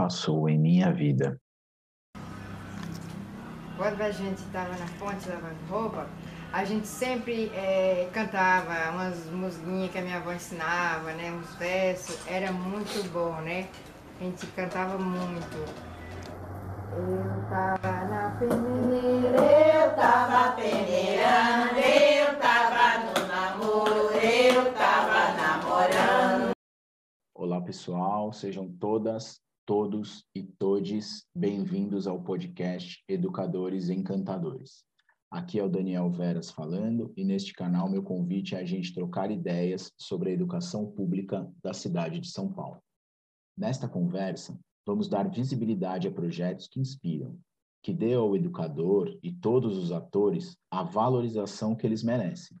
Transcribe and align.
passou 0.00 0.48
em 0.48 0.58
minha 0.58 0.90
vida. 0.90 1.38
Quando 3.76 4.00
a 4.00 4.10
gente 4.10 4.38
estava 4.38 4.70
na 4.70 4.86
fonte 4.86 5.28
lavando 5.28 5.62
roupa, 5.68 6.08
a 6.50 6.64
gente 6.64 6.86
sempre 6.86 7.50
é, 7.54 8.08
cantava 8.10 8.92
umas 8.92 9.26
musiquinhas 9.26 9.90
que 9.92 9.98
a 9.98 10.02
minha 10.02 10.16
avó 10.16 10.32
ensinava, 10.32 11.12
né? 11.12 11.30
Uns 11.32 11.54
versos. 11.56 12.26
Era 12.26 12.50
muito 12.50 13.06
bom, 13.12 13.42
né? 13.42 13.68
A 14.18 14.24
gente 14.24 14.46
cantava 14.48 14.96
muito. 14.98 15.56
Eu 16.92 17.48
tava 17.50 18.04
na 18.06 18.30
peneira, 18.38 19.38
eu 19.38 19.94
tava 19.94 20.56
peneirando, 20.56 21.78
eu 21.78 22.38
tava 22.38 23.04
no 23.04 23.28
namoro, 23.28 24.10
eu 24.16 24.72
tava 24.72 25.34
namorando. 25.36 26.52
Olá, 27.34 27.60
pessoal, 27.60 28.32
sejam 28.32 28.66
todas, 28.66 29.40
todos 29.66 30.24
e 30.34 30.42
todes 30.42 31.24
bem-vindos 31.34 32.06
ao 32.06 32.22
podcast 32.22 33.02
Educadores 33.08 33.88
Encantadores. 33.88 34.84
Aqui 35.30 35.58
é 35.58 35.64
o 35.64 35.68
Daniel 35.68 36.10
Veras 36.10 36.50
falando 36.50 37.12
e 37.16 37.24
neste 37.24 37.52
canal 37.52 37.88
meu 37.88 38.02
convite 38.02 38.54
é 38.54 38.58
a 38.58 38.64
gente 38.64 38.92
trocar 38.92 39.30
ideias 39.30 39.92
sobre 39.96 40.30
a 40.30 40.32
educação 40.32 40.90
pública 40.90 41.48
da 41.62 41.72
cidade 41.72 42.18
de 42.18 42.28
São 42.28 42.52
Paulo. 42.52 42.82
Nesta 43.56 43.88
conversa, 43.88 44.58
vamos 44.86 45.08
dar 45.08 45.30
visibilidade 45.30 46.08
a 46.08 46.12
projetos 46.12 46.66
que 46.66 46.80
inspiram, 46.80 47.38
que 47.82 47.92
dê 47.92 48.14
ao 48.14 48.34
educador 48.34 49.18
e 49.22 49.30
todos 49.30 49.76
os 49.76 49.92
atores 49.92 50.56
a 50.70 50.82
valorização 50.82 51.76
que 51.76 51.86
eles 51.86 52.02
merecem, 52.02 52.58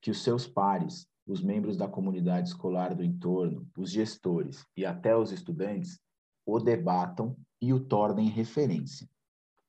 que 0.00 0.10
os 0.10 0.22
seus 0.22 0.46
pares, 0.46 1.06
os 1.26 1.42
membros 1.42 1.76
da 1.76 1.88
comunidade 1.88 2.48
escolar 2.48 2.94
do 2.94 3.02
entorno, 3.02 3.66
os 3.76 3.90
gestores 3.90 4.64
e 4.76 4.84
até 4.84 5.16
os 5.16 5.32
estudantes 5.32 5.98
o 6.46 6.58
debatam 6.58 7.36
e 7.60 7.72
o 7.72 7.80
tornem 7.80 8.28
referência. 8.28 9.08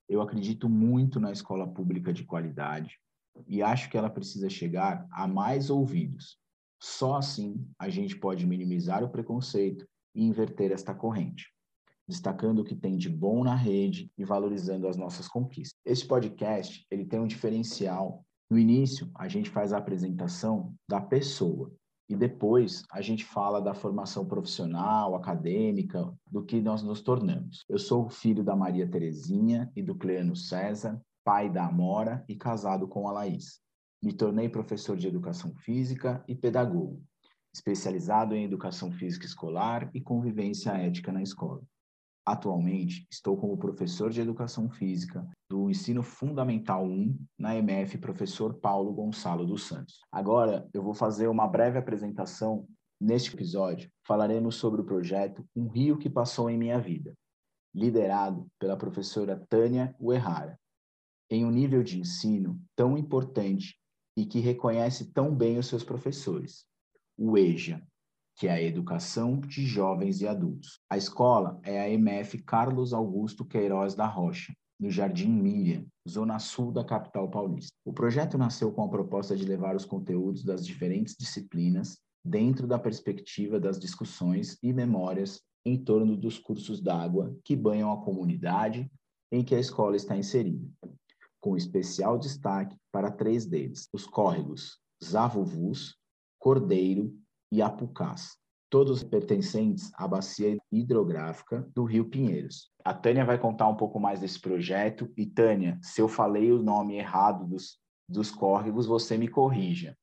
Eu 0.07 0.21
acredito 0.21 0.69
muito 0.69 1.19
na 1.19 1.31
escola 1.31 1.67
pública 1.67 2.13
de 2.13 2.23
qualidade 2.23 2.99
e 3.47 3.61
acho 3.61 3.89
que 3.89 3.97
ela 3.97 4.09
precisa 4.09 4.49
chegar 4.49 5.07
a 5.11 5.27
mais 5.27 5.69
ouvidos. 5.69 6.37
Só 6.81 7.15
assim 7.15 7.67
a 7.79 7.89
gente 7.89 8.15
pode 8.15 8.45
minimizar 8.45 9.03
o 9.03 9.09
preconceito 9.09 9.87
e 10.13 10.23
inverter 10.23 10.71
esta 10.71 10.93
corrente 10.93 11.55
destacando 12.07 12.59
o 12.59 12.63
que 12.63 12.75
tem 12.75 12.95
de 12.97 13.09
bom 13.09 13.43
na 13.43 13.55
rede 13.55 14.11
e 14.17 14.23
valorizando 14.23 14.87
as 14.87 14.95
nossas 14.95 15.27
conquistas. 15.27 15.79
Esse 15.83 16.05
podcast, 16.05 16.85
ele 16.91 17.05
tem 17.05 17.19
um 17.19 17.27
diferencial. 17.27 18.23
No 18.49 18.59
início, 18.59 19.09
a 19.15 19.27
gente 19.27 19.49
faz 19.49 19.73
a 19.73 19.77
apresentação 19.77 20.75
da 20.87 21.01
pessoa 21.01 21.71
e 22.07 22.15
depois 22.15 22.83
a 22.91 23.01
gente 23.01 23.25
fala 23.25 23.59
da 23.59 23.73
formação 23.73 24.25
profissional, 24.25 25.15
acadêmica, 25.15 26.13
do 26.29 26.43
que 26.43 26.61
nós 26.61 26.83
nos 26.83 27.01
tornamos. 27.01 27.65
Eu 27.67 27.79
sou 27.79 28.09
filho 28.09 28.43
da 28.43 28.55
Maria 28.55 28.87
Terezinha 28.87 29.71
e 29.75 29.81
do 29.81 29.95
Cleano 29.95 30.35
César, 30.35 31.01
pai 31.23 31.49
da 31.49 31.65
Amora 31.65 32.23
e 32.29 32.35
casado 32.35 32.87
com 32.87 33.07
a 33.07 33.11
Laís. 33.11 33.59
Me 34.03 34.13
tornei 34.13 34.47
professor 34.47 34.95
de 34.95 35.07
educação 35.07 35.55
física 35.55 36.23
e 36.27 36.35
pedagogo, 36.35 37.01
especializado 37.53 38.35
em 38.35 38.43
educação 38.43 38.91
física 38.91 39.25
escolar 39.25 39.89
e 39.93 39.99
convivência 39.99 40.71
ética 40.71 41.11
na 41.11 41.23
escola. 41.23 41.63
Atualmente, 42.25 43.05
estou 43.11 43.37
como 43.37 43.55
professor 43.55 44.09
de 44.09 44.19
Educação 44.19 44.67
Física 44.67 45.23
do 45.47 45.69
Ensino 45.69 46.01
Fundamental 46.01 46.83
1 46.83 47.19
na 47.37 47.55
MF 47.55 47.99
Professor 47.99 48.55
Paulo 48.55 48.91
Gonçalo 48.93 49.45
dos 49.45 49.67
Santos. 49.67 49.99
Agora, 50.11 50.67
eu 50.73 50.81
vou 50.81 50.95
fazer 50.95 51.27
uma 51.27 51.47
breve 51.47 51.77
apresentação. 51.77 52.67
Neste 52.99 53.31
episódio, 53.31 53.91
falaremos 54.07 54.55
sobre 54.55 54.81
o 54.81 54.85
projeto 54.85 55.45
Um 55.55 55.67
Rio 55.67 55.99
que 55.99 56.09
Passou 56.09 56.49
em 56.49 56.57
Minha 56.57 56.79
Vida, 56.79 57.13
liderado 57.75 58.47
pela 58.57 58.75
professora 58.75 59.45
Tânia 59.47 59.93
Uerrara, 60.01 60.57
em 61.29 61.45
um 61.45 61.51
nível 61.51 61.83
de 61.83 61.99
ensino 61.99 62.59
tão 62.75 62.97
importante 62.97 63.77
e 64.17 64.25
que 64.25 64.39
reconhece 64.39 65.11
tão 65.11 65.35
bem 65.35 65.59
os 65.59 65.67
seus 65.67 65.83
professores, 65.83 66.65
o 67.15 67.37
EJA, 67.37 67.85
que 68.35 68.47
é 68.47 68.51
a 68.51 68.61
Educação 68.61 69.39
de 69.39 69.65
Jovens 69.65 70.19
e 70.21 70.27
Adultos. 70.27 70.79
A 70.89 70.97
escola 70.97 71.59
é 71.63 71.81
a 71.81 71.89
MF 71.89 72.37
Carlos 72.43 72.93
Augusto 72.93 73.45
Queiroz 73.45 73.95
da 73.95 74.05
Rocha, 74.05 74.53
no 74.77 74.89
Jardim 74.89 75.29
Miriam, 75.29 75.85
zona 76.07 76.37
sul 76.37 76.71
da 76.71 76.83
capital 76.83 77.29
paulista. 77.29 77.71
O 77.85 77.93
projeto 77.93 78.37
nasceu 78.37 78.73
com 78.73 78.83
a 78.83 78.89
proposta 78.89 79.35
de 79.37 79.45
levar 79.45 79.75
os 79.75 79.85
conteúdos 79.85 80.43
das 80.43 80.65
diferentes 80.65 81.15
disciplinas 81.17 81.97
dentro 82.23 82.67
da 82.67 82.77
perspectiva 82.77 83.59
das 83.59 83.79
discussões 83.79 84.57
e 84.61 84.73
memórias 84.73 85.41
em 85.65 85.77
torno 85.77 86.17
dos 86.17 86.37
cursos 86.37 86.81
d'água 86.81 87.35
que 87.43 87.55
banham 87.55 87.91
a 87.91 88.03
comunidade 88.03 88.91
em 89.31 89.43
que 89.43 89.55
a 89.55 89.59
escola 89.59 89.95
está 89.95 90.17
inserida, 90.17 90.67
com 91.39 91.55
especial 91.55 92.19
destaque 92.19 92.75
para 92.91 93.11
três 93.11 93.45
deles: 93.45 93.87
os 93.93 94.05
córregos 94.05 94.79
Zavuvus, 95.03 95.97
Cordeiro 96.37 97.15
e 97.51 97.61
Apucás, 97.61 98.37
todos 98.69 99.03
pertencentes 99.03 99.91
à 99.95 100.07
bacia 100.07 100.57
hidrográfica 100.71 101.67
do 101.73 101.83
Rio 101.83 102.05
Pinheiros. 102.05 102.71
A 102.83 102.93
Tânia 102.93 103.25
vai 103.25 103.37
contar 103.37 103.67
um 103.67 103.75
pouco 103.75 103.99
mais 103.99 104.19
desse 104.19 104.39
projeto 104.39 105.11
e 105.17 105.25
Tânia, 105.25 105.79
se 105.81 106.01
eu 106.01 106.07
falei 106.07 106.51
o 106.51 106.61
nome 106.61 106.97
errado 106.97 107.45
dos, 107.45 107.79
dos 108.09 108.31
córregos, 108.31 108.85
você 108.85 109.17
me 109.17 109.27
corrija. 109.27 109.97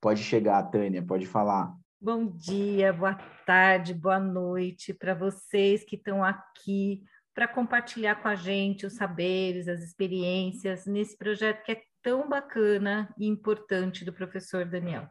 Pode 0.00 0.22
chegar, 0.22 0.62
Tânia, 0.64 1.02
pode 1.02 1.26
falar. 1.26 1.74
Bom 2.00 2.26
dia, 2.26 2.92
boa 2.92 3.14
tarde, 3.46 3.94
boa 3.94 4.20
noite 4.20 4.92
para 4.92 5.14
vocês 5.14 5.82
que 5.82 5.96
estão 5.96 6.22
aqui 6.22 7.02
para 7.34 7.46
compartilhar 7.46 8.16
com 8.16 8.28
a 8.28 8.34
gente 8.34 8.86
os 8.86 8.94
saberes, 8.94 9.68
as 9.68 9.82
experiências 9.82 10.86
nesse 10.86 11.16
projeto 11.18 11.62
que 11.64 11.72
é 11.72 11.82
tão 12.02 12.28
bacana 12.28 13.12
e 13.18 13.26
importante 13.26 14.04
do 14.04 14.12
professor 14.12 14.64
Daniel. 14.64 15.06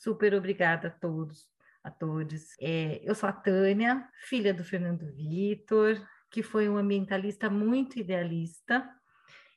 Super 0.00 0.34
obrigada 0.34 0.88
a 0.88 0.90
todos, 0.90 1.46
a 1.84 1.90
todos. 1.90 2.56
É, 2.58 3.02
eu 3.04 3.14
sou 3.14 3.28
a 3.28 3.32
Tânia, 3.32 4.08
filha 4.22 4.54
do 4.54 4.64
Fernando 4.64 5.12
Vitor, 5.12 6.00
que 6.30 6.42
foi 6.42 6.70
um 6.70 6.78
ambientalista 6.78 7.50
muito 7.50 7.98
idealista, 7.98 8.90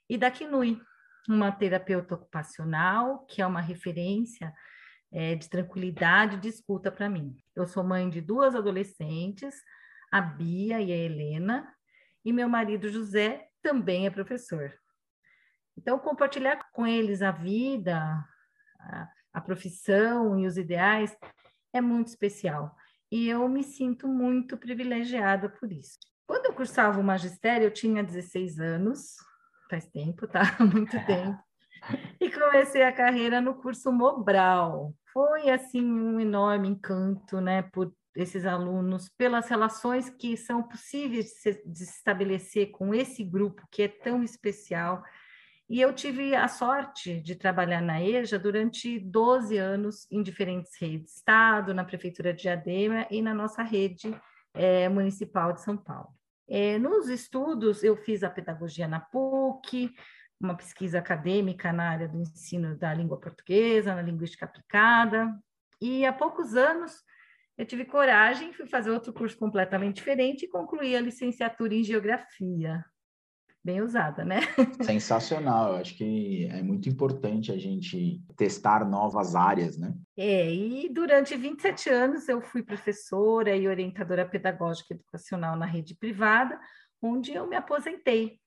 e 0.10 0.18
da 0.18 0.30
Kinui, 0.30 0.82
uma 1.30 1.50
terapeuta 1.50 2.16
ocupacional, 2.16 3.26
que 3.26 3.42
é 3.42 3.48
uma 3.48 3.62
referência 3.62 4.54
é, 5.14 5.34
de 5.34 5.50
tranquilidade 5.50 6.36
de 6.36 6.50
escuta 6.50 6.92
para 6.92 7.10
mim. 7.10 7.38
Eu 7.56 7.66
sou 7.66 7.82
mãe 7.82 8.10
de 8.10 8.20
duas 8.20 8.54
adolescentes, 8.54 9.56
a 10.12 10.20
Bia 10.20 10.82
e 10.82 10.92
a 10.92 10.98
Helena, 10.98 11.74
e 12.26 12.34
meu 12.34 12.50
marido 12.50 12.90
José 12.90 13.48
também 13.62 14.08
é 14.08 14.10
professor. 14.10 14.74
Então, 15.78 15.98
compartilhar 16.00 16.70
com 16.74 16.86
eles 16.86 17.22
a 17.22 17.32
vida, 17.32 17.98
a, 18.78 19.08
a 19.34 19.42
profissão 19.42 20.40
e 20.40 20.46
os 20.46 20.58
ideais 20.58 21.18
é 21.74 21.82
muito 21.82 22.08
especial. 22.08 22.76
E 23.12 23.28
eu 23.28 23.48
me 23.50 23.64
sinto 23.64 24.08
muito 24.08 24.58
privilegiada 24.58 25.50
por 25.50 25.72
isso. 25.72 25.98
Quando 26.26 26.46
eu 26.46 26.54
cursava 26.54 27.00
o 27.00 27.04
magistério, 27.04 27.66
eu 27.66 27.72
tinha 27.72 28.04
16 28.04 28.60
anos, 28.60 29.16
faz 29.70 29.86
tempo, 29.88 30.28
tá? 30.28 30.42
Muito 30.60 30.92
tempo. 31.06 31.38
E 32.20 32.32
comecei 32.32 32.82
a 32.84 32.94
carreira 32.94 33.42
no 33.42 33.56
curso 33.56 33.92
Mobral. 33.92 34.96
Foi 35.12 35.50
assim 35.50 35.84
um 35.84 36.20
enorme 36.20 36.70
encanto, 36.70 37.42
né, 37.42 37.62
por 37.62 37.94
esses 38.16 38.46
alunos, 38.46 39.10
pelas 39.18 39.50
relações 39.50 40.10
que 40.10 40.38
são 40.38 40.64
possíveis 40.64 41.26
de 41.26 41.32
se, 41.32 41.64
de 41.66 41.86
se 41.86 41.98
estabelecer 41.98 42.72
com 42.72 42.94
esse 42.94 43.24
grupo 43.24 43.68
que 43.72 43.84
é 43.84 43.88
tão 43.88 44.24
especial 44.24 45.04
e 45.74 45.82
eu 45.82 45.92
tive 45.92 46.36
a 46.36 46.48
sorte 46.48 47.20
de 47.20 47.34
trabalhar 47.34 47.82
na 47.82 48.00
EJA 48.00 48.38
durante 48.38 49.00
12 49.00 49.58
anos 49.58 50.06
em 50.12 50.22
diferentes 50.22 50.80
redes, 50.80 51.16
Estado, 51.16 51.74
na 51.74 51.84
Prefeitura 51.84 52.32
de 52.32 52.44
Diadema 52.44 53.08
e 53.10 53.24
na 53.24 53.34
nossa 53.34 53.64
rede 53.64 54.16
é, 54.54 54.88
municipal 54.88 55.52
de 55.52 55.64
São 55.64 55.76
Paulo. 55.76 56.10
É, 56.48 56.78
nos 56.78 57.10
estudos, 57.10 57.84
eu 57.84 57.98
fiz 57.98 58.22
a 58.22 58.30
pedagogia 58.30 58.88
na 58.88 59.00
PUC, 59.00 59.90
uma 60.40 60.56
pesquisa 60.56 61.00
acadêmica 61.00 61.74
na 61.74 61.90
área 61.90 62.08
do 62.08 62.20
ensino 62.20 62.78
da 62.78 62.94
língua 62.94 63.20
portuguesa, 63.20 63.96
na 63.96 64.02
linguística 64.04 64.46
aplicada, 64.46 65.36
e 65.82 66.06
há 66.06 66.14
poucos 66.14 66.56
anos 66.56 67.02
eu 67.58 67.66
tive 67.66 67.84
coragem, 67.84 68.54
fui 68.54 68.68
fazer 68.68 68.92
outro 68.92 69.12
curso 69.12 69.36
completamente 69.40 69.96
diferente 69.96 70.46
e 70.46 70.50
concluí 70.50 70.96
a 70.96 71.02
licenciatura 71.02 71.74
em 71.74 71.84
geografia 71.84 72.86
bem 73.64 73.82
usada, 73.82 74.26
né? 74.26 74.42
Sensacional, 74.82 75.74
eu 75.74 75.78
acho 75.78 75.96
que 75.96 76.48
é 76.52 76.62
muito 76.62 76.90
importante 76.90 77.52
a 77.52 77.58
gente 77.58 78.22
testar 78.36 78.84
novas 78.84 79.36
áreas, 79.36 79.78
né? 79.78 79.94
É, 80.18 80.54
e 80.54 80.90
durante 80.90 81.36
27 81.36 81.90
anos 81.90 82.28
eu 82.28 82.42
fui 82.42 82.62
professora 82.62 83.56
e 83.56 83.68
orientadora 83.68 84.28
pedagógica 84.28 84.94
educacional 84.94 85.56
na 85.56 85.66
rede 85.66 85.96
privada, 85.96 86.60
onde 87.02 87.34
eu 87.34 87.48
me 87.48 87.56
aposentei. 87.56 88.40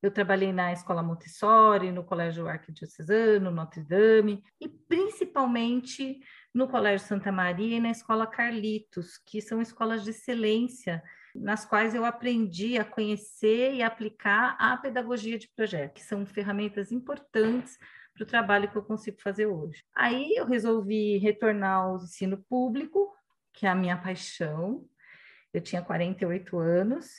Eu 0.00 0.12
trabalhei 0.12 0.52
na 0.52 0.72
Escola 0.72 1.02
Montessori, 1.02 1.90
no 1.90 2.04
Colégio 2.04 2.46
Arquidiocesano, 2.46 3.50
Notre 3.50 3.82
Dame, 3.82 4.44
e 4.60 4.68
principalmente 4.68 6.20
no 6.54 6.68
Colégio 6.68 7.06
Santa 7.06 7.32
Maria 7.32 7.76
e 7.76 7.80
na 7.80 7.90
Escola 7.90 8.24
Carlitos, 8.26 9.18
que 9.26 9.40
são 9.42 9.60
escolas 9.60 10.04
de 10.04 10.10
excelência 10.10 11.02
nas 11.40 11.64
quais 11.64 11.94
eu 11.94 12.04
aprendi 12.04 12.78
a 12.78 12.84
conhecer 12.84 13.74
e 13.74 13.82
aplicar 13.82 14.56
a 14.58 14.76
pedagogia 14.76 15.38
de 15.38 15.48
projeto, 15.48 15.94
que 15.94 16.02
são 16.02 16.26
ferramentas 16.26 16.92
importantes 16.92 17.78
para 18.14 18.24
o 18.24 18.26
trabalho 18.26 18.70
que 18.70 18.76
eu 18.76 18.82
consigo 18.82 19.20
fazer 19.20 19.46
hoje. 19.46 19.84
Aí 19.94 20.34
eu 20.36 20.44
resolvi 20.44 21.18
retornar 21.18 21.78
ao 21.78 21.96
ensino 21.96 22.44
público, 22.48 23.14
que 23.52 23.66
é 23.66 23.70
a 23.70 23.74
minha 23.74 23.96
paixão. 23.96 24.84
Eu 25.52 25.60
tinha 25.60 25.82
48 25.82 26.58
anos 26.58 27.14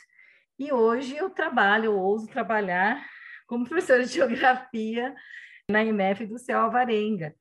e 0.57 0.74
hoje 0.74 1.16
eu 1.16 1.30
trabalho, 1.30 1.86
eu 1.86 1.98
ouso 1.98 2.27
trabalhar 2.27 3.04
como 3.48 3.66
professora 3.68 4.04
de 4.04 4.13
geografia 4.13 5.16
na 5.69 5.83
IMF 5.83 6.25
do 6.25 6.38
Céu 6.38 6.60
Alvarenga, 6.60 7.33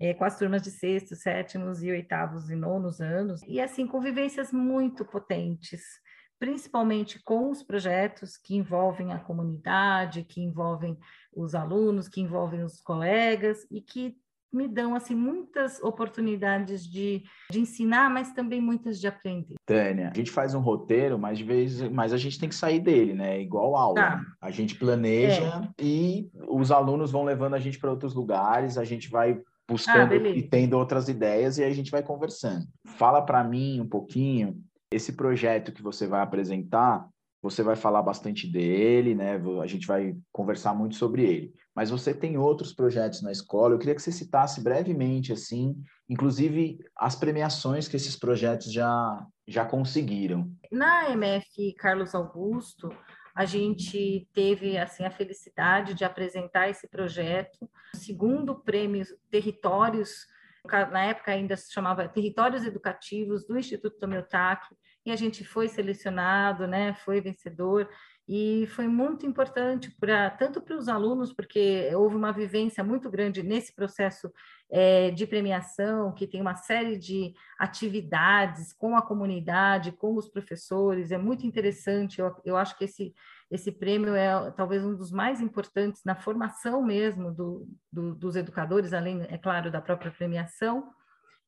é, 0.00 0.14
com 0.14 0.24
as 0.24 0.38
turmas 0.38 0.62
de 0.62 0.70
sextos, 0.70 1.20
sétimos 1.20 1.82
e 1.82 1.90
oitavos 1.90 2.50
e 2.50 2.56
nonos 2.56 3.00
anos, 3.00 3.42
e 3.46 3.60
assim, 3.60 3.86
convivências 3.86 4.52
muito 4.52 5.04
potentes, 5.04 6.00
principalmente 6.42 7.22
com 7.22 7.52
os 7.52 7.62
projetos 7.62 8.36
que 8.36 8.56
envolvem 8.56 9.12
a 9.12 9.18
comunidade, 9.20 10.24
que 10.24 10.40
envolvem 10.40 10.98
os 11.32 11.54
alunos, 11.54 12.08
que 12.08 12.20
envolvem 12.20 12.64
os 12.64 12.80
colegas 12.80 13.64
e 13.70 13.80
que 13.80 14.16
me 14.52 14.66
dão 14.66 14.96
assim 14.96 15.14
muitas 15.14 15.80
oportunidades 15.80 16.84
de, 16.84 17.22
de 17.48 17.60
ensinar, 17.60 18.10
mas 18.10 18.32
também 18.32 18.60
muitas 18.60 19.00
de 19.00 19.06
aprender. 19.06 19.54
Tânia, 19.64 20.10
a 20.12 20.16
gente 20.16 20.32
faz 20.32 20.52
um 20.52 20.58
roteiro, 20.58 21.16
mas 21.16 21.38
de 21.38 21.44
vez, 21.44 21.80
mas 21.90 22.12
a 22.12 22.18
gente 22.18 22.40
tem 22.40 22.48
que 22.48 22.56
sair 22.56 22.80
dele, 22.80 23.14
né? 23.14 23.40
Igual 23.40 23.76
aula. 23.76 23.94
Tá. 23.94 24.16
Né? 24.16 24.24
A 24.40 24.50
gente 24.50 24.74
planeja 24.74 25.70
é. 25.78 25.84
e 25.84 26.28
os 26.48 26.72
alunos 26.72 27.12
vão 27.12 27.22
levando 27.22 27.54
a 27.54 27.60
gente 27.60 27.78
para 27.78 27.90
outros 27.90 28.14
lugares, 28.14 28.76
a 28.76 28.84
gente 28.84 29.08
vai 29.08 29.40
buscando 29.68 30.12
ah, 30.12 30.16
e 30.16 30.42
tendo 30.42 30.76
outras 30.76 31.08
ideias 31.08 31.56
e 31.56 31.62
aí 31.62 31.70
a 31.70 31.74
gente 31.74 31.92
vai 31.92 32.02
conversando. 32.02 32.66
Fala 32.84 33.22
para 33.22 33.44
mim 33.44 33.80
um 33.80 33.88
pouquinho 33.88 34.60
esse 34.92 35.12
projeto 35.14 35.72
que 35.72 35.82
você 35.82 36.06
vai 36.06 36.20
apresentar, 36.20 37.08
você 37.42 37.62
vai 37.62 37.74
falar 37.74 38.02
bastante 38.02 38.46
dele, 38.46 39.14
né? 39.14 39.40
A 39.60 39.66
gente 39.66 39.86
vai 39.86 40.16
conversar 40.30 40.74
muito 40.74 40.94
sobre 40.94 41.24
ele. 41.24 41.52
Mas 41.74 41.90
você 41.90 42.14
tem 42.14 42.38
outros 42.38 42.72
projetos 42.72 43.20
na 43.20 43.32
escola. 43.32 43.74
Eu 43.74 43.78
queria 43.78 43.94
que 43.94 44.02
você 44.02 44.12
citasse 44.12 44.62
brevemente, 44.62 45.32
assim, 45.32 45.74
inclusive 46.08 46.78
as 46.96 47.16
premiações 47.16 47.88
que 47.88 47.96
esses 47.96 48.16
projetos 48.16 48.72
já, 48.72 49.26
já 49.48 49.64
conseguiram. 49.64 50.48
Na 50.70 51.10
MF 51.10 51.74
Carlos 51.74 52.14
Augusto, 52.14 52.90
a 53.34 53.44
gente 53.44 54.28
teve 54.32 54.78
assim 54.78 55.04
a 55.04 55.10
felicidade 55.10 55.94
de 55.94 56.04
apresentar 56.04 56.68
esse 56.68 56.86
projeto, 56.86 57.68
segundo 57.96 58.54
prêmio 58.54 59.04
Territórios 59.30 60.26
na 60.64 61.04
época 61.04 61.32
ainda 61.32 61.56
se 61.56 61.72
chamava 61.72 62.08
Territórios 62.08 62.64
Educativos 62.64 63.44
do 63.46 63.58
Instituto 63.58 63.98
Tomiotaki, 63.98 64.74
e 65.04 65.10
a 65.10 65.16
gente 65.16 65.44
foi 65.44 65.68
selecionado, 65.68 66.66
né, 66.66 66.94
foi 66.94 67.20
vencedor, 67.20 67.88
e 68.28 68.66
foi 68.68 68.86
muito 68.86 69.26
importante 69.26 69.90
para 69.98 70.30
tanto 70.30 70.60
para 70.60 70.76
os 70.76 70.88
alunos, 70.88 71.32
porque 71.32 71.90
houve 71.94 72.14
uma 72.14 72.32
vivência 72.32 72.84
muito 72.84 73.10
grande 73.10 73.42
nesse 73.42 73.74
processo 73.74 74.32
é, 74.70 75.10
de 75.10 75.26
premiação, 75.26 76.14
que 76.14 76.26
tem 76.26 76.40
uma 76.40 76.54
série 76.54 76.96
de 76.96 77.34
atividades 77.58 78.72
com 78.72 78.96
a 78.96 79.02
comunidade, 79.02 79.90
com 79.90 80.16
os 80.16 80.28
professores, 80.28 81.10
é 81.10 81.18
muito 81.18 81.44
interessante, 81.44 82.20
eu, 82.20 82.34
eu 82.44 82.56
acho 82.56 82.78
que 82.78 82.84
esse 82.84 83.12
esse 83.52 83.70
prêmio 83.70 84.14
é 84.14 84.50
talvez 84.52 84.82
um 84.82 84.96
dos 84.96 85.12
mais 85.12 85.38
importantes 85.42 86.00
na 86.06 86.16
formação 86.16 86.82
mesmo 86.82 87.30
do, 87.30 87.68
do, 87.92 88.14
dos 88.14 88.34
educadores, 88.34 88.94
além, 88.94 89.26
é 89.28 89.36
claro, 89.36 89.70
da 89.70 89.78
própria 89.78 90.10
premiação. 90.10 90.90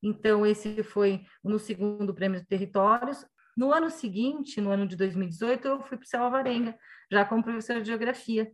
Então, 0.03 0.45
esse 0.45 0.83
foi 0.83 1.25
no 1.43 1.59
segundo 1.59 2.15
prêmio 2.15 2.39
de 2.39 2.47
territórios. 2.47 3.25
No 3.57 3.73
ano 3.73 3.89
seguinte, 3.89 4.61
no 4.61 4.71
ano 4.71 4.87
de 4.87 4.97
2018, 4.97 5.67
eu 5.67 5.81
fui 5.81 5.97
para 5.97 6.05
o 6.05 6.07
Céu 6.07 6.25
Alvarenga, 6.25 6.77
já 7.11 7.25
como 7.25 7.43
professora 7.43 7.81
de 7.81 7.87
geografia. 7.89 8.53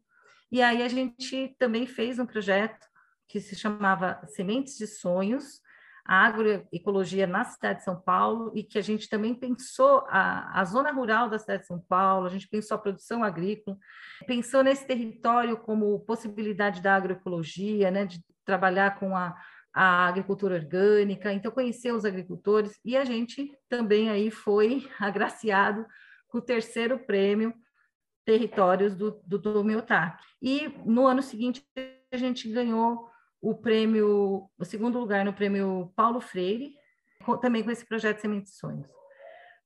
E 0.53 0.63
aí 0.63 0.81
a 0.81 0.89
gente 0.89 1.57
também 1.59 1.89
fez 1.89 2.21
um 2.21 2.27
projeto 2.27 2.87
que 3.29 3.41
se 3.41 3.57
chamava 3.57 4.21
Sementes 4.29 4.77
de 4.77 4.87
Sonhos, 4.87 5.61
a 6.05 6.27
agroecologia 6.27 7.27
na 7.27 7.45
cidade 7.45 7.81
de 7.81 7.85
São 7.85 8.01
Paulo 8.01 8.53
e 8.55 8.63
que 8.63 8.79
a 8.79 8.83
gente 8.83 9.09
também 9.09 9.35
pensou 9.35 10.05
a, 10.09 10.61
a 10.61 10.65
zona 10.65 10.93
rural 10.93 11.29
da 11.29 11.39
cidade 11.39 11.63
de 11.63 11.69
São 11.69 11.81
Paulo, 11.81 12.27
a 12.27 12.31
gente 12.31 12.49
pensou 12.49 12.75
a 12.75 12.81
produção 12.81 13.23
agrícola, 13.23 13.77
pensou 14.27 14.63
nesse 14.63 14.87
território 14.87 15.57
como 15.57 16.01
possibilidade 16.01 16.81
da 16.81 16.97
agroecologia, 16.97 17.91
né, 17.91 18.07
de 18.07 18.21
trabalhar 18.45 18.99
com 18.99 19.17
a, 19.17 19.37
a 19.73 20.07
agricultura 20.07 20.57
orgânica, 20.57 21.33
então 21.33 21.53
conhecer 21.53 21.93
os 21.93 22.05
agricultores 22.05 22.79
e 22.85 22.97
a 22.97 23.05
gente 23.05 23.53
também 23.69 24.11
aí 24.11 24.31
foi 24.31 24.89
agraciado 24.99 25.87
com 26.29 26.39
o 26.39 26.43
terceiro 26.43 26.99
prêmio 26.99 27.55
Territórios 28.25 28.95
do, 28.95 29.21
do 29.27 29.39
Domiotac. 29.39 30.23
E 30.41 30.69
no 30.85 31.07
ano 31.07 31.23
seguinte 31.23 31.67
a 32.13 32.17
gente 32.17 32.49
ganhou 32.49 33.10
o 33.41 33.55
prêmio, 33.55 34.49
o 34.59 34.65
segundo 34.65 34.99
lugar 34.99 35.25
no 35.25 35.33
prêmio 35.33 35.93
Paulo 35.97 36.21
Freire, 36.21 36.75
também 37.41 37.63
com 37.63 37.71
esse 37.71 37.87
projeto 37.87 38.21
Sementes 38.21 38.57
Sonhos. 38.57 38.89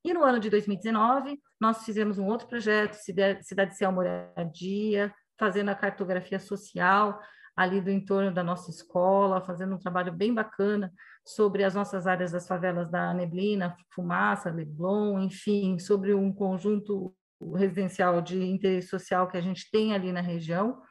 E 0.04 0.12
no 0.12 0.22
ano 0.22 0.38
de 0.38 0.50
2019, 0.50 1.40
nós 1.60 1.84
fizemos 1.84 2.18
um 2.18 2.26
outro 2.26 2.46
projeto, 2.46 2.94
Cidade 2.94 3.76
Céu 3.76 3.90
Moradia, 3.90 5.12
fazendo 5.38 5.70
a 5.70 5.74
cartografia 5.74 6.38
social 6.38 7.20
ali 7.56 7.80
do 7.80 7.90
entorno 7.90 8.32
da 8.32 8.42
nossa 8.42 8.70
escola, 8.70 9.40
fazendo 9.40 9.74
um 9.74 9.78
trabalho 9.78 10.12
bem 10.12 10.34
bacana 10.34 10.92
sobre 11.24 11.64
as 11.64 11.74
nossas 11.74 12.06
áreas 12.06 12.32
das 12.32 12.46
favelas 12.46 12.90
da 12.90 13.14
Neblina, 13.14 13.76
Fumaça, 13.94 14.50
Leblon, 14.50 15.20
enfim, 15.20 15.78
sobre 15.78 16.12
um 16.12 16.32
conjunto 16.32 17.14
residencial 17.54 18.20
de 18.20 18.42
interesse 18.42 18.88
social 18.88 19.28
que 19.28 19.36
a 19.36 19.40
gente 19.40 19.70
tem 19.70 19.94
ali 19.94 20.12
na 20.12 20.20
região. 20.20 20.82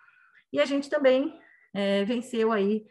E 0.52 0.60
a 0.60 0.66
gente 0.66 0.90
também 0.90 1.38
é, 1.74 2.04
venceu 2.06 2.52
aí 2.52 2.86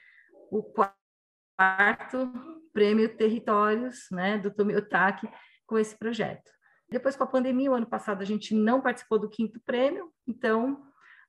o 0.50 0.62
quarto 0.62 2.32
prêmio 2.72 3.16
Territórios, 3.16 4.06
né, 4.10 4.38
do 4.38 4.50
Tomiotaki, 4.50 5.28
com 5.66 5.78
esse 5.78 5.96
projeto. 5.96 6.50
Depois, 6.88 7.16
com 7.16 7.24
a 7.24 7.28
pandemia, 7.28 7.70
o 7.70 7.74
ano 7.74 7.86
passado 7.86 8.22
a 8.22 8.24
gente 8.24 8.54
não 8.54 8.80
participou 8.80 9.18
do 9.18 9.30
quinto 9.30 9.60
prêmio, 9.64 10.12
então 10.26 10.82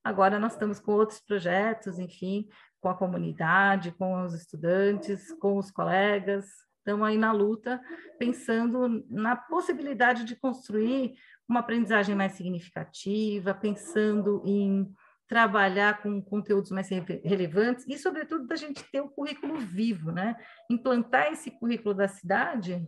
agora 0.03 0.38
nós 0.38 0.53
estamos 0.53 0.79
com 0.79 0.91
outros 0.94 1.21
projetos, 1.21 2.00
enfim, 2.00 2.50
com 2.81 2.89
a 2.89 2.98
comunidade, 2.98 3.93
com 3.93 4.24
os 4.24 4.33
estudantes, 4.33 5.31
com 5.39 5.57
os 5.57 5.72
colegas, 5.72 6.45
estamos 6.79 7.07
aí 7.07 7.17
na 7.17 7.31
luta, 7.31 7.81
pensando 8.19 9.05
na 9.10 9.38
possibilidade 9.38 10.25
de 10.25 10.36
construir 10.36 11.13
uma 11.48 11.62
aprendizagem 11.62 12.13
mais 12.13 12.33
significativa, 12.33 13.53
pensando 13.53 14.41
em 14.45 14.93
trabalhar 15.27 16.01
com 16.01 16.22
conteúdos 16.22 16.72
mais 16.72 16.89
relevantes 16.89 17.86
e, 17.88 17.98
sobretudo, 17.98 18.48
da 18.48 18.56
gente 18.56 18.84
ter 18.92 19.01
o 19.01 19.10
currículo 19.10 19.58
vivo, 19.58 20.12
né? 20.12 20.36
Implantar 20.70 21.32
esse 21.32 21.51
currículo 21.51 21.96
da 21.96 22.08
cidade, 22.08 22.86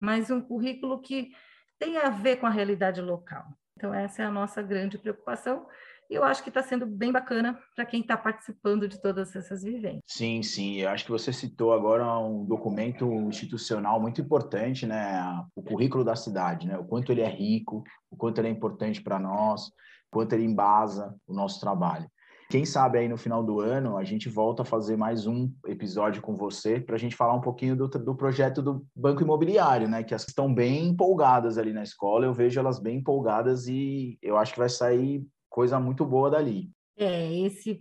mas 0.00 0.30
um 0.30 0.40
currículo 0.40 1.00
que 1.00 1.32
tenha 1.78 2.02
a 2.02 2.10
ver 2.10 2.36
com 2.36 2.46
a 2.46 2.50
realidade 2.50 3.00
local. 3.00 3.46
Então, 3.76 3.94
essa 3.94 4.22
é 4.22 4.24
a 4.24 4.30
nossa 4.30 4.60
grande 4.60 4.98
preocupação. 4.98 5.66
E 6.10 6.14
eu 6.14 6.24
acho 6.24 6.42
que 6.42 6.48
está 6.48 6.62
sendo 6.62 6.86
bem 6.86 7.12
bacana 7.12 7.58
para 7.76 7.84
quem 7.84 8.00
está 8.00 8.16
participando 8.16 8.88
de 8.88 9.00
todas 9.00 9.36
essas 9.36 9.62
vivências. 9.62 10.02
Sim, 10.06 10.42
sim. 10.42 10.76
Eu 10.76 10.88
acho 10.88 11.04
que 11.04 11.10
você 11.10 11.32
citou 11.32 11.72
agora 11.72 12.18
um 12.18 12.44
documento 12.46 13.06
institucional 13.28 14.00
muito 14.00 14.20
importante, 14.20 14.86
né? 14.86 15.22
O 15.54 15.62
currículo 15.62 16.02
da 16.02 16.16
cidade, 16.16 16.66
né? 16.66 16.78
O 16.78 16.84
quanto 16.84 17.12
ele 17.12 17.20
é 17.20 17.28
rico, 17.28 17.84
o 18.10 18.16
quanto 18.16 18.38
ele 18.38 18.48
é 18.48 18.50
importante 18.50 19.02
para 19.02 19.18
nós 19.18 19.70
quanto 20.10 20.32
ele 20.32 20.44
embasa 20.44 21.14
o 21.26 21.34
nosso 21.34 21.60
trabalho. 21.60 22.10
Quem 22.50 22.64
sabe 22.64 22.98
aí 22.98 23.08
no 23.08 23.18
final 23.18 23.44
do 23.44 23.60
ano 23.60 23.98
a 23.98 24.04
gente 24.04 24.26
volta 24.28 24.62
a 24.62 24.64
fazer 24.64 24.96
mais 24.96 25.26
um 25.26 25.52
episódio 25.66 26.22
com 26.22 26.34
você 26.34 26.80
para 26.80 26.96
a 26.96 26.98
gente 26.98 27.14
falar 27.14 27.34
um 27.34 27.42
pouquinho 27.42 27.76
do, 27.76 27.86
do 27.88 28.14
projeto 28.14 28.62
do 28.62 28.86
Banco 28.96 29.22
Imobiliário, 29.22 29.86
né? 29.86 30.02
Que 30.02 30.14
elas 30.14 30.26
estão 30.26 30.52
bem 30.52 30.88
empolgadas 30.88 31.58
ali 31.58 31.74
na 31.74 31.82
escola, 31.82 32.24
eu 32.24 32.32
vejo 32.32 32.58
elas 32.58 32.78
bem 32.78 32.98
empolgadas 32.98 33.66
e 33.66 34.18
eu 34.22 34.38
acho 34.38 34.54
que 34.54 34.58
vai 34.58 34.70
sair 34.70 35.22
coisa 35.48 35.78
muito 35.80 36.04
boa 36.04 36.30
dali. 36.30 36.70
É, 36.96 37.32
esse 37.32 37.80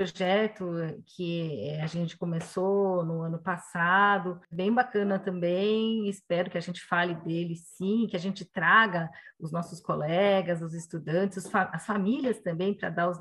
projeto 0.00 0.66
que 1.04 1.78
a 1.82 1.86
gente 1.86 2.16
começou 2.16 3.04
no 3.04 3.20
ano 3.20 3.38
passado, 3.38 4.40
bem 4.50 4.72
bacana 4.72 5.18
também. 5.18 6.08
Espero 6.08 6.50
que 6.50 6.56
a 6.56 6.60
gente 6.60 6.80
fale 6.82 7.14
dele 7.16 7.54
sim, 7.54 8.06
que 8.08 8.16
a 8.16 8.20
gente 8.20 8.44
traga 8.44 9.10
os 9.38 9.52
nossos 9.52 9.78
colegas, 9.78 10.62
os 10.62 10.72
estudantes, 10.72 11.46
as 11.54 11.84
famílias 11.84 12.40
também 12.40 12.72
para 12.72 12.88
dar 12.88 13.10
os, 13.10 13.18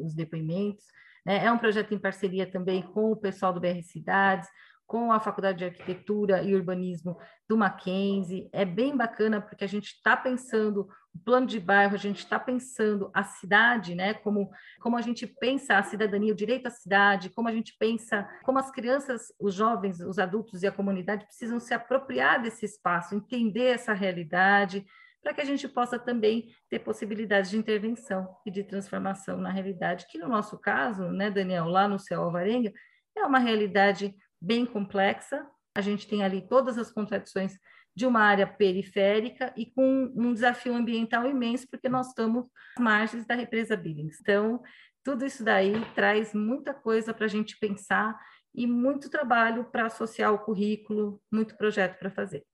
os 0.00 0.14
depoimentos. 0.14 0.84
Né? 1.26 1.44
É 1.44 1.50
um 1.50 1.58
projeto 1.58 1.92
em 1.92 1.98
parceria 1.98 2.46
também 2.46 2.82
com 2.82 3.10
o 3.10 3.16
pessoal 3.16 3.52
do 3.52 3.60
BR 3.60 3.82
Cidades, 3.82 4.48
com 4.86 5.10
a 5.10 5.18
Faculdade 5.18 5.58
de 5.58 5.64
Arquitetura 5.64 6.42
e 6.42 6.54
Urbanismo 6.54 7.18
do 7.48 7.56
Mackenzie. 7.56 8.48
É 8.52 8.64
bem 8.64 8.96
bacana 8.96 9.40
porque 9.40 9.64
a 9.64 9.68
gente 9.68 9.86
está 9.86 10.16
pensando 10.16 10.88
plano 11.18 11.46
de 11.46 11.60
bairro, 11.60 11.94
a 11.94 11.98
gente 11.98 12.18
está 12.18 12.38
pensando 12.38 13.10
a 13.14 13.22
cidade, 13.22 13.94
né? 13.94 14.14
Como, 14.14 14.50
como 14.80 14.96
a 14.96 15.00
gente 15.00 15.26
pensa 15.26 15.76
a 15.76 15.82
cidadania, 15.82 16.32
o 16.32 16.36
direito 16.36 16.66
à 16.66 16.70
cidade, 16.70 17.30
como 17.30 17.48
a 17.48 17.52
gente 17.52 17.76
pensa, 17.78 18.28
como 18.42 18.58
as 18.58 18.70
crianças, 18.70 19.32
os 19.38 19.54
jovens, 19.54 20.00
os 20.00 20.18
adultos 20.18 20.62
e 20.62 20.66
a 20.66 20.72
comunidade 20.72 21.26
precisam 21.26 21.60
se 21.60 21.74
apropriar 21.74 22.42
desse 22.42 22.64
espaço, 22.64 23.14
entender 23.14 23.66
essa 23.66 23.92
realidade, 23.92 24.84
para 25.22 25.32
que 25.32 25.40
a 25.40 25.44
gente 25.44 25.68
possa 25.68 25.98
também 25.98 26.52
ter 26.68 26.80
possibilidades 26.80 27.50
de 27.50 27.56
intervenção 27.56 28.36
e 28.44 28.50
de 28.50 28.64
transformação 28.64 29.36
na 29.36 29.50
realidade, 29.50 30.06
que 30.08 30.18
no 30.18 30.28
nosso 30.28 30.58
caso, 30.58 31.08
né, 31.10 31.30
Daniel, 31.30 31.66
lá 31.66 31.86
no 31.86 31.98
Céu 31.98 32.22
Alvarenga, 32.22 32.72
é 33.16 33.24
uma 33.24 33.38
realidade 33.38 34.14
bem 34.40 34.66
complexa. 34.66 35.46
A 35.76 35.80
gente 35.80 36.08
tem 36.08 36.24
ali 36.24 36.46
todas 36.46 36.76
as 36.76 36.90
contradições 36.90 37.56
de 37.94 38.06
uma 38.06 38.20
área 38.20 38.46
periférica 38.46 39.52
e 39.56 39.66
com 39.66 40.12
um 40.14 40.32
desafio 40.32 40.74
ambiental 40.74 41.28
imenso, 41.28 41.68
porque 41.70 41.88
nós 41.88 42.08
estamos 42.08 42.46
às 42.76 42.82
margens 42.82 43.26
da 43.26 43.34
represa 43.34 43.76
Billings. 43.76 44.18
Então, 44.20 44.62
tudo 45.04 45.24
isso 45.24 45.44
daí 45.44 45.72
traz 45.94 46.32
muita 46.32 46.72
coisa 46.72 47.12
para 47.12 47.26
a 47.26 47.28
gente 47.28 47.58
pensar 47.58 48.18
e 48.54 48.66
muito 48.66 49.10
trabalho 49.10 49.64
para 49.64 49.86
associar 49.86 50.32
o 50.32 50.38
currículo, 50.38 51.20
muito 51.30 51.56
projeto 51.56 51.98
para 51.98 52.10
fazer. 52.10 52.44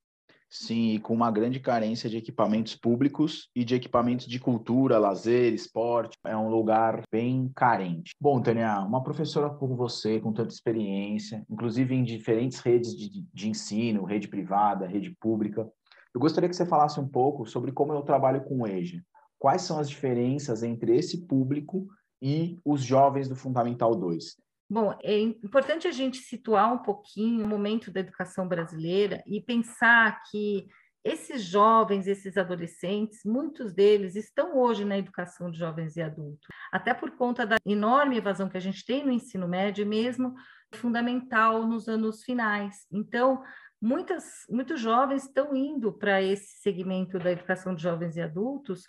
Sim, 0.50 0.94
e 0.94 0.98
com 0.98 1.12
uma 1.12 1.30
grande 1.30 1.60
carência 1.60 2.08
de 2.08 2.16
equipamentos 2.16 2.74
públicos 2.74 3.50
e 3.54 3.62
de 3.64 3.74
equipamentos 3.74 4.26
de 4.26 4.40
cultura, 4.40 4.98
lazer, 4.98 5.52
esporte. 5.52 6.16
É 6.24 6.34
um 6.34 6.48
lugar 6.48 7.02
bem 7.12 7.50
carente. 7.54 8.14
Bom, 8.18 8.40
Tânia, 8.40 8.80
uma 8.80 9.02
professora 9.02 9.50
como 9.50 9.76
você, 9.76 10.18
com 10.18 10.32
tanta 10.32 10.54
experiência, 10.54 11.44
inclusive 11.50 11.94
em 11.94 12.02
diferentes 12.02 12.60
redes 12.60 12.96
de, 12.96 13.26
de 13.32 13.48
ensino, 13.48 14.04
rede 14.04 14.26
privada, 14.26 14.86
rede 14.86 15.14
pública, 15.20 15.70
eu 16.14 16.20
gostaria 16.20 16.48
que 16.48 16.56
você 16.56 16.64
falasse 16.64 16.98
um 16.98 17.06
pouco 17.06 17.46
sobre 17.46 17.70
como 17.70 17.92
eu 17.92 18.02
trabalho 18.02 18.42
com 18.42 18.62
o 18.62 18.66
EJA. 18.66 19.04
Quais 19.38 19.62
são 19.62 19.78
as 19.78 19.88
diferenças 19.88 20.62
entre 20.62 20.96
esse 20.96 21.26
público 21.26 21.86
e 22.20 22.58
os 22.64 22.82
jovens 22.82 23.28
do 23.28 23.36
Fundamental 23.36 23.94
2? 23.94 24.36
Bom, 24.70 24.96
é 25.02 25.18
importante 25.18 25.88
a 25.88 25.90
gente 25.90 26.18
situar 26.18 26.72
um 26.72 26.78
pouquinho 26.78 27.44
o 27.44 27.48
momento 27.48 27.90
da 27.90 28.00
educação 28.00 28.46
brasileira 28.46 29.22
e 29.26 29.40
pensar 29.40 30.22
que 30.30 30.68
esses 31.02 31.42
jovens, 31.42 32.06
esses 32.06 32.36
adolescentes, 32.36 33.20
muitos 33.24 33.72
deles 33.72 34.14
estão 34.14 34.58
hoje 34.58 34.84
na 34.84 34.98
educação 34.98 35.50
de 35.50 35.58
jovens 35.58 35.96
e 35.96 36.02
adultos, 36.02 36.46
até 36.70 36.92
por 36.92 37.12
conta 37.12 37.46
da 37.46 37.56
enorme 37.64 38.18
evasão 38.18 38.48
que 38.48 38.58
a 38.58 38.60
gente 38.60 38.84
tem 38.84 39.06
no 39.06 39.12
ensino 39.12 39.48
médio, 39.48 39.86
mesmo 39.86 40.34
fundamental 40.74 41.66
nos 41.66 41.88
anos 41.88 42.22
finais. 42.22 42.86
Então, 42.92 43.42
muitas, 43.80 44.44
muitos 44.50 44.80
jovens 44.80 45.24
estão 45.24 45.56
indo 45.56 45.92
para 45.92 46.20
esse 46.20 46.60
segmento 46.60 47.18
da 47.18 47.32
educação 47.32 47.74
de 47.74 47.82
jovens 47.82 48.16
e 48.16 48.20
adultos 48.20 48.82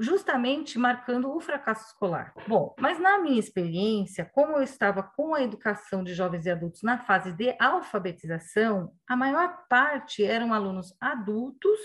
justamente 0.00 0.78
marcando 0.78 1.30
o 1.30 1.40
fracasso 1.40 1.88
escolar. 1.88 2.32
Bom, 2.48 2.74
mas 2.78 2.98
na 2.98 3.18
minha 3.18 3.38
experiência, 3.38 4.24
como 4.24 4.56
eu 4.56 4.62
estava 4.62 5.02
com 5.02 5.34
a 5.34 5.42
educação 5.42 6.02
de 6.02 6.14
jovens 6.14 6.46
e 6.46 6.50
adultos 6.50 6.82
na 6.82 6.98
fase 6.98 7.32
de 7.32 7.54
alfabetização, 7.60 8.92
a 9.06 9.14
maior 9.14 9.66
parte 9.68 10.24
eram 10.24 10.54
alunos 10.54 10.96
adultos 11.00 11.78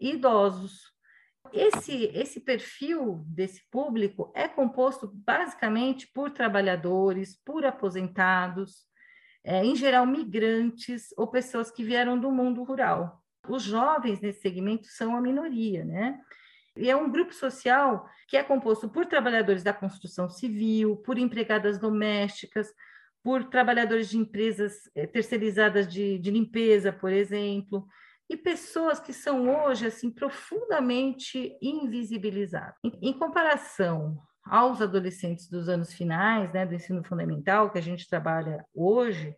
e 0.00 0.12
idosos. 0.12 0.92
Esse, 1.52 2.04
esse 2.14 2.40
perfil 2.40 3.24
desse 3.26 3.68
público 3.70 4.32
é 4.34 4.46
composto 4.46 5.10
basicamente 5.12 6.06
por 6.14 6.30
trabalhadores, 6.30 7.36
por 7.44 7.66
aposentados, 7.66 8.86
é, 9.44 9.64
em 9.64 9.74
geral 9.74 10.06
migrantes 10.06 11.12
ou 11.16 11.26
pessoas 11.26 11.70
que 11.70 11.82
vieram 11.82 12.18
do 12.18 12.30
mundo 12.30 12.62
rural. 12.62 13.20
Os 13.48 13.64
jovens 13.64 14.20
nesse 14.20 14.40
segmento 14.40 14.86
são 14.86 15.16
a 15.16 15.20
minoria, 15.20 15.84
né? 15.84 16.20
E 16.76 16.90
é 16.90 16.96
um 16.96 17.10
grupo 17.10 17.34
social 17.34 18.08
que 18.26 18.36
é 18.36 18.42
composto 18.42 18.88
por 18.88 19.06
trabalhadores 19.06 19.62
da 19.62 19.72
construção 19.72 20.28
civil, 20.28 20.96
por 20.96 21.18
empregadas 21.18 21.78
domésticas, 21.78 22.72
por 23.22 23.44
trabalhadores 23.44 24.08
de 24.08 24.18
empresas 24.18 24.90
eh, 24.94 25.06
terceirizadas 25.06 25.86
de, 25.86 26.18
de 26.18 26.30
limpeza, 26.30 26.92
por 26.92 27.12
exemplo, 27.12 27.86
e 28.28 28.36
pessoas 28.36 28.98
que 28.98 29.12
são 29.12 29.48
hoje 29.48 29.86
assim 29.86 30.10
profundamente 30.10 31.56
invisibilizadas. 31.60 32.74
Em, 32.82 33.10
em 33.10 33.12
comparação 33.12 34.18
aos 34.44 34.80
adolescentes 34.80 35.48
dos 35.48 35.68
anos 35.68 35.92
finais, 35.92 36.52
né, 36.52 36.66
do 36.66 36.74
ensino 36.74 37.04
fundamental 37.04 37.70
que 37.70 37.78
a 37.78 37.82
gente 37.82 38.08
trabalha 38.08 38.64
hoje, 38.74 39.36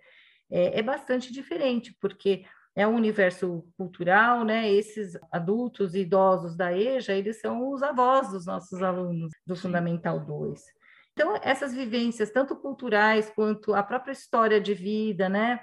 é, 0.51 0.79
é 0.79 0.83
bastante 0.83 1.33
diferente, 1.33 1.95
porque 2.01 2.45
é 2.77 2.87
um 2.87 2.95
universo 2.95 3.65
cultural, 3.77 4.45
né? 4.45 4.71
Esses 4.71 5.17
adultos 5.31 5.95
e 5.95 6.01
idosos 6.01 6.57
da 6.57 6.77
EJA, 6.77 7.13
eles 7.13 7.41
são 7.41 7.71
os 7.71 7.83
avós 7.83 8.31
dos 8.31 8.47
nossos 8.47 8.83
alunos 8.83 9.33
do 9.47 9.55
Fundamental 9.55 10.19
2. 10.19 10.63
Então, 11.13 11.39
essas 11.43 11.73
vivências, 11.73 12.31
tanto 12.31 12.57
culturais 12.57 13.31
quanto 13.31 13.73
a 13.73 13.83
própria 13.83 14.13
história 14.13 14.61
de 14.61 14.75
vida, 14.75 15.29
né? 15.29 15.61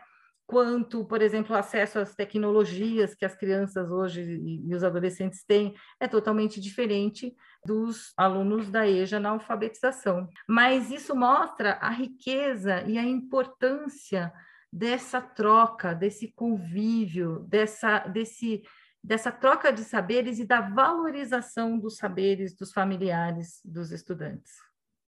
Quanto, 0.48 1.06
por 1.06 1.22
exemplo, 1.22 1.56
o 1.56 1.60
acesso 1.60 2.00
às 2.00 2.15
tecnologias 2.15 3.13
que 3.13 3.25
as 3.25 3.36
crianças 3.36 3.89
hoje 3.89 4.22
e 4.22 4.74
os 4.74 4.84
adolescentes 4.84 5.44
têm, 5.46 5.74
é 6.00 6.08
totalmente 6.08 6.60
diferente 6.60 7.34
dos 7.65 8.13
alunos 8.18 8.70
da 8.70 8.88
EJA 8.88 9.20
na 9.20 9.30
alfabetização. 9.30 10.27
Mas 10.48 10.89
isso 10.91 11.15
mostra 11.15 11.77
a 11.82 11.89
riqueza 11.89 12.82
e 12.84 12.98
a 12.98 13.03
importância 13.03 14.32
dessa 14.72 15.22
troca, 15.22 15.94
desse 15.94 16.32
convívio, 16.32 17.40
dessa, 17.50 18.00
desse, 18.00 18.63
dessa 19.04 19.32
troca 19.32 19.72
de 19.72 19.84
saberes 19.84 20.40
e 20.40 20.46
da 20.46 20.62
valorização 20.62 21.78
dos 21.78 21.98
saberes 21.98 22.56
dos 22.56 22.72
familiares 22.72 23.60
dos 23.66 23.92
estudantes. 23.92 24.54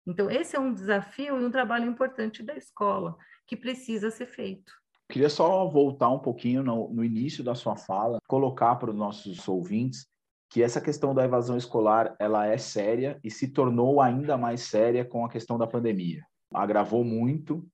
Então, 0.07 0.31
esse 0.31 0.57
é 0.57 0.61
um 0.61 0.73
desafio 0.73 1.41
e 1.41 1.45
um 1.45 1.51
trabalho 1.51 1.87
importante 1.87 2.43
da 2.43 2.57
escola, 2.57 3.17
que 3.47 3.57
precisa 3.57 4.11
ser 4.11 4.27
feito. 4.27 4.73
Queria 5.11 5.29
só 5.29 5.69
voltar 5.69 6.09
um 6.09 6.21
pouquinho 6.21 6.63
no, 6.63 6.89
no 6.89 7.05
início 7.05 7.45
da 7.45 7.55
sua 7.55 7.77
fala, 7.77 8.19
colocar 8.27 8.77
para 8.77 8.91
os 8.91 8.97
nossos 8.97 9.47
ouvintes 9.47 10.07
que 10.49 10.63
essa 10.63 10.81
questão 10.81 11.15
da 11.15 11.25
evasão 11.25 11.57
escolar 11.57 12.17
ela 12.19 12.47
é 12.47 12.59
séria 12.59 13.21
e 13.23 13.31
se 13.31 13.49
tornou 13.49 14.01
ainda 14.01 14.37
mais 14.37 14.63
séria 14.63 15.05
com 15.05 15.25
a 15.25 15.29
questão 15.29 15.59
da 15.59 15.67
pandemia. 15.67 16.25
Agravou 16.53 17.05
muito 17.05 17.65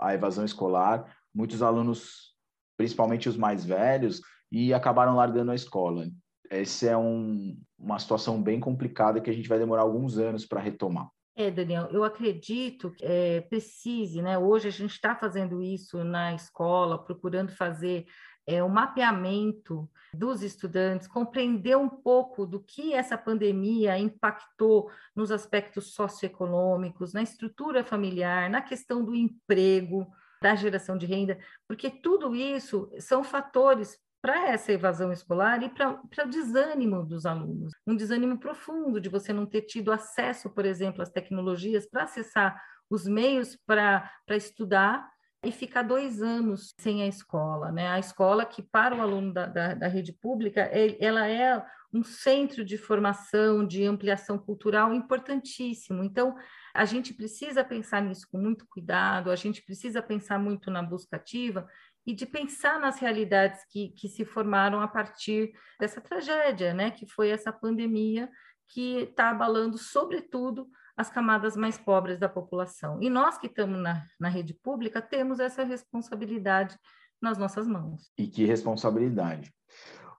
a 0.00 0.14
evasão 0.14 0.44
escolar, 0.44 1.16
muitos 1.34 1.62
alunos, 1.62 2.34
principalmente 2.76 3.28
os 3.28 3.36
mais 3.36 3.64
velhos, 3.64 4.20
e 4.50 4.72
acabaram 4.72 5.16
largando 5.16 5.50
a 5.50 5.54
escola. 5.54 6.08
Essa 6.50 6.86
é 6.86 6.96
um, 6.96 7.58
uma 7.78 7.98
situação 7.98 8.42
bem 8.42 8.58
complicada 8.58 9.20
que 9.20 9.30
a 9.30 9.32
gente 9.32 9.48
vai 9.48 9.58
demorar 9.58 9.82
alguns 9.82 10.18
anos 10.18 10.46
para 10.46 10.60
retomar. 10.60 11.08
É, 11.36 11.50
Daniel, 11.52 11.88
eu 11.92 12.02
acredito 12.02 12.90
que 12.90 13.04
é, 13.04 13.40
precise, 13.42 14.20
né? 14.20 14.36
Hoje 14.36 14.66
a 14.66 14.72
gente 14.72 14.90
está 14.90 15.14
fazendo 15.14 15.62
isso 15.62 16.02
na 16.02 16.34
escola, 16.34 16.98
procurando 16.98 17.52
fazer 17.52 18.06
é, 18.44 18.64
um 18.64 18.68
mapeamento 18.68 19.88
dos 20.12 20.42
estudantes, 20.42 21.06
compreender 21.06 21.76
um 21.76 21.88
pouco 21.88 22.46
do 22.46 22.58
que 22.58 22.94
essa 22.94 23.16
pandemia 23.16 23.98
impactou 23.98 24.90
nos 25.14 25.30
aspectos 25.30 25.92
socioeconômicos, 25.92 27.12
na 27.12 27.22
estrutura 27.22 27.84
familiar, 27.84 28.48
na 28.48 28.62
questão 28.62 29.04
do 29.04 29.14
emprego, 29.14 30.10
da 30.40 30.54
geração 30.54 30.96
de 30.96 31.06
renda, 31.06 31.38
porque 31.66 31.90
tudo 31.90 32.34
isso 32.34 32.90
são 32.98 33.24
fatores 33.24 33.98
para 34.20 34.48
essa 34.48 34.72
evasão 34.72 35.12
escolar 35.12 35.62
e 35.62 35.68
para 35.68 35.92
o 35.92 36.28
desânimo 36.28 37.04
dos 37.04 37.24
alunos. 37.24 37.72
Um 37.86 37.94
desânimo 37.94 38.38
profundo 38.38 39.00
de 39.00 39.08
você 39.08 39.32
não 39.32 39.46
ter 39.46 39.62
tido 39.62 39.92
acesso, 39.92 40.50
por 40.50 40.64
exemplo, 40.64 41.02
às 41.02 41.10
tecnologias 41.10 41.86
para 41.86 42.02
acessar 42.04 42.60
os 42.90 43.06
meios 43.06 43.56
para 43.66 44.10
estudar 44.30 45.08
e 45.44 45.52
ficar 45.52 45.82
dois 45.82 46.20
anos 46.20 46.74
sem 46.80 47.02
a 47.02 47.06
escola. 47.06 47.70
Né? 47.70 47.88
A 47.88 47.98
escola 47.98 48.44
que, 48.44 48.62
para 48.62 48.96
o 48.96 49.00
aluno 49.00 49.32
da, 49.32 49.46
da, 49.46 49.74
da 49.74 49.88
rede 49.88 50.12
pública, 50.12 50.62
ela 50.98 51.28
é 51.28 51.64
um 51.92 52.02
centro 52.02 52.64
de 52.64 52.76
formação, 52.76 53.66
de 53.66 53.84
ampliação 53.84 54.38
cultural 54.38 54.92
importantíssimo. 54.92 56.04
Então, 56.04 56.34
a 56.74 56.84
gente 56.84 57.14
precisa 57.14 57.64
pensar 57.64 58.02
nisso 58.02 58.26
com 58.30 58.38
muito 58.38 58.66
cuidado, 58.68 59.30
a 59.30 59.36
gente 59.36 59.62
precisa 59.62 60.02
pensar 60.02 60.38
muito 60.38 60.70
na 60.70 60.82
busca 60.82 61.16
ativa 61.16 61.66
e 62.06 62.14
de 62.14 62.26
pensar 62.26 62.78
nas 62.78 62.98
realidades 62.98 63.64
que, 63.70 63.90
que 63.90 64.08
se 64.08 64.24
formaram 64.24 64.80
a 64.80 64.88
partir 64.88 65.52
dessa 65.80 66.00
tragédia, 66.00 66.72
né, 66.72 66.90
que 66.90 67.06
foi 67.06 67.30
essa 67.30 67.52
pandemia 67.52 68.30
que 68.68 68.98
está 69.00 69.30
abalando, 69.30 69.78
sobretudo, 69.78 70.68
as 70.96 71.08
camadas 71.10 71.56
mais 71.56 71.78
pobres 71.78 72.18
da 72.18 72.28
população. 72.28 73.00
E 73.00 73.08
nós 73.08 73.38
que 73.38 73.46
estamos 73.46 73.80
na, 73.80 74.04
na 74.18 74.28
rede 74.28 74.52
pública 74.52 75.00
temos 75.00 75.38
essa 75.38 75.64
responsabilidade 75.64 76.78
nas 77.20 77.38
nossas 77.38 77.66
mãos. 77.66 78.10
E 78.18 78.26
que 78.26 78.44
responsabilidade. 78.44 79.52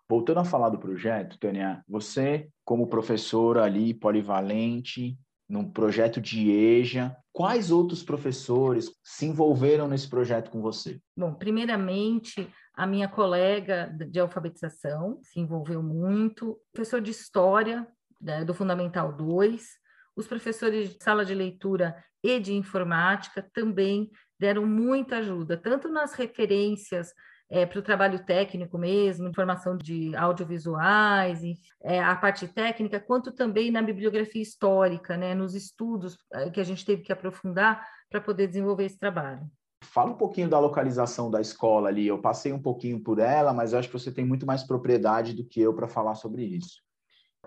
Voltando 0.09 0.39
a 0.39 0.45
falar 0.45 0.69
do 0.69 0.79
projeto, 0.79 1.37
Tânia, 1.37 1.83
você, 1.87 2.49
como 2.65 2.87
professora 2.87 3.63
ali, 3.63 3.93
polivalente, 3.93 5.15
num 5.47 5.69
projeto 5.69 6.19
de 6.21 6.51
EJA. 6.51 7.15
Quais 7.31 7.71
outros 7.71 8.03
professores 8.03 8.91
se 9.03 9.25
envolveram 9.25 9.87
nesse 9.87 10.09
projeto 10.09 10.51
com 10.51 10.61
você? 10.61 10.99
Bom, 11.15 11.33
primeiramente, 11.33 12.47
a 12.73 12.85
minha 12.85 13.07
colega 13.07 13.87
de 14.09 14.19
alfabetização 14.19 15.19
se 15.23 15.39
envolveu 15.39 15.81
muito, 15.81 16.59
professor 16.71 17.01
de 17.01 17.11
História 17.11 17.87
né, 18.21 18.43
do 18.43 18.53
Fundamental 18.53 19.13
2, 19.13 19.67
os 20.15 20.27
professores 20.27 20.89
de 20.89 21.03
sala 21.03 21.23
de 21.23 21.33
leitura 21.33 21.95
e 22.23 22.39
de 22.39 22.53
informática 22.53 23.47
também 23.53 24.09
deram 24.39 24.65
muita 24.65 25.17
ajuda, 25.17 25.55
tanto 25.55 25.87
nas 25.89 26.13
referências 26.13 27.13
é, 27.49 27.65
para 27.65 27.79
o 27.79 27.83
trabalho 27.83 28.23
técnico 28.23 28.77
mesmo, 28.77 29.33
formação 29.33 29.75
de 29.75 30.15
audiovisuais, 30.15 31.41
é, 31.83 32.01
a 32.01 32.15
parte 32.15 32.47
técnica, 32.47 32.99
quanto 32.99 33.31
também 33.31 33.71
na 33.71 33.81
bibliografia 33.81 34.41
histórica, 34.41 35.17
né, 35.17 35.33
nos 35.33 35.55
estudos 35.55 36.17
é, 36.33 36.49
que 36.49 36.59
a 36.59 36.63
gente 36.63 36.85
teve 36.85 37.01
que 37.01 37.11
aprofundar 37.11 37.85
para 38.09 38.21
poder 38.21 38.47
desenvolver 38.47 38.85
esse 38.85 38.99
trabalho. 38.99 39.49
Fala 39.83 40.11
um 40.11 40.17
pouquinho 40.17 40.49
da 40.49 40.59
localização 40.59 41.31
da 41.31 41.41
escola 41.41 41.89
ali. 41.89 42.05
Eu 42.05 42.21
passei 42.21 42.51
um 42.51 42.61
pouquinho 42.61 43.01
por 43.01 43.17
ela, 43.17 43.53
mas 43.53 43.73
acho 43.73 43.87
que 43.87 43.97
você 43.97 44.11
tem 44.11 44.25
muito 44.25 44.45
mais 44.45 44.63
propriedade 44.63 45.33
do 45.33 45.43
que 45.43 45.59
eu 45.59 45.73
para 45.73 45.87
falar 45.87 46.15
sobre 46.15 46.43
isso. 46.43 46.81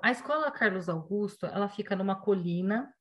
A 0.00 0.10
escola 0.10 0.50
Carlos 0.50 0.88
Augusto, 0.88 1.46
ela 1.46 1.68
fica 1.68 1.94
numa 1.94 2.16
colina 2.16 2.92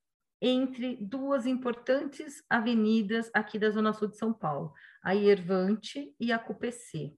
entre 0.41 0.95
duas 0.95 1.45
importantes 1.45 2.43
avenidas 2.49 3.29
aqui 3.33 3.59
da 3.59 3.69
Zona 3.69 3.93
Sul 3.93 4.07
de 4.07 4.17
São 4.17 4.33
Paulo, 4.33 4.73
a 5.03 5.11
Iervante 5.11 6.15
e 6.19 6.31
a 6.31 6.39
CUPC. 6.39 7.15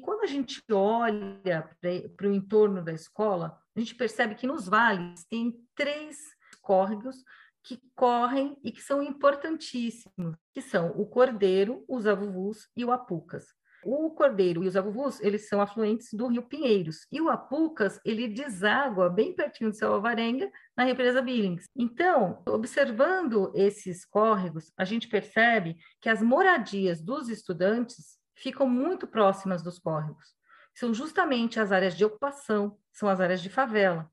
Quando 0.00 0.22
a 0.22 0.26
gente 0.26 0.62
olha 0.70 1.68
para 2.16 2.26
o 2.26 2.32
entorno 2.32 2.82
da 2.82 2.92
escola, 2.92 3.60
a 3.76 3.80
gente 3.80 3.94
percebe 3.94 4.34
que 4.34 4.46
nos 4.46 4.66
vales 4.66 5.24
tem 5.24 5.60
três 5.74 6.16
córregos 6.62 7.16
que 7.62 7.80
correm 7.94 8.56
e 8.64 8.72
que 8.72 8.80
são 8.80 9.02
importantíssimos, 9.02 10.36
que 10.54 10.62
são 10.62 10.90
o 10.92 11.04
Cordeiro, 11.04 11.84
os 11.88 12.06
Avuvus 12.06 12.68
e 12.76 12.84
o 12.84 12.92
Apucas. 12.92 13.46
O 13.90 14.10
Cordeiro 14.10 14.62
e 14.62 14.68
os 14.68 14.76
Avuvus, 14.76 15.18
eles 15.22 15.48
são 15.48 15.62
afluentes 15.62 16.12
do 16.12 16.26
Rio 16.26 16.42
Pinheiros, 16.42 17.06
e 17.10 17.22
o 17.22 17.30
Apucas, 17.30 17.98
ele 18.04 18.28
deságua 18.28 19.08
bem 19.08 19.34
pertinho 19.34 19.70
de 19.70 19.78
Seu 19.78 19.94
Alvarenga, 19.94 20.52
na 20.76 20.84
represa 20.84 21.22
Billings. 21.22 21.64
Então, 21.74 22.42
observando 22.46 23.50
esses 23.54 24.04
córregos, 24.04 24.70
a 24.76 24.84
gente 24.84 25.08
percebe 25.08 25.74
que 26.02 26.10
as 26.10 26.20
moradias 26.20 27.00
dos 27.00 27.30
estudantes 27.30 28.18
ficam 28.34 28.68
muito 28.68 29.06
próximas 29.06 29.62
dos 29.62 29.78
córregos. 29.78 30.36
São 30.74 30.92
justamente 30.92 31.58
as 31.58 31.72
áreas 31.72 31.96
de 31.96 32.04
ocupação, 32.04 32.76
são 32.92 33.08
as 33.08 33.22
áreas 33.22 33.40
de 33.40 33.48
favela. 33.48 34.06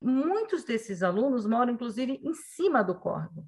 Muitos 0.00 0.64
desses 0.64 1.02
alunos 1.02 1.44
moram, 1.44 1.74
inclusive, 1.74 2.18
em 2.24 2.32
cima 2.32 2.82
do 2.82 2.94
córrego. 2.94 3.46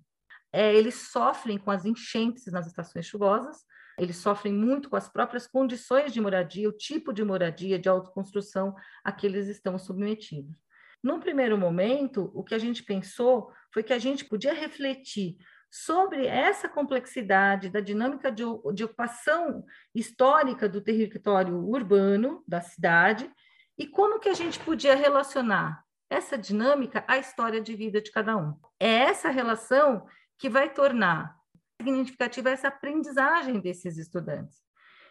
É, 0.52 0.74
eles 0.74 1.08
sofrem 1.10 1.56
com 1.56 1.70
as 1.70 1.86
enchentes 1.86 2.52
nas 2.52 2.66
estações 2.66 3.06
chuvosas, 3.06 3.64
eles 3.98 4.16
sofrem 4.16 4.52
muito 4.52 4.90
com 4.90 4.96
as 4.96 5.08
próprias 5.08 5.46
condições 5.46 6.12
de 6.12 6.20
moradia, 6.20 6.68
o 6.68 6.72
tipo 6.72 7.12
de 7.12 7.24
moradia, 7.24 7.78
de 7.78 7.88
autoconstrução 7.88 8.74
a 9.02 9.10
que 9.10 9.26
eles 9.26 9.48
estão 9.48 9.78
submetidos. 9.78 10.54
Num 11.02 11.20
primeiro 11.20 11.56
momento, 11.56 12.30
o 12.34 12.42
que 12.42 12.54
a 12.54 12.58
gente 12.58 12.82
pensou 12.82 13.52
foi 13.72 13.82
que 13.82 13.92
a 13.92 13.98
gente 13.98 14.24
podia 14.24 14.52
refletir 14.52 15.36
sobre 15.70 16.26
essa 16.26 16.68
complexidade 16.68 17.68
da 17.68 17.80
dinâmica 17.80 18.30
de, 18.30 18.42
de 18.74 18.84
ocupação 18.84 19.64
histórica 19.94 20.68
do 20.68 20.80
território 20.80 21.56
urbano, 21.56 22.42
da 22.46 22.60
cidade, 22.60 23.30
e 23.78 23.86
como 23.86 24.18
que 24.18 24.28
a 24.28 24.34
gente 24.34 24.58
podia 24.60 24.94
relacionar 24.94 25.84
essa 26.08 26.38
dinâmica 26.38 27.04
à 27.06 27.18
história 27.18 27.60
de 27.60 27.74
vida 27.74 28.00
de 28.00 28.10
cada 28.10 28.36
um. 28.36 28.54
É 28.80 28.88
essa 28.88 29.28
relação 29.28 30.06
que 30.38 30.48
vai 30.48 30.72
tornar 30.72 31.36
significativa 31.80 32.50
essa 32.50 32.68
aprendizagem 32.68 33.60
desses 33.60 33.96
estudantes. 33.96 34.64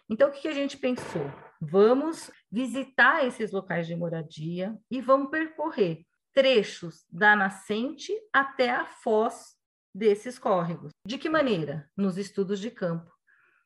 Então, 0.10 0.30
o 0.30 0.32
que 0.32 0.48
a 0.48 0.54
gente 0.54 0.78
pensou? 0.78 1.32
Vamos 1.60 2.30
visitar 2.52 3.26
esses 3.26 3.52
locais 3.52 3.88
de 3.88 3.96
moradia 3.96 4.78
e 4.90 5.02
vamos 5.02 5.32
percorrer 5.32 6.06
trechos 6.34 7.06
da 7.10 7.36
nascente 7.36 8.14
até 8.32 8.70
a 8.70 8.86
foz 8.86 9.56
desses 9.94 10.38
córregos. 10.38 10.92
De 11.08 11.18
que 11.18 11.30
maneira? 11.30 11.90
Nos 11.96 12.18
estudos 12.18 12.60
de 12.60 12.70
campo. 12.70 13.10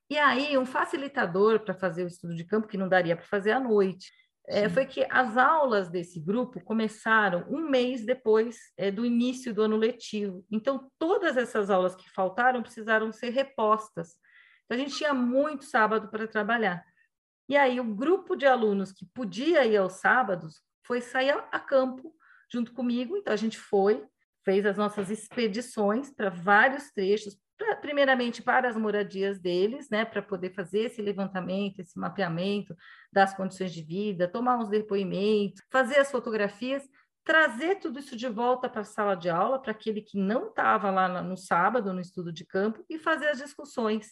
E 0.09 0.17
aí, 0.17 0.57
um 0.57 0.65
facilitador 0.65 1.59
para 1.59 1.73
fazer 1.73 2.03
o 2.03 2.07
estudo 2.07 2.35
de 2.35 2.43
campo, 2.43 2.67
que 2.67 2.77
não 2.77 2.87
daria 2.87 3.15
para 3.15 3.25
fazer 3.25 3.51
à 3.51 3.59
noite, 3.59 4.11
é, 4.49 4.67
foi 4.67 4.83
que 4.87 5.05
as 5.11 5.37
aulas 5.37 5.89
desse 5.89 6.19
grupo 6.19 6.59
começaram 6.59 7.45
um 7.47 7.69
mês 7.69 8.03
depois 8.03 8.57
é, 8.75 8.89
do 8.89 9.05
início 9.05 9.53
do 9.53 9.61
ano 9.61 9.77
letivo. 9.77 10.43
Então, 10.51 10.91
todas 10.97 11.37
essas 11.37 11.69
aulas 11.69 11.95
que 11.95 12.09
faltaram 12.09 12.63
precisaram 12.63 13.11
ser 13.11 13.29
repostas. 13.29 14.15
Então, 14.65 14.75
a 14.75 14.79
gente 14.79 14.97
tinha 14.97 15.13
muito 15.13 15.65
sábado 15.65 16.09
para 16.09 16.27
trabalhar. 16.27 16.83
E 17.47 17.55
aí, 17.55 17.79
o 17.79 17.83
grupo 17.83 18.35
de 18.35 18.47
alunos 18.47 18.91
que 18.91 19.05
podia 19.13 19.65
ir 19.67 19.77
aos 19.77 19.93
sábados 19.93 20.63
foi 20.83 20.99
sair 20.99 21.43
a 21.51 21.59
campo 21.59 22.11
junto 22.51 22.73
comigo. 22.73 23.15
Então, 23.15 23.31
a 23.31 23.37
gente 23.37 23.59
foi, 23.59 24.03
fez 24.43 24.65
as 24.65 24.77
nossas 24.77 25.11
expedições 25.11 26.09
para 26.09 26.31
vários 26.31 26.91
trechos, 26.91 27.37
pra, 27.59 27.75
primeiramente 27.75 28.41
para 28.41 28.69
as 28.69 28.77
moradias 28.77 29.37
deles, 29.37 29.89
né, 29.89 30.05
para 30.05 30.21
poder 30.21 30.51
fazer 30.55 30.85
esse 30.85 31.01
levantamento, 31.01 31.79
esse 31.79 31.99
mapeamento 31.99 32.75
das 33.11 33.33
condições 33.33 33.73
de 33.73 33.83
vida, 33.83 34.27
tomar 34.27 34.57
uns 34.57 34.69
depoimentos, 34.69 35.61
fazer 35.69 35.97
as 35.99 36.09
fotografias, 36.09 36.89
trazer 37.23 37.75
tudo 37.75 37.99
isso 37.99 38.15
de 38.15 38.29
volta 38.29 38.69
para 38.69 38.81
a 38.81 38.85
sala 38.85 39.13
de 39.13 39.29
aula, 39.29 39.61
para 39.61 39.71
aquele 39.71 40.01
que 40.01 40.17
não 40.17 40.47
estava 40.47 40.89
lá 40.89 41.21
no 41.21 41.35
sábado, 41.35 41.93
no 41.93 41.99
estudo 41.99 42.31
de 42.31 42.45
campo, 42.45 42.83
e 42.89 42.97
fazer 42.97 43.27
as 43.27 43.37
discussões. 43.37 44.07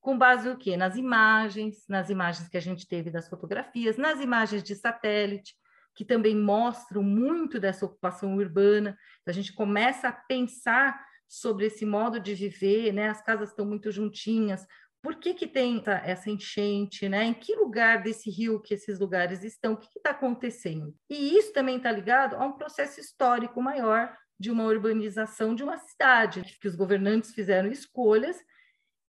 Com 0.00 0.16
base 0.16 0.48
no 0.48 0.56
quê? 0.56 0.78
Nas 0.78 0.96
imagens, 0.96 1.84
nas 1.86 2.08
imagens 2.08 2.48
que 2.48 2.56
a 2.56 2.60
gente 2.60 2.88
teve 2.88 3.10
das 3.10 3.28
fotografias, 3.28 3.98
nas 3.98 4.18
imagens 4.18 4.62
de 4.62 4.74
satélite, 4.74 5.54
que 5.94 6.04
também 6.04 6.34
mostram 6.34 7.02
muito 7.02 7.60
dessa 7.60 7.84
ocupação 7.84 8.34
urbana. 8.36 8.96
Então, 9.20 9.32
a 9.32 9.34
gente 9.34 9.52
começa 9.52 10.08
a 10.08 10.12
pensar 10.12 10.98
sobre 11.30 11.66
esse 11.66 11.86
modo 11.86 12.18
de 12.18 12.34
viver, 12.34 12.92
né? 12.92 13.08
As 13.08 13.22
casas 13.22 13.50
estão 13.50 13.64
muito 13.64 13.92
juntinhas. 13.92 14.66
Por 15.00 15.14
que, 15.14 15.32
que 15.32 15.46
tem 15.46 15.80
essa 16.02 16.28
enchente, 16.28 17.08
né? 17.08 17.24
Em 17.24 17.32
que 17.32 17.54
lugar 17.54 18.02
desse 18.02 18.28
rio 18.28 18.60
que 18.60 18.74
esses 18.74 18.98
lugares 18.98 19.44
estão? 19.44 19.74
O 19.74 19.76
que 19.76 19.86
está 19.96 20.10
acontecendo? 20.10 20.92
E 21.08 21.38
isso 21.38 21.52
também 21.52 21.76
está 21.76 21.92
ligado 21.92 22.34
a 22.34 22.44
um 22.44 22.52
processo 22.52 22.98
histórico 22.98 23.62
maior 23.62 24.12
de 24.38 24.50
uma 24.50 24.64
urbanização 24.64 25.54
de 25.54 25.62
uma 25.62 25.78
cidade, 25.78 26.42
que 26.60 26.66
os 26.66 26.74
governantes 26.74 27.32
fizeram 27.32 27.70
escolhas 27.70 28.36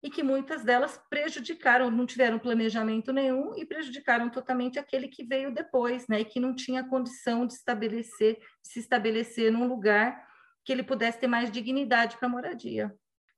e 0.02 0.10
que 0.10 0.22
muitas 0.22 0.62
delas 0.62 1.00
prejudicaram, 1.08 1.90
não 1.90 2.04
tiveram 2.04 2.38
planejamento 2.38 3.12
nenhum 3.12 3.56
e 3.56 3.64
prejudicaram 3.64 4.28
totalmente 4.28 4.78
aquele 4.78 5.08
que 5.08 5.24
veio 5.24 5.54
depois, 5.54 6.06
né? 6.06 6.20
E 6.20 6.24
que 6.24 6.38
não 6.38 6.54
tinha 6.54 6.84
condição 6.84 7.46
de 7.46 7.54
estabelecer, 7.54 8.36
de 8.36 8.68
se 8.72 8.78
estabelecer 8.78 9.50
num 9.50 9.66
lugar 9.66 10.29
que 10.64 10.72
ele 10.72 10.82
pudesse 10.82 11.18
ter 11.18 11.26
mais 11.26 11.50
dignidade 11.50 12.16
para 12.16 12.28
a 12.28 12.30
moradia. 12.30 12.94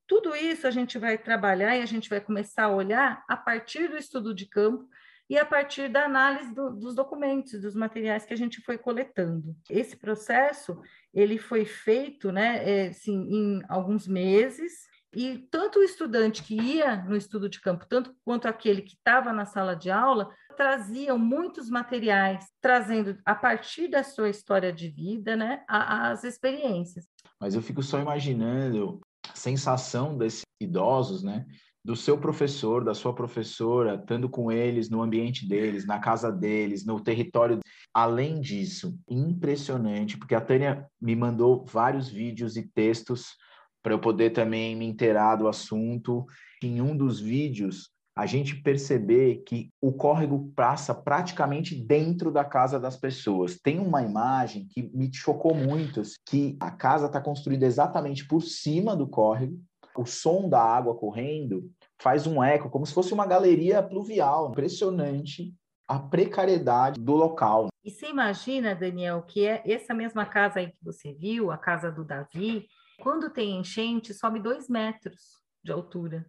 Tudo 0.06 0.34
isso 0.34 0.66
a 0.66 0.70
gente 0.70 0.98
vai 0.98 1.16
trabalhar 1.16 1.76
e 1.76 1.82
a 1.82 1.86
gente 1.86 2.10
vai 2.10 2.20
começar 2.20 2.64
a 2.64 2.74
olhar 2.74 3.24
a 3.28 3.36
partir 3.36 3.88
do 3.88 3.96
estudo 3.96 4.34
de 4.34 4.46
campo 4.46 4.88
e 5.30 5.38
a 5.38 5.46
partir 5.46 5.88
da 5.88 6.04
análise 6.04 6.54
do, 6.54 6.70
dos 6.70 6.94
documentos, 6.94 7.60
dos 7.62 7.74
materiais 7.74 8.26
que 8.26 8.34
a 8.34 8.36
gente 8.36 8.60
foi 8.60 8.76
coletando. 8.76 9.56
Esse 9.70 9.96
processo 9.96 10.78
ele 11.14 11.38
foi 11.38 11.64
feito, 11.64 12.30
né, 12.30 12.68
é, 12.68 12.88
assim, 12.88 13.14
em 13.14 13.62
alguns 13.68 14.06
meses 14.06 14.91
e 15.14 15.38
tanto 15.50 15.78
o 15.78 15.82
estudante 15.82 16.42
que 16.42 16.54
ia 16.54 16.96
no 16.96 17.16
estudo 17.16 17.48
de 17.48 17.60
campo, 17.60 17.86
tanto 17.88 18.14
quanto 18.24 18.46
aquele 18.46 18.82
que 18.82 18.94
estava 18.94 19.32
na 19.32 19.44
sala 19.44 19.76
de 19.76 19.90
aula, 19.90 20.30
traziam 20.56 21.18
muitos 21.18 21.68
materiais, 21.68 22.46
trazendo 22.60 23.18
a 23.24 23.34
partir 23.34 23.88
da 23.88 24.02
sua 24.02 24.28
história 24.28 24.72
de 24.72 24.88
vida, 24.88 25.36
né, 25.36 25.62
as 25.68 26.24
experiências. 26.24 27.06
Mas 27.40 27.54
eu 27.54 27.62
fico 27.62 27.82
só 27.82 28.00
imaginando 28.00 29.00
a 29.28 29.36
sensação 29.36 30.16
desses 30.16 30.42
idosos, 30.60 31.22
né, 31.22 31.46
do 31.84 31.96
seu 31.96 32.16
professor, 32.16 32.84
da 32.84 32.94
sua 32.94 33.14
professora, 33.14 33.96
estando 33.96 34.28
com 34.28 34.52
eles 34.52 34.88
no 34.88 35.02
ambiente 35.02 35.48
deles, 35.48 35.84
na 35.84 35.98
casa 35.98 36.30
deles, 36.30 36.86
no 36.86 37.00
território. 37.00 37.58
Além 37.92 38.40
disso, 38.40 38.96
impressionante, 39.08 40.16
porque 40.16 40.34
a 40.34 40.40
Tânia 40.40 40.86
me 41.00 41.16
mandou 41.16 41.64
vários 41.66 42.08
vídeos 42.08 42.56
e 42.56 42.62
textos 42.62 43.36
para 43.82 43.92
eu 43.92 43.98
poder 43.98 44.30
também 44.30 44.76
me 44.76 44.86
inteirar 44.86 45.36
do 45.36 45.48
assunto. 45.48 46.26
Em 46.62 46.80
um 46.80 46.96
dos 46.96 47.18
vídeos, 47.18 47.90
a 48.16 48.26
gente 48.26 48.56
perceber 48.62 49.42
que 49.46 49.70
o 49.80 49.92
córrego 49.92 50.52
passa 50.54 50.94
praticamente 50.94 51.74
dentro 51.74 52.30
da 52.30 52.44
casa 52.44 52.78
das 52.78 52.96
pessoas. 52.96 53.58
Tem 53.58 53.78
uma 53.78 54.02
imagem 54.02 54.66
que 54.70 54.82
me 54.94 55.10
chocou 55.12 55.54
muito, 55.54 56.02
que 56.26 56.56
a 56.60 56.70
casa 56.70 57.06
está 57.06 57.20
construída 57.20 57.66
exatamente 57.66 58.26
por 58.26 58.42
cima 58.42 58.94
do 58.94 59.08
córrego, 59.08 59.58
o 59.96 60.06
som 60.06 60.48
da 60.48 60.62
água 60.62 60.94
correndo 60.94 61.70
faz 62.00 62.26
um 62.26 62.42
eco, 62.42 62.70
como 62.70 62.86
se 62.86 62.94
fosse 62.94 63.12
uma 63.12 63.26
galeria 63.26 63.82
pluvial. 63.82 64.50
Impressionante 64.50 65.54
a 65.86 65.98
precariedade 65.98 67.00
do 67.00 67.12
local. 67.12 67.68
E 67.84 67.90
você 67.90 68.08
imagina, 68.08 68.74
Daniel, 68.74 69.22
que 69.22 69.46
é 69.46 69.62
essa 69.66 69.92
mesma 69.92 70.24
casa 70.24 70.60
aí 70.60 70.68
que 70.68 70.82
você 70.82 71.12
viu, 71.12 71.50
a 71.50 71.58
casa 71.58 71.90
do 71.90 72.04
Davi, 72.04 72.66
quando 73.02 73.30
tem 73.30 73.58
enchente, 73.58 74.14
sobe 74.14 74.38
dois 74.38 74.68
metros 74.68 75.42
de 75.62 75.72
altura. 75.72 76.24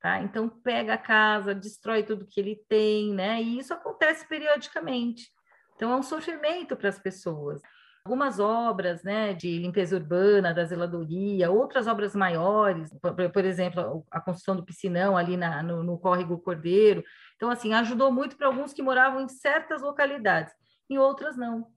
Tá? 0.00 0.20
Então 0.20 0.48
pega 0.48 0.94
a 0.94 0.98
casa, 0.98 1.54
destrói 1.54 2.02
tudo 2.02 2.26
que 2.26 2.40
ele 2.40 2.60
tem, 2.68 3.14
né? 3.14 3.40
E 3.40 3.60
isso 3.60 3.72
acontece 3.72 4.26
periodicamente. 4.26 5.30
Então 5.76 5.92
é 5.92 5.96
um 5.96 6.02
sofrimento 6.02 6.76
para 6.76 6.88
as 6.88 6.98
pessoas. 6.98 7.62
algumas 8.04 8.40
obras 8.40 9.04
né, 9.04 9.32
de 9.32 9.60
limpeza 9.60 9.94
urbana, 9.94 10.52
da 10.52 10.64
zeladoria, 10.64 11.52
outras 11.52 11.86
obras 11.86 12.16
maiores, 12.16 12.90
por, 13.32 13.44
exemplo, 13.44 14.04
a 14.10 14.20
construção 14.20 14.56
do 14.56 14.64
piscinão 14.64 15.16
ali 15.16 15.36
na, 15.36 15.62
no, 15.62 15.84
no 15.84 15.96
Córrego 15.96 16.36
Cordeiro. 16.36 17.04
Então, 17.36 17.48
assim, 17.48 17.72
ajudou 17.74 18.10
muito 18.10 18.36
para 18.36 18.48
alguns 18.48 18.72
que 18.72 18.82
moravam 18.82 19.20
em 19.20 19.28
certas 19.28 19.82
localidades, 19.82 20.52
em 20.90 20.98
outras 20.98 21.36
não. 21.36 21.68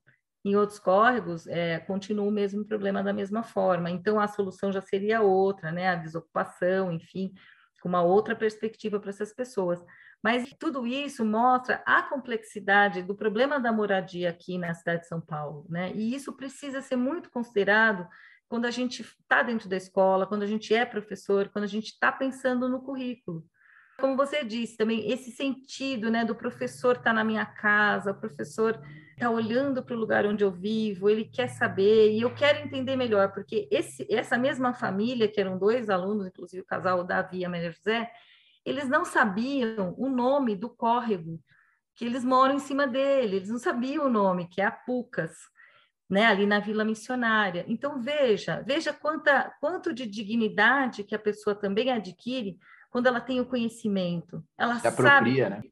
Em 0.45 0.55
outros 0.55 0.77
córregos, 0.77 1.47
é, 1.47 1.79
continua 1.79 2.27
o 2.27 2.31
mesmo 2.31 2.63
problema 2.63 3.01
da 3.01 3.12
mesma 3.12 3.41
forma. 3.41 3.89
Então, 3.89 4.19
a 4.19 4.27
solução 4.27 4.71
já 4.71 4.79
seria 4.79 5.21
outra, 5.23 5.71
né? 5.71 5.89
A 5.89 5.95
desocupação, 5.95 6.91
enfim, 6.91 7.34
com 7.81 7.89
uma 7.89 8.03
outra 8.03 8.36
perspectiva 8.36 8.99
para 8.99 9.10
essas 9.10 9.34
pessoas. 9.34 9.84
Mas 10.23 10.53
tudo 10.60 10.86
isso 10.86 11.25
mostra 11.25 11.81
a 11.84 12.03
complexidade 12.03 13.01
do 13.01 13.15
problema 13.15 13.60
da 13.60 13.71
moradia 13.71 14.29
aqui 14.29 14.60
na 14.60 14.71
cidade 14.75 15.01
de 15.01 15.08
São 15.08 15.19
Paulo, 15.19 15.65
né? 15.67 15.91
E 15.95 16.13
isso 16.13 16.31
precisa 16.34 16.79
ser 16.79 16.95
muito 16.95 17.31
considerado 17.31 18.08
quando 18.47 18.65
a 18.65 18.71
gente 18.71 19.01
está 19.01 19.41
dentro 19.41 19.67
da 19.67 19.75
escola, 19.75 20.27
quando 20.27 20.43
a 20.43 20.47
gente 20.47 20.75
é 20.75 20.86
professor, 20.86 21.49
quando 21.49 21.63
a 21.63 21.67
gente 21.67 21.88
está 21.88 22.12
pensando 22.12 22.69
no 22.69 22.84
currículo. 22.84 23.43
Como 23.99 24.15
você 24.15 24.43
disse 24.43 24.77
também, 24.77 25.12
esse 25.12 25.31
sentido 25.31 26.12
né, 26.12 26.23
do 26.23 26.36
professor 26.36 26.91
estar 26.97 27.05
tá 27.05 27.13
na 27.13 27.23
minha 27.23 27.45
casa, 27.45 28.12
o 28.12 28.19
professor 28.19 28.79
está 29.15 29.30
olhando 29.30 29.82
para 29.82 29.95
o 29.95 29.99
lugar 29.99 30.25
onde 30.25 30.43
eu 30.43 30.51
vivo, 30.51 31.10
ele 31.10 31.25
quer 31.25 31.47
saber 31.47 32.12
e 32.12 32.21
eu 32.21 32.36
quero 32.36 32.60
entender 32.60 32.95
melhor, 32.95 33.32
porque 33.32 33.67
esse, 33.71 34.06
essa 34.13 34.38
mesma 34.38 34.73
família, 34.73 35.28
que 35.28 35.39
eram 35.39 35.58
dois 35.58 35.89
alunos, 35.89 36.28
inclusive 36.28 36.62
o 36.62 36.65
casal 36.65 37.04
Davi 37.04 37.39
e 37.39 37.45
a 37.45 37.49
Maria 37.49 37.71
José, 37.71 38.12
eles 38.65 38.89
não 38.89 39.06
sabiam 39.06 39.95
o 39.97 40.10
nome 40.10 40.56
do 40.56 40.69
córrego, 40.69 41.39
que 41.95 42.04
eles 42.04 42.25
moram 42.25 42.56
em 42.56 42.60
cima 42.60 42.86
dele, 42.86 43.38
eles 43.38 43.49
não 43.49 43.58
sabiam 43.58 44.06
o 44.06 44.10
nome, 44.10 44.47
que 44.49 44.60
é 44.60 44.65
a 44.65 44.71
Pucas, 44.71 45.32
né, 46.10 46.25
ali 46.25 46.45
na 46.45 46.60
Vila 46.60 46.84
Missionária. 46.84 47.63
Então, 47.67 48.01
veja, 48.01 48.62
veja 48.67 48.91
quanta, 48.91 49.56
quanto 49.62 49.93
de 49.93 50.06
dignidade 50.06 51.06
que 51.06 51.15
a 51.15 51.19
pessoa 51.19 51.56
também 51.56 51.89
adquire 51.89 52.60
quando 52.91 53.08
ela 53.08 53.21
tem 53.21 53.39
o 53.39 53.45
conhecimento. 53.45 54.43
Ela 54.58 54.78
se 54.80 54.88
apropria, 54.88 55.49
sabe, 55.49 55.49
né? 55.49 55.63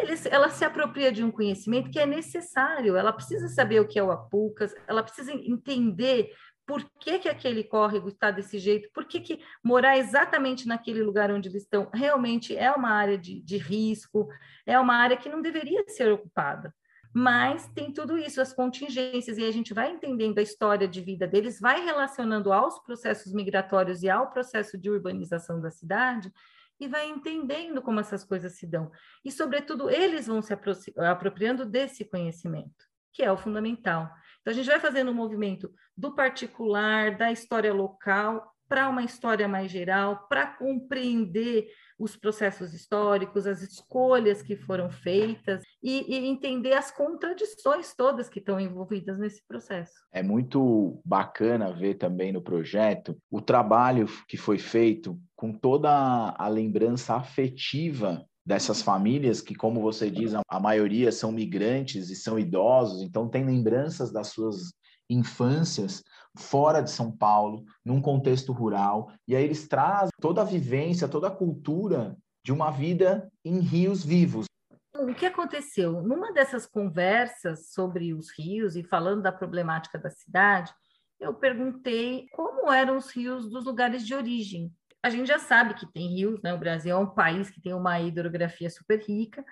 Eles, 0.00 0.26
ela 0.26 0.48
se 0.50 0.64
apropria 0.64 1.10
de 1.10 1.24
um 1.24 1.30
conhecimento 1.30 1.90
que 1.90 1.98
é 1.98 2.06
necessário, 2.06 2.96
ela 2.96 3.12
precisa 3.12 3.48
saber 3.48 3.80
o 3.80 3.86
que 3.86 3.98
é 3.98 4.02
o 4.02 4.10
Apucas, 4.10 4.74
ela 4.86 5.02
precisa 5.02 5.32
entender 5.32 6.30
por 6.66 6.84
que, 6.98 7.20
que 7.20 7.28
aquele 7.28 7.62
córrego 7.62 8.08
está 8.08 8.30
desse 8.30 8.58
jeito, 8.58 8.90
por 8.92 9.04
que, 9.04 9.20
que 9.20 9.40
morar 9.62 9.96
exatamente 9.96 10.66
naquele 10.66 11.02
lugar 11.02 11.30
onde 11.30 11.48
eles 11.48 11.62
estão 11.62 11.88
realmente 11.94 12.56
é 12.56 12.70
uma 12.72 12.90
área 12.90 13.16
de, 13.16 13.40
de 13.40 13.56
risco, 13.56 14.28
é 14.66 14.78
uma 14.78 14.96
área 14.96 15.16
que 15.16 15.28
não 15.28 15.40
deveria 15.40 15.84
ser 15.86 16.12
ocupada. 16.12 16.74
Mas 17.14 17.66
tem 17.68 17.90
tudo 17.92 18.18
isso, 18.18 18.42
as 18.42 18.52
contingências, 18.52 19.38
e 19.38 19.44
a 19.44 19.50
gente 19.50 19.72
vai 19.72 19.90
entendendo 19.90 20.38
a 20.38 20.42
história 20.42 20.86
de 20.86 21.00
vida 21.00 21.26
deles, 21.26 21.58
vai 21.58 21.82
relacionando 21.82 22.52
aos 22.52 22.78
processos 22.80 23.32
migratórios 23.32 24.02
e 24.02 24.10
ao 24.10 24.28
processo 24.28 24.76
de 24.76 24.90
urbanização 24.90 25.58
da 25.58 25.70
cidade, 25.70 26.30
e 26.78 26.88
vai 26.88 27.08
entendendo 27.08 27.80
como 27.82 28.00
essas 28.00 28.24
coisas 28.24 28.56
se 28.56 28.66
dão. 28.66 28.90
E, 29.24 29.30
sobretudo, 29.30 29.90
eles 29.90 30.26
vão 30.26 30.42
se 30.42 30.52
apropriando 30.96 31.64
desse 31.64 32.04
conhecimento, 32.04 32.84
que 33.12 33.22
é 33.22 33.30
o 33.30 33.36
fundamental. 33.36 34.10
Então, 34.40 34.52
a 34.52 34.54
gente 34.54 34.66
vai 34.66 34.80
fazendo 34.80 35.10
um 35.10 35.14
movimento 35.14 35.72
do 35.96 36.14
particular, 36.14 37.16
da 37.16 37.32
história 37.32 37.72
local, 37.72 38.55
para 38.68 38.88
uma 38.88 39.02
história 39.02 39.46
mais 39.46 39.70
geral, 39.70 40.26
para 40.28 40.46
compreender 40.46 41.68
os 41.98 42.16
processos 42.16 42.74
históricos, 42.74 43.46
as 43.46 43.62
escolhas 43.62 44.42
que 44.42 44.56
foram 44.56 44.90
feitas 44.90 45.62
e, 45.82 46.14
e, 46.14 46.26
entender 46.26 46.74
as 46.74 46.90
contradições 46.90 47.94
todas 47.94 48.28
que 48.28 48.38
estão 48.38 48.60
envolvidas 48.60 49.18
nesse 49.18 49.42
processo. 49.46 49.94
É 50.12 50.22
muito 50.22 51.00
bacana 51.04 51.72
ver 51.72 51.94
também 51.94 52.32
no 52.32 52.42
projeto 52.42 53.16
o 53.30 53.40
trabalho 53.40 54.06
que 54.28 54.36
foi 54.36 54.58
feito 54.58 55.18
com 55.34 55.52
toda 55.52 56.34
a 56.36 56.48
lembrança 56.48 57.14
afetiva 57.14 58.24
dessas 58.44 58.80
famílias 58.80 59.40
que, 59.40 59.54
como 59.54 59.80
você 59.80 60.08
diz, 60.10 60.32
a 60.34 60.60
maioria 60.60 61.10
são 61.10 61.32
migrantes 61.32 62.10
e 62.10 62.14
são 62.14 62.38
idosos, 62.38 63.02
então 63.02 63.28
tem 63.28 63.44
lembranças 63.44 64.12
das 64.12 64.28
suas 64.28 64.72
infâncias 65.10 66.02
fora 66.36 66.82
de 66.82 66.90
São 66.90 67.10
Paulo, 67.10 67.64
num 67.84 68.00
contexto 68.00 68.52
rural, 68.52 69.10
e 69.26 69.34
aí 69.34 69.44
eles 69.44 69.66
trazem 69.66 70.10
toda 70.20 70.42
a 70.42 70.44
vivência, 70.44 71.08
toda 71.08 71.28
a 71.28 71.34
cultura 71.34 72.16
de 72.44 72.52
uma 72.52 72.70
vida 72.70 73.30
em 73.44 73.58
rios 73.58 74.04
vivos. 74.04 74.46
O 74.94 75.14
que 75.14 75.26
aconteceu? 75.26 76.02
Numa 76.02 76.32
dessas 76.32 76.66
conversas 76.66 77.72
sobre 77.72 78.14
os 78.14 78.30
rios 78.30 78.76
e 78.76 78.82
falando 78.82 79.22
da 79.22 79.32
problemática 79.32 79.98
da 79.98 80.10
cidade, 80.10 80.72
eu 81.20 81.34
perguntei 81.34 82.26
como 82.34 82.72
eram 82.72 82.96
os 82.96 83.10
rios 83.10 83.48
dos 83.48 83.64
lugares 83.64 84.06
de 84.06 84.14
origem 84.14 84.72
a 85.06 85.10
gente 85.10 85.28
já 85.28 85.38
sabe 85.38 85.74
que 85.74 85.86
tem 85.86 86.08
rios, 86.08 86.42
né? 86.42 86.52
O 86.52 86.58
Brasil 86.58 86.90
é 86.90 86.98
um 86.98 87.06
país 87.06 87.48
que 87.48 87.60
tem 87.60 87.72
uma 87.72 88.00
hidrografia 88.00 88.68
super 88.68 89.00
rica, 89.00 89.44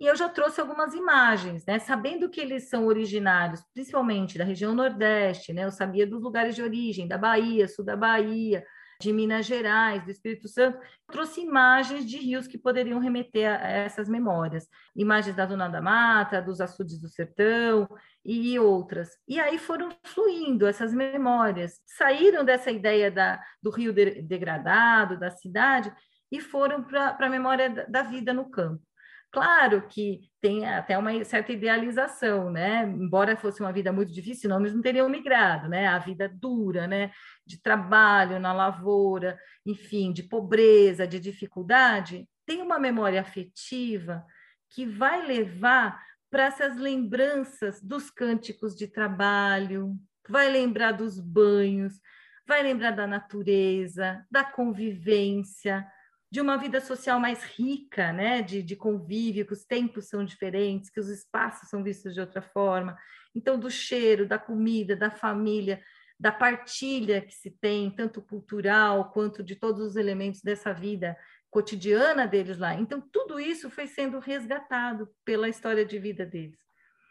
e 0.00 0.06
eu 0.06 0.14
já 0.16 0.28
trouxe 0.28 0.60
algumas 0.60 0.94
imagens, 0.94 1.64
né? 1.66 1.78
Sabendo 1.78 2.30
que 2.30 2.40
eles 2.40 2.68
são 2.68 2.86
originários, 2.86 3.62
principalmente 3.74 4.38
da 4.38 4.44
região 4.44 4.74
Nordeste, 4.74 5.52
né? 5.52 5.64
Eu 5.64 5.72
sabia 5.72 6.06
dos 6.06 6.22
lugares 6.22 6.54
de 6.54 6.62
origem, 6.62 7.08
da 7.08 7.18
Bahia, 7.18 7.66
sul 7.66 7.84
da 7.84 7.96
Bahia, 7.96 8.64
de 9.00 9.12
Minas 9.12 9.46
Gerais, 9.46 10.04
do 10.04 10.10
Espírito 10.10 10.48
Santo, 10.48 10.78
trouxe 11.06 11.40
imagens 11.40 12.04
de 12.04 12.16
rios 12.16 12.48
que 12.48 12.58
poderiam 12.58 12.98
remeter 12.98 13.48
a, 13.48 13.68
essas 13.68 14.08
memórias. 14.08 14.68
Imagens 14.94 15.36
da 15.36 15.46
Dona 15.46 15.68
da 15.68 15.80
Mata, 15.80 16.42
dos 16.42 16.60
açudes 16.60 17.00
do 17.00 17.08
sertão 17.08 17.88
e 18.24 18.58
outras. 18.58 19.10
E 19.26 19.38
aí 19.38 19.56
foram 19.58 19.90
fluindo 20.04 20.66
essas 20.66 20.92
memórias, 20.92 21.80
saíram 21.86 22.44
dessa 22.44 22.70
ideia 22.70 23.10
da, 23.10 23.40
do 23.62 23.70
rio 23.70 23.92
de, 23.92 24.22
degradado, 24.22 25.18
da 25.18 25.30
cidade, 25.30 25.92
e 26.30 26.40
foram 26.40 26.82
para 26.82 27.16
a 27.18 27.30
memória 27.30 27.70
da, 27.70 27.84
da 27.84 28.02
vida 28.02 28.34
no 28.34 28.50
campo. 28.50 28.87
Claro 29.30 29.86
que 29.88 30.20
tem 30.40 30.66
até 30.66 30.96
uma 30.96 31.22
certa 31.22 31.52
idealização, 31.52 32.50
né? 32.50 32.84
Embora 32.84 33.36
fosse 33.36 33.60
uma 33.60 33.72
vida 33.72 33.92
muito 33.92 34.10
difícil, 34.12 34.42
senão 34.42 34.60
eles 34.60 34.74
não 34.74 34.80
teriam 34.80 35.08
migrado, 35.08 35.68
né? 35.68 35.86
A 35.86 35.98
vida 35.98 36.28
dura, 36.28 36.86
né? 36.86 37.10
De 37.46 37.60
trabalho 37.60 38.40
na 38.40 38.54
lavoura, 38.54 39.38
enfim, 39.66 40.12
de 40.12 40.22
pobreza, 40.22 41.06
de 41.06 41.20
dificuldade, 41.20 42.26
tem 42.46 42.62
uma 42.62 42.78
memória 42.78 43.20
afetiva 43.20 44.24
que 44.70 44.86
vai 44.86 45.26
levar 45.26 46.02
para 46.30 46.44
essas 46.44 46.76
lembranças 46.78 47.82
dos 47.82 48.10
cânticos 48.10 48.74
de 48.74 48.88
trabalho, 48.88 49.94
vai 50.26 50.50
lembrar 50.50 50.92
dos 50.92 51.20
banhos, 51.20 52.00
vai 52.46 52.62
lembrar 52.62 52.92
da 52.92 53.06
natureza, 53.06 54.24
da 54.30 54.42
convivência, 54.44 55.86
de 56.30 56.40
uma 56.40 56.56
vida 56.56 56.80
social 56.80 57.18
mais 57.18 57.42
rica, 57.42 58.12
né? 58.12 58.42
de, 58.42 58.62
de 58.62 58.76
convívio, 58.76 59.46
que 59.46 59.52
os 59.52 59.64
tempos 59.64 60.08
são 60.08 60.24
diferentes, 60.24 60.90
que 60.90 61.00
os 61.00 61.08
espaços 61.08 61.68
são 61.68 61.82
vistos 61.82 62.14
de 62.14 62.20
outra 62.20 62.42
forma. 62.42 62.96
Então, 63.34 63.58
do 63.58 63.70
cheiro, 63.70 64.26
da 64.26 64.38
comida, 64.38 64.94
da 64.94 65.10
família, 65.10 65.82
da 66.20 66.32
partilha 66.32 67.20
que 67.20 67.32
se 67.32 67.50
tem, 67.50 67.90
tanto 67.90 68.20
cultural 68.20 69.10
quanto 69.12 69.42
de 69.42 69.56
todos 69.56 69.80
os 69.80 69.96
elementos 69.96 70.42
dessa 70.42 70.72
vida 70.72 71.16
cotidiana 71.50 72.26
deles 72.26 72.58
lá. 72.58 72.74
Então, 72.74 73.00
tudo 73.00 73.40
isso 73.40 73.70
foi 73.70 73.86
sendo 73.86 74.18
resgatado 74.18 75.08
pela 75.24 75.48
história 75.48 75.84
de 75.84 75.98
vida 75.98 76.26
deles. 76.26 76.58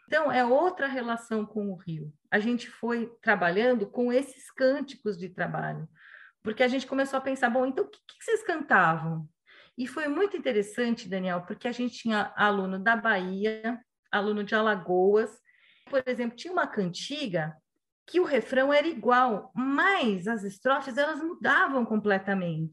Então, 0.06 0.30
é 0.30 0.44
outra 0.44 0.86
relação 0.86 1.44
com 1.44 1.70
o 1.70 1.76
rio. 1.76 2.12
A 2.30 2.38
gente 2.38 2.70
foi 2.70 3.12
trabalhando 3.20 3.86
com 3.86 4.12
esses 4.12 4.50
cânticos 4.50 5.18
de 5.18 5.28
trabalho, 5.28 5.88
porque 6.42 6.62
a 6.62 6.68
gente 6.68 6.86
começou 6.86 7.18
a 7.18 7.22
pensar, 7.22 7.50
bom, 7.50 7.66
então 7.66 7.84
o 7.84 7.88
que, 7.88 7.98
que 7.98 8.24
vocês 8.24 8.42
cantavam? 8.42 9.28
E 9.76 9.86
foi 9.86 10.08
muito 10.08 10.36
interessante, 10.36 11.08
Daniel, 11.08 11.42
porque 11.42 11.68
a 11.68 11.72
gente 11.72 11.98
tinha 11.98 12.32
aluno 12.36 12.78
da 12.78 12.96
Bahia, 12.96 13.80
aluno 14.10 14.42
de 14.42 14.54
Alagoas, 14.54 15.30
por 15.88 16.02
exemplo, 16.06 16.36
tinha 16.36 16.52
uma 16.52 16.66
cantiga 16.66 17.56
que 18.06 18.20
o 18.20 18.24
refrão 18.24 18.72
era 18.72 18.86
igual, 18.86 19.52
mas 19.54 20.26
as 20.26 20.42
estrofes 20.42 20.96
elas 20.96 21.22
mudavam 21.22 21.84
completamente, 21.84 22.72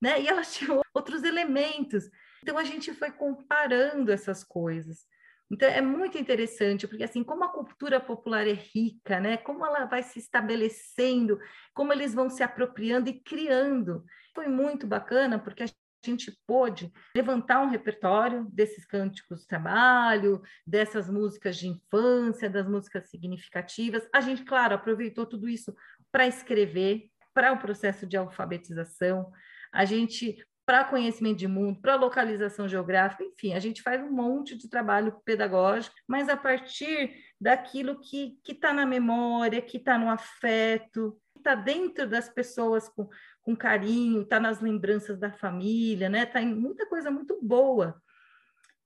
né? 0.00 0.20
E 0.20 0.28
elas 0.28 0.54
tinham 0.54 0.80
outros 0.94 1.22
elementos. 1.24 2.08
Então 2.42 2.56
a 2.56 2.64
gente 2.64 2.94
foi 2.94 3.10
comparando 3.10 4.12
essas 4.12 4.44
coisas. 4.44 5.06
Então 5.50 5.68
é 5.68 5.80
muito 5.80 6.18
interessante, 6.18 6.88
porque 6.88 7.04
assim, 7.04 7.22
como 7.22 7.44
a 7.44 7.52
cultura 7.52 8.00
popular 8.00 8.46
é 8.46 8.52
rica, 8.52 9.20
né? 9.20 9.36
Como 9.36 9.64
ela 9.64 9.84
vai 9.84 10.02
se 10.02 10.18
estabelecendo, 10.18 11.38
como 11.72 11.92
eles 11.92 12.14
vão 12.14 12.28
se 12.28 12.42
apropriando 12.42 13.08
e 13.08 13.20
criando. 13.20 14.04
Foi 14.34 14.48
muito 14.48 14.86
bacana, 14.86 15.38
porque 15.38 15.62
a 15.62 15.66
gente 16.04 16.36
pôde 16.46 16.92
levantar 17.14 17.62
um 17.62 17.68
repertório 17.68 18.46
desses 18.52 18.84
cânticos 18.84 19.42
de 19.42 19.46
trabalho, 19.46 20.42
dessas 20.66 21.08
músicas 21.08 21.56
de 21.56 21.68
infância, 21.68 22.50
das 22.50 22.68
músicas 22.68 23.08
significativas. 23.08 24.08
A 24.12 24.20
gente, 24.20 24.44
claro, 24.44 24.74
aproveitou 24.74 25.26
tudo 25.26 25.48
isso 25.48 25.74
para 26.10 26.26
escrever, 26.26 27.08
para 27.32 27.52
o 27.52 27.58
processo 27.58 28.06
de 28.06 28.16
alfabetização. 28.16 29.30
A 29.72 29.84
gente 29.84 30.36
para 30.66 30.84
conhecimento 30.84 31.38
de 31.38 31.46
mundo, 31.46 31.80
para 31.80 31.94
localização 31.94 32.68
geográfica, 32.68 33.22
enfim, 33.22 33.54
a 33.54 33.60
gente 33.60 33.80
faz 33.80 34.02
um 34.02 34.10
monte 34.10 34.58
de 34.58 34.68
trabalho 34.68 35.12
pedagógico, 35.24 35.94
mas 36.08 36.28
a 36.28 36.36
partir 36.36 37.14
daquilo 37.40 38.00
que 38.00 38.36
está 38.48 38.72
na 38.72 38.84
memória, 38.84 39.62
que 39.62 39.76
está 39.76 39.96
no 39.96 40.10
afeto, 40.10 41.16
está 41.36 41.54
dentro 41.54 42.08
das 42.08 42.28
pessoas 42.28 42.88
com, 42.88 43.08
com 43.42 43.54
carinho, 43.54 44.22
está 44.22 44.40
nas 44.40 44.60
lembranças 44.60 45.16
da 45.20 45.30
família, 45.30 46.08
né? 46.08 46.24
Está 46.24 46.42
em 46.42 46.52
muita 46.52 46.84
coisa 46.86 47.12
muito 47.12 47.38
boa. 47.40 48.02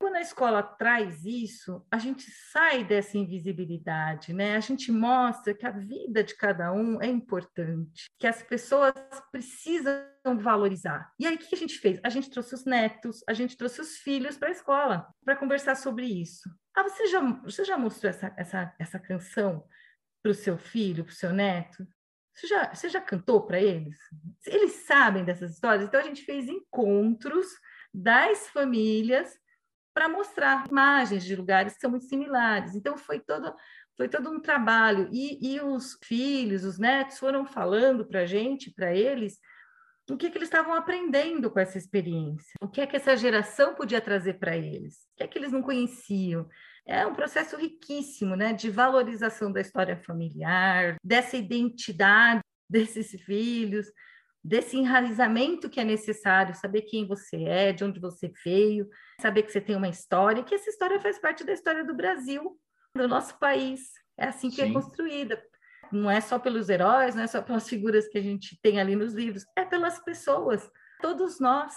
Quando 0.01 0.17
a 0.17 0.23
escola 0.23 0.63
traz 0.63 1.27
isso, 1.27 1.87
a 1.91 1.99
gente 1.99 2.23
sai 2.51 2.83
dessa 2.83 3.19
invisibilidade, 3.19 4.33
né? 4.33 4.57
A 4.57 4.61
gente 4.61 4.91
mostra 4.91 5.53
que 5.53 5.67
a 5.67 5.71
vida 5.71 6.25
de 6.25 6.35
cada 6.37 6.73
um 6.73 7.03
é 7.03 7.07
importante, 7.07 8.07
que 8.19 8.27
as 8.27 8.43
pessoas 8.43 8.95
precisam 9.31 10.03
valorizar. 10.39 11.13
E 11.21 11.27
aí, 11.27 11.35
o 11.35 11.39
que 11.39 11.55
a 11.55 11.59
gente 11.59 11.77
fez? 11.79 12.01
A 12.03 12.09
gente 12.09 12.31
trouxe 12.31 12.55
os 12.55 12.65
netos, 12.65 13.23
a 13.29 13.35
gente 13.35 13.59
trouxe 13.59 13.83
os 13.83 13.99
filhos 13.99 14.39
para 14.39 14.49
a 14.49 14.53
escola 14.53 15.07
para 15.23 15.37
conversar 15.37 15.75
sobre 15.75 16.07
isso. 16.07 16.49
Ah, 16.75 16.83
você 16.83 17.07
já, 17.09 17.21
você 17.21 17.63
já 17.63 17.77
mostrou 17.77 18.09
essa, 18.09 18.33
essa, 18.39 18.75
essa 18.79 18.99
canção 18.99 19.63
para 20.23 20.33
o 20.33 20.35
seu 20.35 20.57
filho, 20.57 21.05
para 21.05 21.13
o 21.13 21.15
seu 21.15 21.31
neto? 21.35 21.87
Você 22.35 22.47
já, 22.47 22.75
você 22.75 22.89
já 22.89 23.03
cantou 23.03 23.47
para 23.47 23.61
eles? 23.61 23.99
Eles 24.47 24.73
sabem 24.87 25.27
dessas 25.27 25.53
histórias? 25.53 25.85
Então, 25.85 26.01
a 26.01 26.05
gente 26.05 26.23
fez 26.23 26.49
encontros 26.49 27.47
das 27.93 28.49
famílias 28.49 29.39
para 29.93 30.09
mostrar 30.09 30.67
imagens 30.69 31.25
de 31.25 31.35
lugares 31.37 31.75
que 31.75 31.81
são 31.81 31.91
muito 31.91 32.07
similares. 32.07 32.75
Então, 32.75 32.97
foi 32.97 33.21
todo, 33.21 33.55
foi 33.97 34.09
todo 34.09 34.31
um 34.31 34.41
trabalho. 34.41 35.09
E, 35.13 35.55
e 35.55 35.61
os 35.61 35.99
filhos, 36.03 36.65
os 36.65 36.79
netos 36.79 37.19
foram 37.19 37.45
falando 37.45 38.07
para 38.07 38.21
a 38.21 38.27
gente, 38.27 38.73
para 38.73 38.95
eles, 38.95 39.39
o 40.11 40.17
que, 40.17 40.31
que 40.31 40.39
eles 40.39 40.49
estavam 40.49 40.75
aprendendo 40.75 41.51
com 41.51 41.61
essa 41.61 41.79
experiência, 41.79 42.53
o 42.61 42.69
que 42.69 42.81
é 42.81 42.87
que 42.87 42.97
essa 42.97 43.17
geração 43.17 43.75
podia 43.75 44.01
trazer 44.01 44.35
para 44.35 44.57
eles, 44.57 44.95
o 44.95 45.17
que 45.17 45.23
é 45.23 45.29
que 45.29 45.39
eles 45.39 45.53
não 45.53 45.63
conheciam. 45.63 46.49
É 46.87 47.07
um 47.07 47.15
processo 47.15 47.57
riquíssimo 47.57 48.35
né, 48.35 48.53
de 48.53 48.71
valorização 48.71 49.53
da 49.53 49.61
história 49.61 49.97
familiar, 49.97 50.97
dessa 51.05 51.37
identidade 51.37 52.41
desses 52.69 53.11
filhos, 53.23 53.87
desse 54.43 54.77
enraizamento 54.77 55.69
que 55.69 55.81
é 55.81 55.85
necessário, 55.85 56.55
saber 56.55 56.83
quem 56.83 57.07
você 57.07 57.45
é, 57.45 57.73
de 57.73 57.85
onde 57.85 58.01
você 58.01 58.33
veio, 58.45 58.89
saber 59.21 59.43
que 59.43 59.53
você 59.53 59.61
tem 59.61 59.77
uma 59.77 59.89
história, 59.89 60.43
que 60.43 60.55
essa 60.55 60.71
história 60.71 61.01
faz 61.01 61.19
parte 61.19 61.45
da 61.45 61.53
história 61.53 61.85
do 61.85 61.95
Brasil, 61.95 62.59
do 62.97 63.07
nosso 63.07 63.39
país. 63.39 63.91
É 64.19 64.27
assim 64.27 64.51
que 64.51 64.61
é 64.61 64.65
Sim. 64.65 64.71
é 64.71 64.75
construída. 64.75 65.43
Não 65.93 66.11
é 66.11 66.21
só 66.21 66.39
pelos 66.39 66.69
heróis, 66.69 67.15
não 67.15 67.23
é 67.23 67.27
só 67.27 67.43
pelas 67.43 67.69
figuras 67.69 68.09
que 68.09 68.17
a 68.17 68.23
gente 68.23 68.59
tem 68.63 68.81
ali 68.81 68.97
nos 68.97 69.13
livros, 69.13 69.45
é 69.57 69.65
pelas 69.65 69.99
pessoas, 70.03 70.71
todos 71.01 71.41
nós. 71.41 71.75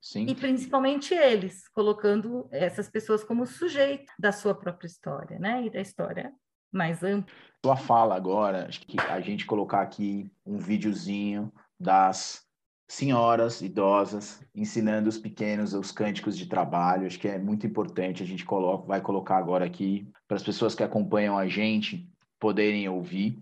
Sim. 0.00 0.26
E 0.28 0.34
principalmente 0.34 1.14
eles, 1.14 1.66
colocando 1.68 2.46
essas 2.52 2.90
pessoas 2.90 3.24
como 3.24 3.46
sujeito 3.46 4.12
da 4.18 4.32
sua 4.32 4.54
própria 4.54 4.86
história, 4.86 5.38
né? 5.38 5.64
E 5.64 5.70
da 5.70 5.80
história 5.80 6.30
mais 6.70 7.02
ampla. 7.02 7.34
Sua 7.64 7.76
fala 7.76 8.14
agora, 8.14 8.66
acho 8.68 8.80
que 8.80 9.00
a 9.00 9.20
gente 9.20 9.46
colocar 9.46 9.80
aqui 9.80 10.30
um 10.44 10.58
videozinho 10.58 11.50
das 11.78 12.44
senhoras 12.88 13.60
idosas 13.60 14.44
ensinando 14.54 15.08
os 15.08 15.18
pequenos 15.18 15.74
os 15.74 15.90
cânticos 15.90 16.36
de 16.36 16.46
trabalho. 16.46 17.06
Acho 17.06 17.18
que 17.18 17.28
é 17.28 17.38
muito 17.38 17.66
importante. 17.66 18.22
A 18.22 18.26
gente 18.26 18.44
coloca, 18.44 18.86
vai 18.86 19.00
colocar 19.00 19.36
agora 19.36 19.64
aqui 19.64 20.08
para 20.28 20.36
as 20.36 20.42
pessoas 20.42 20.74
que 20.74 20.82
acompanham 20.82 21.36
a 21.36 21.46
gente 21.48 22.08
poderem 22.38 22.88
ouvir, 22.88 23.38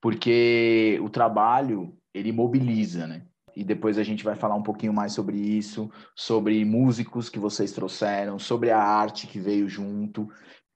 porque 0.00 0.98
o 1.02 1.08
trabalho 1.08 1.96
ele 2.12 2.30
mobiliza, 2.30 3.06
né? 3.06 3.26
E 3.56 3.64
depois 3.64 3.98
a 3.98 4.02
gente 4.02 4.24
vai 4.24 4.34
falar 4.34 4.54
um 4.56 4.62
pouquinho 4.62 4.92
mais 4.92 5.12
sobre 5.12 5.36
isso, 5.36 5.90
sobre 6.14 6.64
músicos 6.64 7.28
que 7.28 7.38
vocês 7.38 7.72
trouxeram, 7.72 8.38
sobre 8.38 8.70
a 8.70 8.82
arte 8.82 9.26
que 9.26 9.38
veio 9.38 9.68
junto. 9.68 10.28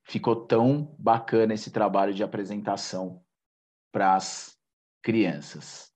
Ficou 0.05 0.37
tão 0.47 0.95
bacana 0.99 1.55
esse 1.55 1.71
trabalho 1.71 2.15
de 2.15 2.23
apresentação 2.23 3.21
para 3.93 4.15
as 4.15 4.57
crianças. 5.03 5.93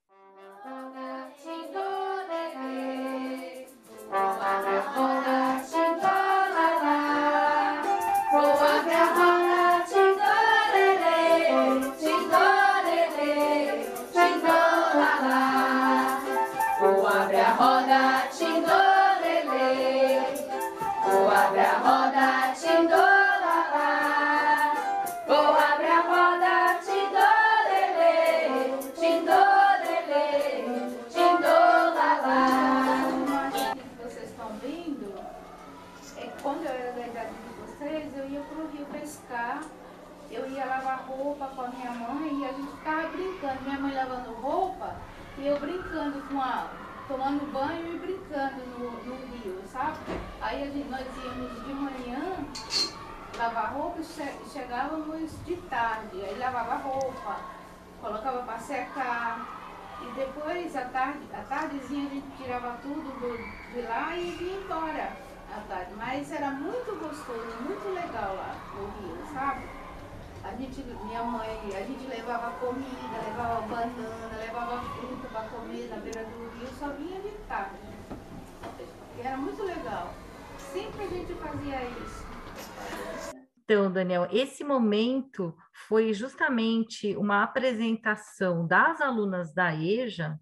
E 45.38 45.46
eu 45.46 45.58
brincando 45.58 46.20
com 46.28 46.40
a. 46.40 46.68
tomando 47.08 47.52
banho 47.52 47.94
e 47.94 47.98
brincando 47.98 48.64
no, 48.78 48.90
no 48.90 49.26
rio, 49.26 49.60
sabe? 49.66 49.98
Aí 50.40 50.70
gente, 50.70 50.88
nós 50.88 51.06
íamos 51.24 51.64
de 51.64 51.74
manhã 51.74 52.46
lavar 53.36 53.72
roupa 53.72 54.00
e 54.00 54.50
chegávamos 54.50 55.32
de 55.44 55.56
tarde. 55.68 56.22
Aí 56.22 56.38
lavava 56.38 56.76
roupa, 56.76 57.40
colocava 58.00 58.42
para 58.42 58.58
secar. 58.58 59.60
E 60.02 60.12
depois, 60.14 60.74
à 60.76 60.84
tarde, 60.86 61.20
à 61.32 61.42
tardezinha, 61.42 62.06
a 62.06 62.14
gente 62.14 62.36
tirava 62.36 62.76
tudo 62.82 63.02
do, 63.20 63.72
de 63.72 63.82
lá 63.82 64.16
e 64.16 64.30
vinha 64.32 64.60
embora 64.60 65.12
à 65.56 65.60
tarde. 65.68 65.92
Mas 65.96 66.30
era 66.32 66.50
muito 66.50 66.98
gostoso, 66.98 67.56
muito 67.62 67.94
legal 67.94 68.34
lá 68.34 68.56
no 68.74 68.86
rio, 69.00 69.18
sabe? 69.32 69.81
A 70.44 70.56
gente, 70.56 70.82
minha 71.04 71.22
mãe, 71.22 71.48
a 71.74 71.82
gente 71.82 72.06
levava 72.06 72.58
comida, 72.58 73.28
levava 73.28 73.60
banana, 73.62 74.36
levava 74.36 74.82
fruta 74.96 75.28
para 75.28 75.48
comer 75.48 75.88
na 75.88 75.96
beira 75.96 76.24
do 76.24 76.48
rio, 76.58 76.68
só 76.78 76.88
vinha 76.88 77.20
de 77.20 77.30
tarde. 77.46 77.76
E 79.16 79.20
era 79.20 79.36
muito 79.36 79.62
legal. 79.62 80.12
Sempre 80.58 81.04
a 81.04 81.08
gente 81.08 81.34
fazia 81.34 81.84
isso. 81.84 82.26
Então, 83.64 83.90
Daniel, 83.90 84.28
esse 84.32 84.64
momento 84.64 85.56
foi 85.88 86.12
justamente 86.12 87.16
uma 87.16 87.44
apresentação 87.44 88.66
das 88.66 89.00
alunas 89.00 89.54
da 89.54 89.74
EJA 89.74 90.38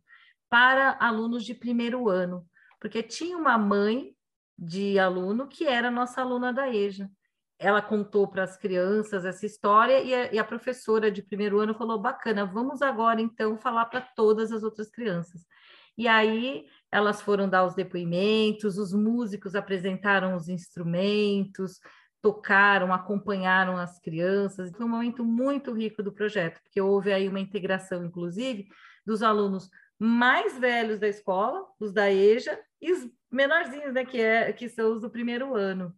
para 0.49 0.97
alunos 0.99 1.45
de 1.45 1.55
primeiro 1.55 2.09
ano, 2.09 2.47
porque 2.81 3.03
tinha 3.03 3.37
uma 3.37 3.59
mãe 3.59 4.17
de 4.59 4.99
aluno 4.99 5.47
que 5.47 5.67
era 5.67 5.91
nossa 5.91 6.23
aluna 6.23 6.53
da 6.53 6.69
EJA 6.69 7.11
ela 7.61 7.83
contou 7.83 8.27
para 8.27 8.43
as 8.43 8.57
crianças 8.57 9.25
essa 9.27 9.45
história 9.45 10.01
e 10.01 10.15
a, 10.15 10.33
e 10.33 10.39
a, 10.39 10.45
professora 10.45 11.11
de 11.11 11.23
primeiro 11.23 11.61
ano 11.61 11.75
falou: 11.75 12.01
bacana, 12.01 12.47
vamos 12.47 12.81
agora 12.81 13.21
então 13.21 13.59
falar 13.59 13.85
para 13.85 14.01
todas 14.01 14.51
as 14.51 14.63
outras 14.63 14.91
crianças. 14.91 15.45
E 15.97 16.09
aí 16.09 16.65
elas 16.91 17.21
foram 17.21 17.47
dar 17.49 17.67
os 17.67 17.75
depoimentos, 17.75 18.79
os 18.79 18.95
músicos 18.95 19.55
apresentaram 19.55 20.35
os 20.35 20.49
instrumentos, 20.49 21.79
tocaram, 22.23 22.95
acompanharam 22.95 23.77
as 23.77 24.01
crianças. 24.01 24.71
Foi 24.71 24.87
um 24.87 24.89
momento 24.89 25.23
muito 25.23 25.73
rico 25.75 26.03
do 26.03 26.13
projeto, 26.13 26.63
porque 26.63 26.81
houve 26.81 27.13
aí 27.13 27.29
uma 27.29 27.41
integração, 27.41 28.05
inclusive, 28.05 28.69
dos 29.05 29.23
alunos 29.23 29.69
mais 29.99 30.59
velhos 30.59 30.99
da 30.99 31.09
escola, 31.09 31.63
os 31.79 31.93
da 31.93 32.11
EJA, 32.11 32.59
e 32.81 32.91
os 32.91 33.07
menorzinhos, 33.31 33.93
né, 33.93 34.03
que, 34.07 34.19
é, 34.19 34.51
que 34.51 34.67
são 34.67 34.93
os 34.93 35.03
do 35.03 35.11
primeiro 35.11 35.55
ano. 35.55 35.95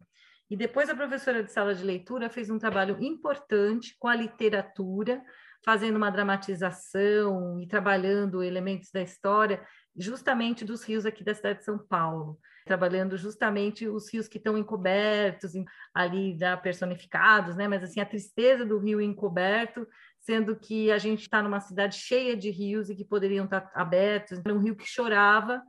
E 0.52 0.56
depois 0.56 0.90
a 0.90 0.94
professora 0.94 1.42
de 1.42 1.50
sala 1.50 1.74
de 1.74 1.82
leitura 1.82 2.28
fez 2.28 2.50
um 2.50 2.58
trabalho 2.58 3.02
importante 3.02 3.96
com 3.98 4.06
a 4.06 4.14
literatura, 4.14 5.24
fazendo 5.64 5.96
uma 5.96 6.10
dramatização 6.10 7.58
e 7.58 7.66
trabalhando 7.66 8.42
elementos 8.42 8.90
da 8.90 9.00
história, 9.00 9.66
justamente 9.96 10.62
dos 10.62 10.84
rios 10.84 11.06
aqui 11.06 11.24
da 11.24 11.34
cidade 11.34 11.60
de 11.60 11.64
São 11.64 11.78
Paulo, 11.78 12.38
trabalhando 12.66 13.16
justamente 13.16 13.88
os 13.88 14.12
rios 14.12 14.28
que 14.28 14.36
estão 14.36 14.58
encobertos, 14.58 15.52
ali 15.94 16.36
já 16.36 16.54
personificados, 16.54 17.56
né? 17.56 17.66
Mas 17.66 17.82
assim, 17.82 18.00
a 18.00 18.04
tristeza 18.04 18.62
do 18.62 18.76
rio 18.76 19.00
encoberto, 19.00 19.88
sendo 20.20 20.54
que 20.54 20.92
a 20.92 20.98
gente 20.98 21.22
está 21.22 21.42
numa 21.42 21.60
cidade 21.60 21.96
cheia 21.96 22.36
de 22.36 22.50
rios 22.50 22.90
e 22.90 22.94
que 22.94 23.06
poderiam 23.06 23.46
estar 23.46 23.70
abertos, 23.74 24.38
um 24.46 24.58
rio 24.58 24.76
que 24.76 24.86
chorava 24.86 25.62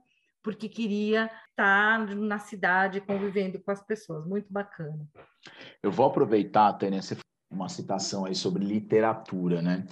porque 0.44 0.68
queria 0.68 1.30
estar 1.50 2.16
na 2.16 2.38
cidade 2.38 3.02
convivendo 3.02 3.60
com 3.60 3.72
as 3.72 3.82
pessoas. 3.82 4.26
Muito 4.28 4.52
bacana. 4.52 5.08
Eu 5.82 5.92
vou 5.92 6.06
aproveitar, 6.06 6.74
Tânia, 6.74 7.00
uma 7.50 7.70
citação 7.70 8.26
aí 8.26 8.36
sobre 8.36 8.64
literatura, 8.64 9.62
né? 9.62 9.86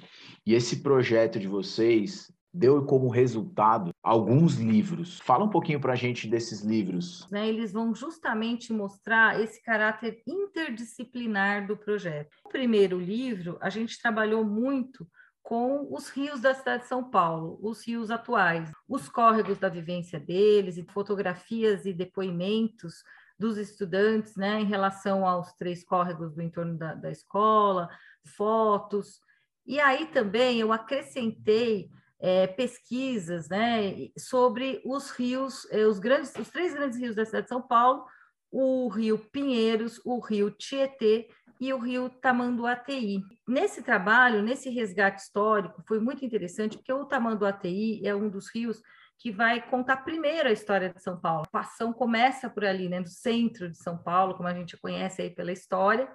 E 0.45 0.53
esse 0.53 0.81
projeto 0.81 1.39
de 1.39 1.47
vocês 1.47 2.31
deu 2.53 2.83
como 2.85 3.07
resultado 3.07 3.91
alguns 4.03 4.55
livros. 4.55 5.19
Fala 5.19 5.45
um 5.45 5.49
pouquinho 5.49 5.79
para 5.79 5.93
a 5.93 5.95
gente 5.95 6.27
desses 6.27 6.61
livros. 6.61 7.25
Né, 7.31 7.47
eles 7.47 7.71
vão 7.71 7.95
justamente 7.95 8.73
mostrar 8.73 9.39
esse 9.39 9.61
caráter 9.63 10.21
interdisciplinar 10.27 11.65
do 11.65 11.77
projeto. 11.77 12.29
No 12.43 12.51
primeiro 12.51 12.99
livro, 12.99 13.57
a 13.61 13.69
gente 13.69 14.01
trabalhou 14.01 14.43
muito 14.43 15.07
com 15.41 15.87
os 15.93 16.09
rios 16.09 16.39
da 16.39 16.53
cidade 16.53 16.83
de 16.83 16.89
São 16.89 17.03
Paulo, 17.09 17.59
os 17.61 17.85
rios 17.85 18.11
atuais, 18.11 18.71
os 18.87 19.09
córregos 19.09 19.57
da 19.57 19.69
vivência 19.69 20.19
deles, 20.19 20.77
e 20.77 20.83
fotografias 20.83 21.85
e 21.85 21.93
depoimentos 21.93 23.03
dos 23.37 23.57
estudantes 23.57 24.35
né, 24.35 24.61
em 24.61 24.65
relação 24.65 25.27
aos 25.27 25.51
três 25.53 25.83
córregos 25.83 26.33
do 26.33 26.41
entorno 26.41 26.77
da, 26.77 26.93
da 26.93 27.11
escola, 27.11 27.89
fotos. 28.23 29.19
E 29.65 29.79
aí 29.79 30.05
também 30.07 30.59
eu 30.59 30.71
acrescentei 30.71 31.89
é, 32.19 32.45
pesquisas 32.45 33.49
né, 33.49 34.09
sobre 34.17 34.79
os 34.85 35.09
rios, 35.09 35.67
é, 35.71 35.85
os, 35.85 35.97
grandes, 35.97 36.33
os 36.35 36.49
três 36.49 36.73
grandes 36.73 36.99
rios 36.99 37.15
da 37.15 37.25
cidade 37.25 37.45
de 37.45 37.49
São 37.49 37.61
Paulo, 37.61 38.05
o 38.51 38.87
rio 38.89 39.17
Pinheiros, 39.17 39.99
o 40.05 40.19
rio 40.19 40.51
Tietê 40.51 41.27
e 41.61 41.71
o 41.71 41.77
rio 41.77 42.09
Tamanduateí. 42.09 43.23
Nesse 43.47 43.83
trabalho, 43.83 44.41
nesse 44.41 44.67
resgate 44.67 45.21
histórico, 45.21 45.83
foi 45.87 45.99
muito 45.99 46.25
interessante, 46.25 46.75
porque 46.75 46.91
o 46.91 47.05
Tamanduateí 47.05 48.01
é 48.03 48.15
um 48.15 48.27
dos 48.27 48.49
rios 48.49 48.81
que 49.19 49.31
vai 49.31 49.61
contar 49.69 49.97
primeiro 49.97 50.49
a 50.49 50.51
história 50.51 50.91
de 50.91 50.99
São 51.03 51.21
Paulo. 51.21 51.45
A 51.53 51.59
ação 51.59 51.93
começa 51.93 52.49
por 52.49 52.65
ali, 52.65 52.89
né, 52.89 52.99
no 52.99 53.07
centro 53.07 53.69
de 53.69 53.77
São 53.77 53.95
Paulo, 53.95 54.33
como 54.33 54.49
a 54.49 54.53
gente 54.55 54.75
conhece 54.75 55.21
aí 55.21 55.29
pela 55.29 55.51
história, 55.51 56.11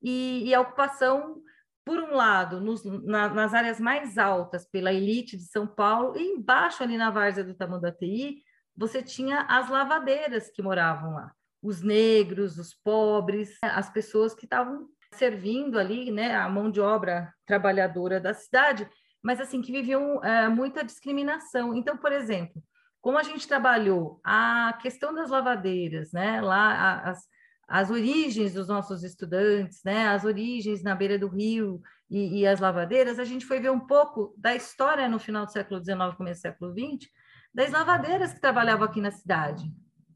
e, 0.00 0.44
e 0.46 0.54
a 0.54 0.60
ocupação, 0.60 1.42
por 1.84 1.98
um 1.98 2.14
lado, 2.14 2.60
nos, 2.60 2.84
na, 2.84 3.28
nas 3.28 3.54
áreas 3.54 3.80
mais 3.80 4.16
altas, 4.16 4.70
pela 4.70 4.92
elite 4.92 5.36
de 5.36 5.46
São 5.46 5.66
Paulo, 5.66 6.16
e 6.16 6.22
embaixo 6.22 6.84
ali 6.84 6.96
na 6.96 7.10
várzea 7.10 7.42
do 7.42 7.54
Tamanduateí, 7.54 8.36
você 8.76 9.02
tinha 9.02 9.40
as 9.48 9.68
lavadeiras 9.68 10.48
que 10.48 10.62
moravam 10.62 11.14
lá 11.14 11.32
os 11.66 11.82
negros, 11.82 12.58
os 12.58 12.72
pobres, 12.72 13.58
as 13.60 13.90
pessoas 13.90 14.32
que 14.32 14.44
estavam 14.44 14.86
servindo 15.12 15.78
ali, 15.78 16.12
né, 16.12 16.32
a 16.36 16.48
mão 16.48 16.70
de 16.70 16.80
obra 16.80 17.32
trabalhadora 17.44 18.20
da 18.20 18.32
cidade, 18.32 18.88
mas 19.20 19.40
assim 19.40 19.60
que 19.60 19.72
viviam 19.72 20.22
é, 20.22 20.48
muita 20.48 20.84
discriminação. 20.84 21.74
Então, 21.74 21.96
por 21.96 22.12
exemplo, 22.12 22.62
como 23.00 23.18
a 23.18 23.24
gente 23.24 23.48
trabalhou 23.48 24.20
a 24.24 24.78
questão 24.80 25.12
das 25.12 25.28
lavadeiras, 25.28 26.12
né, 26.12 26.40
lá 26.40 27.00
as, 27.00 27.26
as 27.66 27.90
origens 27.90 28.54
dos 28.54 28.68
nossos 28.68 29.02
estudantes, 29.02 29.80
né, 29.84 30.06
as 30.08 30.24
origens 30.24 30.84
na 30.84 30.94
beira 30.94 31.18
do 31.18 31.26
rio 31.26 31.80
e, 32.08 32.40
e 32.40 32.46
as 32.46 32.60
lavadeiras, 32.60 33.18
a 33.18 33.24
gente 33.24 33.44
foi 33.44 33.58
ver 33.58 33.70
um 33.70 33.80
pouco 33.80 34.32
da 34.38 34.54
história 34.54 35.08
no 35.08 35.18
final 35.18 35.44
do 35.44 35.50
século 35.50 35.82
XIX, 35.82 36.14
começo 36.16 36.38
do 36.38 36.42
século 36.42 36.72
XX, 36.72 37.10
das 37.52 37.72
lavadeiras 37.72 38.32
que 38.32 38.40
trabalhavam 38.40 38.84
aqui 38.84 39.00
na 39.00 39.10
cidade, 39.10 39.64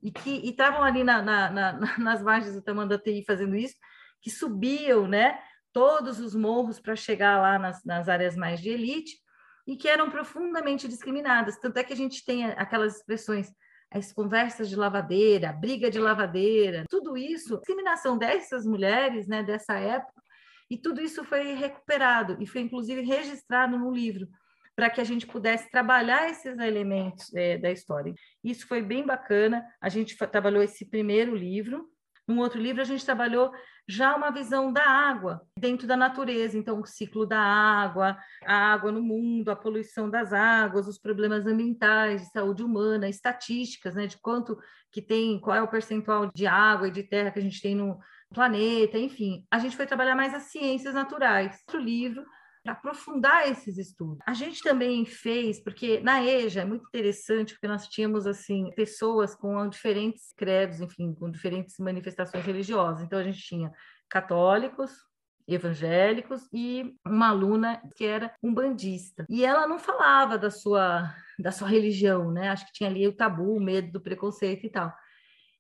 e 0.03 0.11
que 0.11 0.49
estavam 0.49 0.83
ali 0.83 1.05
na, 1.05 1.23
na, 1.23 1.51
na, 1.51 1.99
nas 1.99 2.23
margens 2.23 2.55
do 2.55 2.63
Tamanduateí 2.63 3.25
fazendo 3.25 3.57
isso, 3.57 3.75
que 4.21 4.31
subiam, 4.31 5.07
né, 5.07 5.39
todos 5.73 6.19
os 6.21 6.35
morros 6.35 6.81
para 6.81 6.97
chegar 6.97 7.41
lá 7.41 7.59
nas, 7.59 7.85
nas 7.85 8.09
áreas 8.09 8.37
mais 8.37 8.61
de 8.61 8.71
elite 8.71 9.17
e 9.67 9.77
que 9.77 9.89
eram 9.89 10.11
profundamente 10.11 10.89
discriminadas. 10.89 11.59
Tanto 11.59 11.77
é 11.79 11.85
que 11.85 11.93
a 11.93 11.97
gente 11.97 12.25
tem 12.25 12.45
aquelas 12.45 12.97
expressões, 12.97 13.53
as 13.91 14.13
conversas 14.13 14.69
de 14.69 14.77
lavadeira, 14.77 15.53
briga 15.53 15.91
de 15.91 15.99
lavadeira, 15.99 16.85
tudo 16.89 17.17
isso, 17.17 17.57
discriminação 17.57 18.19
dessas 18.19 18.67
mulheres, 18.67 19.27
né, 19.27 19.43
dessa 19.43 19.75
época, 19.75 20.21
e 20.71 20.77
tudo 20.79 21.01
isso 21.01 21.25
foi 21.25 21.55
recuperado 21.55 22.37
e 22.41 22.47
foi 22.47 22.61
inclusive 22.61 23.03
registrado 23.03 23.77
no 23.77 23.91
livro 23.91 24.29
para 24.75 24.91
que 24.91 25.01
a 25.01 25.05
gente 25.05 25.27
pudesse 25.27 25.71
trabalhar 25.71 26.31
esses 26.31 26.59
elementos 26.59 27.33
é, 27.35 27.59
da 27.59 27.71
história. 27.71 28.15
Isso 28.43 28.67
foi 28.67 28.83
bem 28.83 29.05
bacana. 29.05 29.65
A 29.81 29.89
gente 29.89 30.17
trabalhou 30.29 30.63
esse 30.63 30.89
primeiro 30.89 31.35
livro. 31.35 31.89
Um 32.29 32.39
outro 32.39 32.61
livro 32.61 32.81
a 32.81 32.85
gente 32.85 33.05
trabalhou 33.05 33.53
já 33.91 34.15
uma 34.15 34.31
visão 34.31 34.73
da 34.73 34.85
água 34.85 35.43
dentro 35.59 35.87
da 35.87 35.97
natureza, 35.97 36.57
então 36.57 36.81
o 36.81 36.87
ciclo 36.87 37.27
da 37.27 37.41
água, 37.41 38.17
a 38.47 38.73
água 38.73 38.93
no 38.93 39.03
mundo, 39.03 39.51
a 39.51 39.57
poluição 39.57 40.09
das 40.09 40.33
águas, 40.33 40.87
os 40.87 40.97
problemas 40.97 41.45
ambientais, 41.45 42.23
de 42.23 42.31
saúde 42.31 42.63
humana, 42.63 43.09
estatísticas, 43.09 43.97
né, 43.97 44.07
de 44.07 44.17
quanto 44.19 44.57
que 44.93 45.03
tem, 45.03 45.41
qual 45.41 45.57
é 45.57 45.63
o 45.63 45.69
percentual 45.69 46.31
de 46.33 46.47
água 46.47 46.87
e 46.87 46.93
de 46.93 47.03
terra 47.03 47.33
que 47.33 47.41
a 47.41 47.43
gente 47.43 47.61
tem 47.61 47.75
no 47.75 47.99
planeta, 48.33 48.97
enfim. 48.97 49.45
A 49.51 49.59
gente 49.59 49.77
foi 49.77 49.87
trabalhar 49.87 50.15
mais 50.15 50.33
as 50.33 50.45
ciências 50.45 50.95
naturais. 50.95 51.59
Outro 51.67 51.81
livro 51.81 52.25
para 52.63 52.73
aprofundar 52.73 53.49
esses 53.49 53.79
estudos. 53.79 54.19
A 54.27 54.35
gente 54.35 54.63
também 54.63 55.05
fez, 55.05 55.63
porque 55.63 56.01
na 56.01 56.25
EJA 56.25 56.63
é 56.63 56.65
muito 56.65 56.87
interessante, 56.87 57.55
porque 57.55 57.69
nós 57.69 57.89
tínhamos 57.89 58.27
assim 58.27 58.71
pessoas 58.75 59.35
com 59.35 59.69
diferentes 59.69 60.33
credos, 60.37 60.81
enfim, 60.81 61.15
com 61.15 61.31
diferentes 61.31 61.79
manifestações 61.79 62.45
religiosas. 62.45 63.03
Então 63.03 63.19
a 63.19 63.25
gente 63.25 63.41
tinha 63.41 63.73
católicos, 64.09 64.91
evangélicos 65.49 66.49
e 66.53 66.95
uma 67.05 67.29
aluna 67.29 67.81
que 67.97 68.05
era 68.05 68.33
um 68.43 68.53
bandista. 68.53 69.27
E 69.29 69.45
ela 69.45 69.67
não 69.67 69.79
falava 69.79 70.39
da 70.39 70.51
sua 70.51 71.15
da 71.39 71.51
sua 71.51 71.69
religião, 71.69 72.31
né? 72.31 72.51
Acho 72.51 72.67
que 72.67 72.73
tinha 72.73 72.91
ali 72.91 73.09
o 73.09 73.17
tabu, 73.17 73.57
o 73.57 73.61
medo 73.61 73.93
do 73.93 74.01
preconceito 74.01 74.67
e 74.67 74.71
tal. 74.71 74.93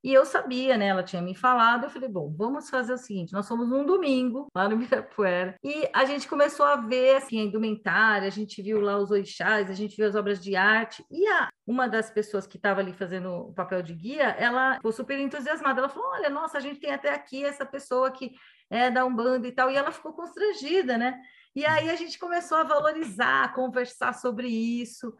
E 0.02 0.12
eu 0.12 0.24
sabia, 0.24 0.78
né? 0.78 0.86
Ela 0.86 1.02
tinha 1.02 1.20
me 1.20 1.34
falado. 1.34 1.84
Eu 1.84 1.90
falei, 1.90 2.08
bom, 2.08 2.32
vamos 2.34 2.70
fazer 2.70 2.92
o 2.92 2.98
seguinte: 2.98 3.32
nós 3.32 3.46
fomos 3.46 3.68
num 3.68 3.84
domingo 3.84 4.46
lá 4.54 4.68
no 4.68 4.74
Ibirapuera 4.74 5.54
e 5.62 5.88
a 5.92 6.04
gente 6.04 6.26
começou 6.26 6.64
a 6.64 6.76
ver 6.76 7.16
assim, 7.16 7.40
a 7.40 7.44
indumentária, 7.44 8.26
a 8.26 8.30
gente 8.30 8.62
viu 8.62 8.80
lá 8.80 8.96
os 8.96 9.10
orixás, 9.10 9.68
a 9.68 9.74
gente 9.74 9.96
viu 9.96 10.06
as 10.06 10.14
obras 10.14 10.42
de 10.42 10.56
arte. 10.56 11.04
E 11.10 11.26
a, 11.26 11.48
uma 11.66 11.88
das 11.88 12.10
pessoas 12.10 12.46
que 12.46 12.56
estava 12.56 12.80
ali 12.80 12.92
fazendo 12.92 13.30
o 13.30 13.52
papel 13.52 13.82
de 13.82 13.94
guia, 13.94 14.28
ela 14.38 14.74
ficou 14.76 14.92
super 14.92 15.18
entusiasmada. 15.18 15.80
Ela 15.80 15.88
falou: 15.88 16.08
olha, 16.10 16.30
nossa, 16.30 16.58
a 16.58 16.60
gente 16.60 16.80
tem 16.80 16.92
até 16.92 17.12
aqui 17.12 17.44
essa 17.44 17.66
pessoa 17.66 18.10
que 18.10 18.32
é 18.70 18.90
da 18.90 19.04
Umbanda 19.04 19.46
e 19.46 19.52
tal. 19.52 19.70
E 19.70 19.76
ela 19.76 19.92
ficou 19.92 20.12
constrangida, 20.12 20.96
né? 20.96 21.20
E 21.54 21.66
aí 21.66 21.90
a 21.90 21.96
gente 21.96 22.18
começou 22.18 22.56
a 22.58 22.64
valorizar, 22.64 23.44
a 23.44 23.48
conversar 23.48 24.14
sobre 24.14 24.48
isso. 24.48 25.12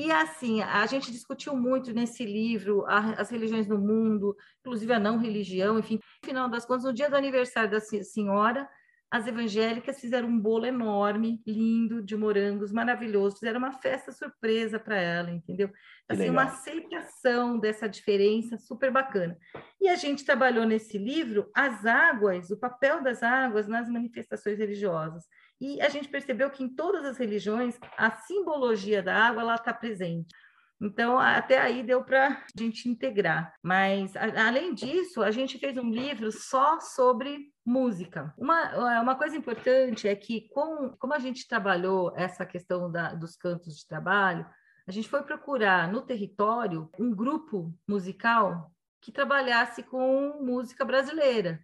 E 0.00 0.10
assim, 0.10 0.62
a 0.62 0.86
gente 0.86 1.12
discutiu 1.12 1.54
muito 1.54 1.92
nesse 1.92 2.24
livro 2.24 2.86
as 2.86 3.28
religiões 3.28 3.68
no 3.68 3.76
mundo, 3.76 4.34
inclusive 4.60 4.90
a 4.94 4.98
não 4.98 5.18
religião, 5.18 5.78
enfim. 5.78 6.00
No 6.22 6.26
final 6.26 6.48
das 6.48 6.64
contas, 6.64 6.84
no 6.84 6.92
dia 6.94 7.10
do 7.10 7.16
aniversário 7.16 7.70
da 7.70 7.80
senhora, 7.80 8.66
as 9.10 9.26
evangélicas 9.26 10.00
fizeram 10.00 10.26
um 10.26 10.40
bolo 10.40 10.64
enorme, 10.64 11.42
lindo, 11.46 12.00
de 12.00 12.16
morangos, 12.16 12.72
maravilhoso. 12.72 13.36
Fizeram 13.40 13.58
uma 13.58 13.72
festa 13.72 14.10
surpresa 14.10 14.80
para 14.80 14.96
ela, 14.96 15.30
entendeu? 15.32 15.70
Assim, 16.08 16.30
uma 16.30 16.44
aceitação 16.44 17.58
dessa 17.58 17.86
diferença 17.86 18.56
super 18.56 18.90
bacana. 18.90 19.36
E 19.78 19.86
a 19.86 19.96
gente 19.96 20.24
trabalhou 20.24 20.64
nesse 20.64 20.96
livro 20.96 21.50
as 21.54 21.84
águas, 21.84 22.50
o 22.50 22.58
papel 22.58 23.02
das 23.02 23.22
águas 23.22 23.68
nas 23.68 23.86
manifestações 23.86 24.58
religiosas. 24.58 25.24
E 25.60 25.80
a 25.80 25.88
gente 25.88 26.08
percebeu 26.08 26.50
que 26.50 26.64
em 26.64 26.68
todas 26.68 27.04
as 27.04 27.18
religiões 27.18 27.78
a 27.96 28.10
simbologia 28.10 29.02
da 29.02 29.14
água 29.14 29.42
ela 29.42 29.54
está 29.56 29.74
presente. 29.74 30.34
Então, 30.82 31.18
até 31.18 31.58
aí 31.58 31.82
deu 31.82 32.02
para 32.02 32.28
a 32.28 32.42
gente 32.58 32.88
integrar. 32.88 33.52
Mas, 33.62 34.16
a, 34.16 34.48
além 34.48 34.72
disso, 34.72 35.22
a 35.22 35.30
gente 35.30 35.58
fez 35.58 35.76
um 35.76 35.90
livro 35.90 36.32
só 36.32 36.80
sobre 36.80 37.52
música. 37.64 38.32
Uma, 38.38 39.02
uma 39.02 39.14
coisa 39.14 39.36
importante 39.36 40.08
é 40.08 40.16
que, 40.16 40.48
com, 40.48 40.96
como 40.98 41.12
a 41.12 41.18
gente 41.18 41.46
trabalhou 41.46 42.14
essa 42.16 42.46
questão 42.46 42.90
da, 42.90 43.12
dos 43.12 43.36
cantos 43.36 43.76
de 43.76 43.86
trabalho, 43.86 44.46
a 44.86 44.90
gente 44.90 45.08
foi 45.08 45.22
procurar 45.22 45.92
no 45.92 46.00
território 46.00 46.88
um 46.98 47.14
grupo 47.14 47.72
musical 47.86 48.72
que 49.02 49.12
trabalhasse 49.12 49.82
com 49.82 50.42
música 50.42 50.82
brasileira. 50.82 51.60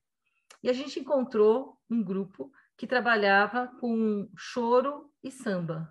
E 0.63 0.69
a 0.69 0.75
gente 0.75 1.01
encontrou 1.01 1.79
um 1.89 2.03
grupo 2.03 2.51
que 2.77 2.87
trabalhava 2.87 3.69
com 3.81 4.29
choro 4.37 5.11
e 5.23 5.31
samba. 5.31 5.89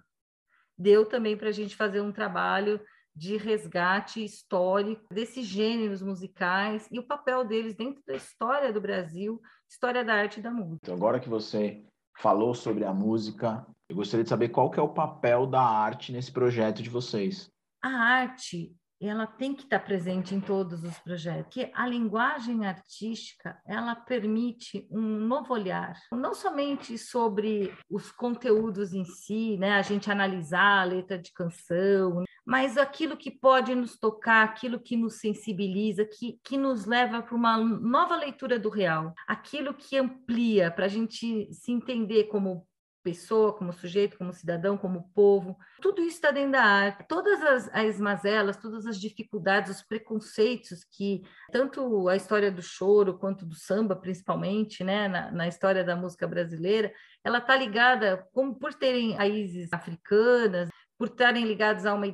Deu 0.77 1.05
também 1.05 1.37
para 1.37 1.49
a 1.49 1.53
gente 1.53 1.75
fazer 1.75 2.01
um 2.01 2.11
trabalho 2.11 2.79
de 3.15 3.37
resgate 3.37 4.23
histórico 4.23 5.13
desses 5.13 5.45
gêneros 5.45 6.01
musicais 6.01 6.87
e 6.91 6.99
o 6.99 7.07
papel 7.07 7.45
deles 7.45 7.73
dentro 7.73 8.03
da 8.05 8.13
história 8.13 8.73
do 8.73 8.81
Brasil, 8.81 9.41
história 9.69 10.03
da 10.03 10.15
arte 10.15 10.39
e 10.39 10.43
da 10.43 10.51
música. 10.51 10.79
Então, 10.83 10.95
agora 10.95 11.19
que 11.19 11.29
você 11.29 11.85
falou 12.17 12.53
sobre 12.53 12.83
a 12.83 12.93
música, 12.93 13.65
eu 13.87 13.95
gostaria 13.95 14.23
de 14.23 14.29
saber 14.29 14.49
qual 14.49 14.69
que 14.69 14.79
é 14.79 14.83
o 14.83 14.93
papel 14.93 15.45
da 15.47 15.61
arte 15.61 16.11
nesse 16.11 16.31
projeto 16.31 16.83
de 16.83 16.89
vocês. 16.89 17.49
A 17.81 17.89
arte 17.89 18.75
ela 19.07 19.27
tem 19.27 19.53
que 19.53 19.63
estar 19.63 19.79
presente 19.79 20.33
em 20.33 20.39
todos 20.39 20.83
os 20.83 20.97
projetos, 20.99 21.43
porque 21.43 21.71
a 21.73 21.87
linguagem 21.87 22.65
artística, 22.65 23.57
ela 23.65 23.95
permite 23.95 24.87
um 24.89 25.01
novo 25.01 25.53
olhar, 25.53 25.95
não 26.11 26.33
somente 26.33 26.97
sobre 26.97 27.75
os 27.89 28.11
conteúdos 28.11 28.93
em 28.93 29.05
si, 29.05 29.57
né, 29.57 29.73
a 29.73 29.81
gente 29.81 30.11
analisar 30.11 30.81
a 30.81 30.83
letra 30.83 31.17
de 31.17 31.31
canção, 31.31 32.23
mas 32.45 32.77
aquilo 32.77 33.17
que 33.17 33.31
pode 33.31 33.73
nos 33.73 33.97
tocar, 33.97 34.43
aquilo 34.43 34.79
que 34.79 34.95
nos 34.95 35.19
sensibiliza, 35.19 36.05
que, 36.05 36.39
que 36.43 36.57
nos 36.57 36.85
leva 36.85 37.21
para 37.21 37.35
uma 37.35 37.57
nova 37.57 38.15
leitura 38.15 38.59
do 38.59 38.69
real, 38.69 39.13
aquilo 39.27 39.73
que 39.73 39.97
amplia 39.97 40.69
para 40.69 40.85
a 40.85 40.89
gente 40.89 41.51
se 41.51 41.71
entender 41.71 42.25
como 42.25 42.67
pessoa, 43.05 43.53
como 43.53 43.71
sujeito, 43.71 44.17
como 44.17 44.33
cidadão, 44.33 44.75
como 44.75 45.11
povo. 45.13 45.55
Tudo 45.79 46.01
isso 46.01 46.15
está 46.15 46.31
dentro 46.31 46.53
da 46.53 46.63
arte. 46.63 47.05
Todas 47.07 47.39
as, 47.43 47.69
as 47.71 47.99
mazelas, 47.99 48.57
todas 48.57 48.87
as 48.87 48.99
dificuldades, 48.99 49.69
os 49.69 49.83
preconceitos 49.83 50.83
que 50.83 51.21
tanto 51.51 52.09
a 52.09 52.15
história 52.15 52.51
do 52.51 52.63
choro 52.63 53.19
quanto 53.19 53.45
do 53.45 53.53
samba, 53.53 53.95
principalmente, 53.95 54.83
né, 54.83 55.07
na, 55.07 55.31
na 55.31 55.47
história 55.47 55.83
da 55.83 55.95
música 55.95 56.27
brasileira, 56.27 56.91
ela 57.23 57.37
está 57.37 57.55
ligada, 57.55 58.27
como 58.33 58.55
por 58.55 58.73
terem 58.73 59.13
raízes 59.13 59.71
africanas, 59.71 60.67
por 60.97 61.09
estarem 61.09 61.45
ligados 61.45 61.85
a 61.85 61.93
uma, 61.93 62.07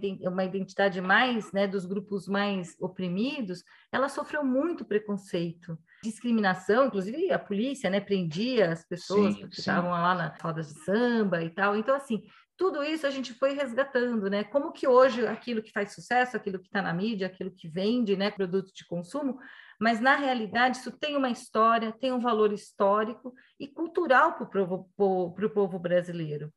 identidade 0.44 1.00
mais, 1.00 1.54
né, 1.54 1.68
dos 1.68 1.86
grupos 1.86 2.28
mais 2.28 2.76
oprimidos, 2.82 3.64
ela 3.92 4.10
sofreu 4.10 4.44
muito 4.44 4.84
preconceito, 4.84 5.78
discriminação, 6.04 6.88
inclusive 6.88 7.32
a 7.32 7.40
polícia, 7.40 7.90
né, 7.90 8.00
prendia 8.00 8.72
as 8.72 8.84
pessoas 8.86 9.36
sim, 9.36 9.48
que 9.48 9.60
estavam 9.60 9.92
lá 9.92 10.16
na 10.16 10.36
rodas 10.42 10.74
de 10.74 10.84
samba 10.84 11.44
e 11.44 11.50
tal. 11.50 11.76
Então, 11.76 11.96
assim, 11.96 12.24
tudo 12.58 12.84
isso 12.84 13.08
a 13.08 13.10
gente 13.10 13.34
foi 13.34 13.54
resgatando, 13.54 14.30
né? 14.30 14.44
Como 14.44 14.72
que 14.72 14.88
hoje 14.88 15.26
aquilo 15.26 15.64
que 15.64 15.72
faz 15.72 15.94
sucesso, 15.94 16.38
aquilo 16.38 16.60
que 16.60 16.68
está 16.68 16.82
na 16.82 16.94
mídia, 16.94 17.28
aquilo 17.28 17.52
que 17.52 17.68
vende, 17.68 18.16
né, 18.16 18.30
produto 18.30 18.72
de 18.74 18.86
consumo, 18.86 19.40
mas 19.80 20.00
na 20.00 20.16
realidade 20.16 20.78
isso 20.78 20.92
tem 20.92 21.18
uma 21.18 21.30
história, 21.30 21.92
tem 21.92 22.12
um 22.12 22.20
valor 22.20 22.54
histórico 22.54 23.34
e 23.60 23.68
cultural 23.68 24.38
para 24.38 24.62
o 24.64 25.50
povo 25.50 25.80
brasileiro. 25.80 26.54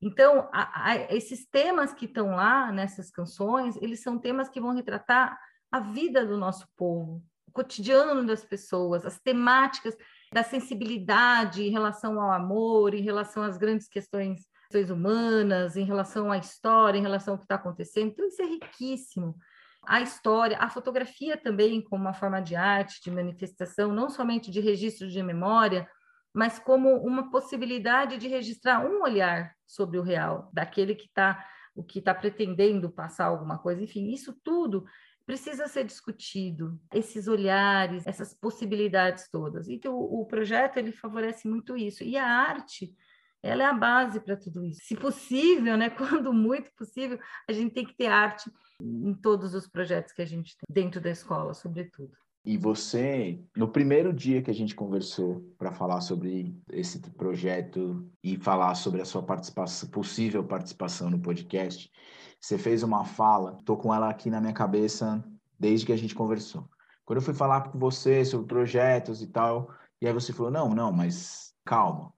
Então, 0.00 0.48
a, 0.52 0.90
a, 0.90 0.96
esses 1.12 1.44
temas 1.46 1.92
que 1.92 2.04
estão 2.04 2.36
lá 2.36 2.70
nessas 2.70 3.10
canções, 3.10 3.76
eles 3.82 4.00
são 4.00 4.16
temas 4.16 4.48
que 4.48 4.60
vão 4.60 4.72
retratar 4.72 5.36
a 5.72 5.80
vida 5.80 6.24
do 6.24 6.38
nosso 6.38 6.68
povo, 6.76 7.20
cotidiano 7.58 8.24
das 8.24 8.44
pessoas, 8.44 9.04
as 9.04 9.18
temáticas 9.18 9.96
da 10.32 10.44
sensibilidade 10.44 11.64
em 11.64 11.70
relação 11.70 12.20
ao 12.20 12.30
amor, 12.30 12.94
em 12.94 13.02
relação 13.02 13.42
às 13.42 13.58
grandes 13.58 13.88
questões, 13.88 14.46
questões 14.62 14.90
humanas, 14.90 15.76
em 15.76 15.84
relação 15.84 16.30
à 16.30 16.38
história, 16.38 16.98
em 16.98 17.02
relação 17.02 17.34
ao 17.34 17.38
que 17.38 17.44
está 17.46 17.56
acontecendo. 17.56 18.10
Então, 18.10 18.28
isso 18.28 18.40
é 18.40 18.46
riquíssimo. 18.46 19.36
A 19.84 20.00
história, 20.00 20.56
a 20.58 20.70
fotografia 20.70 21.36
também 21.36 21.82
como 21.82 22.04
uma 22.04 22.14
forma 22.14 22.40
de 22.40 22.54
arte, 22.54 23.02
de 23.02 23.10
manifestação, 23.10 23.92
não 23.92 24.08
somente 24.08 24.52
de 24.52 24.60
registro 24.60 25.08
de 25.08 25.20
memória, 25.20 25.88
mas 26.32 26.60
como 26.60 26.94
uma 26.98 27.28
possibilidade 27.28 28.18
de 28.18 28.28
registrar 28.28 28.86
um 28.86 29.02
olhar 29.02 29.52
sobre 29.66 29.98
o 29.98 30.02
real, 30.02 30.48
daquele 30.52 30.94
que 30.94 31.06
está 31.06 31.44
o 31.74 31.84
que 31.84 32.00
está 32.00 32.12
pretendendo 32.12 32.90
passar 32.90 33.26
alguma 33.26 33.56
coisa, 33.56 33.80
enfim, 33.80 34.10
isso 34.10 34.36
tudo 34.42 34.84
precisa 35.28 35.68
ser 35.68 35.84
discutido, 35.84 36.80
esses 36.90 37.28
olhares, 37.28 38.06
essas 38.06 38.32
possibilidades 38.32 39.28
todas. 39.30 39.68
E 39.68 39.78
o, 39.84 40.22
o 40.22 40.24
projeto 40.24 40.78
ele 40.78 40.90
favorece 40.90 41.46
muito 41.46 41.76
isso. 41.76 42.02
E 42.02 42.16
a 42.16 42.26
arte, 42.26 42.94
ela 43.42 43.62
é 43.62 43.66
a 43.66 43.74
base 43.74 44.20
para 44.20 44.38
tudo 44.38 44.64
isso. 44.64 44.80
Se 44.84 44.96
possível, 44.96 45.76
né, 45.76 45.90
quando 45.92 46.32
muito 46.32 46.70
possível, 46.74 47.18
a 47.46 47.52
gente 47.52 47.74
tem 47.74 47.84
que 47.84 47.94
ter 47.94 48.06
arte 48.06 48.50
em 48.80 49.12
todos 49.12 49.52
os 49.52 49.68
projetos 49.68 50.14
que 50.14 50.22
a 50.22 50.24
gente 50.24 50.56
tem 50.56 50.82
dentro 50.82 50.98
da 50.98 51.10
escola, 51.10 51.52
sobretudo. 51.52 52.12
E 52.42 52.56
você, 52.56 53.38
no 53.54 53.68
primeiro 53.68 54.14
dia 54.14 54.40
que 54.40 54.50
a 54.50 54.54
gente 54.54 54.74
conversou 54.74 55.42
para 55.58 55.74
falar 55.74 56.00
sobre 56.00 56.56
esse 56.72 57.00
projeto 57.10 58.10
e 58.24 58.38
falar 58.38 58.74
sobre 58.76 59.02
a 59.02 59.04
sua 59.04 59.22
participação, 59.22 59.90
possível 59.90 60.42
participação 60.42 61.10
no 61.10 61.20
podcast, 61.20 61.92
você 62.40 62.56
fez 62.56 62.82
uma 62.82 63.04
fala, 63.04 63.58
tô 63.64 63.76
com 63.76 63.92
ela 63.92 64.08
aqui 64.08 64.30
na 64.30 64.40
minha 64.40 64.52
cabeça 64.52 65.22
desde 65.58 65.86
que 65.86 65.92
a 65.92 65.96
gente 65.96 66.14
conversou. 66.14 66.68
Quando 67.04 67.18
eu 67.18 67.24
fui 67.24 67.34
falar 67.34 67.62
com 67.62 67.78
você 67.78 68.24
sobre 68.24 68.46
projetos 68.46 69.22
e 69.22 69.26
tal, 69.26 69.70
e 70.00 70.06
aí 70.06 70.12
você 70.12 70.32
falou: 70.32 70.52
"Não, 70.52 70.74
não, 70.74 70.92
mas 70.92 71.54
calma. 71.64 72.12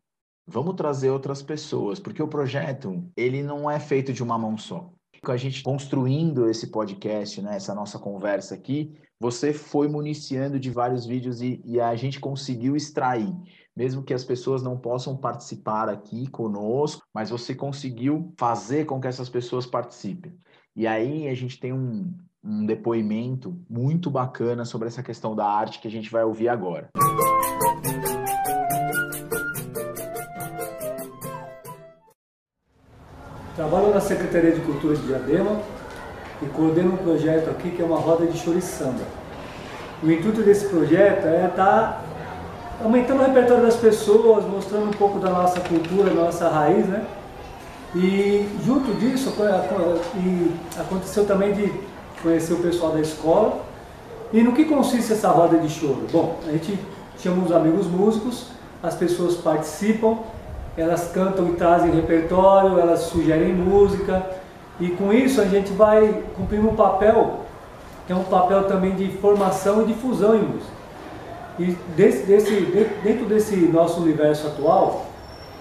Vamos 0.47 0.75
trazer 0.75 1.11
outras 1.11 1.43
pessoas, 1.43 2.01
porque 2.01 2.23
o 2.23 2.29
projeto, 2.29 3.09
ele 3.16 3.43
não 3.43 3.71
é 3.71 3.79
feito 3.79 4.12
de 4.12 4.23
uma 4.23 4.37
mão 4.37 4.59
só. 4.59 4.91
Com 5.23 5.31
a 5.31 5.37
gente 5.37 5.62
construindo 5.62 6.49
esse 6.49 6.68
podcast, 6.68 7.41
né, 7.41 7.57
essa 7.57 7.75
nossa 7.75 7.99
conversa 7.99 8.55
aqui, 8.55 8.93
você 9.21 9.53
foi 9.53 9.87
municiando 9.87 10.59
de 10.59 10.71
vários 10.71 11.05
vídeos 11.07 11.43
e, 11.43 11.61
e, 11.64 11.79
a 11.79 11.95
gente 11.95 12.18
conseguiu 12.18 12.75
extrair, 12.75 13.33
mesmo 13.81 14.03
que 14.03 14.12
as 14.12 14.22
pessoas 14.22 14.62
não 14.62 14.76
possam 14.76 15.16
participar 15.16 15.89
aqui 15.89 16.26
conosco, 16.26 17.01
mas 17.14 17.31
você 17.31 17.55
conseguiu 17.55 18.31
fazer 18.37 18.85
com 18.85 19.01
que 19.01 19.09
essas 19.09 19.31
pessoas 19.31 19.64
participem. 19.64 20.35
E 20.76 20.87
aí 20.87 21.26
a 21.26 21.35
gente 21.35 21.59
tem 21.59 21.72
um, 21.72 22.12
um 22.45 22.66
depoimento 22.66 23.59
muito 23.70 24.11
bacana 24.11 24.66
sobre 24.66 24.89
essa 24.89 25.03
questão 25.03 25.35
da 25.35 25.47
arte 25.47 25.81
que 25.81 25.89
a 25.89 25.91
gente 25.91 26.11
vai 26.11 26.22
ouvir 26.22 26.51
agora. 26.51 26.91
Trabalho 33.57 33.95
na 33.95 34.01
Secretaria 34.01 34.53
de 34.53 34.61
Cultura 34.61 34.95
de 34.95 35.07
Diadema 35.07 35.59
e 36.43 36.47
coordeno 36.49 36.93
um 36.93 36.97
projeto 36.99 37.49
aqui 37.49 37.70
que 37.70 37.81
é 37.81 37.85
uma 37.87 37.99
roda 37.99 38.26
de 38.26 38.37
choro 38.37 38.59
e 38.59 38.62
samba. 38.62 39.07
O 40.03 40.11
intuito 40.11 40.43
desse 40.43 40.68
projeto 40.68 41.24
é 41.24 41.47
estar 41.47 42.11
aumentando 42.83 43.20
o 43.20 43.26
repertório 43.26 43.62
das 43.62 43.76
pessoas, 43.76 44.45
mostrando 44.45 44.89
um 44.89 44.93
pouco 44.93 45.18
da 45.18 45.31
nossa 45.31 45.61
cultura, 45.61 46.11
da 46.11 46.22
nossa 46.22 46.49
raiz, 46.49 46.87
né? 46.87 47.05
E 47.95 48.49
junto 48.64 48.95
disso, 48.95 49.33
aconteceu 50.78 51.26
também 51.26 51.53
de 51.53 51.72
conhecer 52.22 52.55
o 52.55 52.59
pessoal 52.59 52.93
da 52.93 53.01
escola. 53.01 53.62
E 54.33 54.43
no 54.43 54.53
que 54.53 54.64
consiste 54.64 55.12
essa 55.12 55.28
roda 55.28 55.59
de 55.59 55.68
choro? 55.68 56.07
Bom, 56.12 56.39
a 56.47 56.53
gente 56.53 56.78
chama 57.18 57.45
os 57.45 57.53
amigos 57.53 57.87
músicos, 57.87 58.47
as 58.83 58.95
pessoas 58.95 59.35
participam, 59.35 60.18
elas 60.76 61.11
cantam 61.12 61.49
e 61.49 61.53
trazem 61.53 61.91
repertório, 61.91 62.78
elas 62.78 63.01
sugerem 63.01 63.53
música, 63.53 64.24
e 64.78 64.89
com 64.91 65.12
isso 65.12 65.41
a 65.41 65.45
gente 65.45 65.72
vai 65.72 66.22
cumprir 66.37 66.61
um 66.61 66.76
papel, 66.76 67.41
que 68.07 68.12
é 68.12 68.16
um 68.16 68.24
papel 68.24 68.64
também 68.64 68.95
de 68.95 69.09
formação 69.18 69.83
e 69.83 69.87
difusão 69.87 70.37
em 70.37 70.43
música. 70.43 70.80
E 71.59 71.76
desse, 71.96 72.24
desse, 72.24 72.61
dentro 73.03 73.26
desse 73.26 73.57
nosso 73.57 74.01
universo 74.01 74.46
atual, 74.46 75.07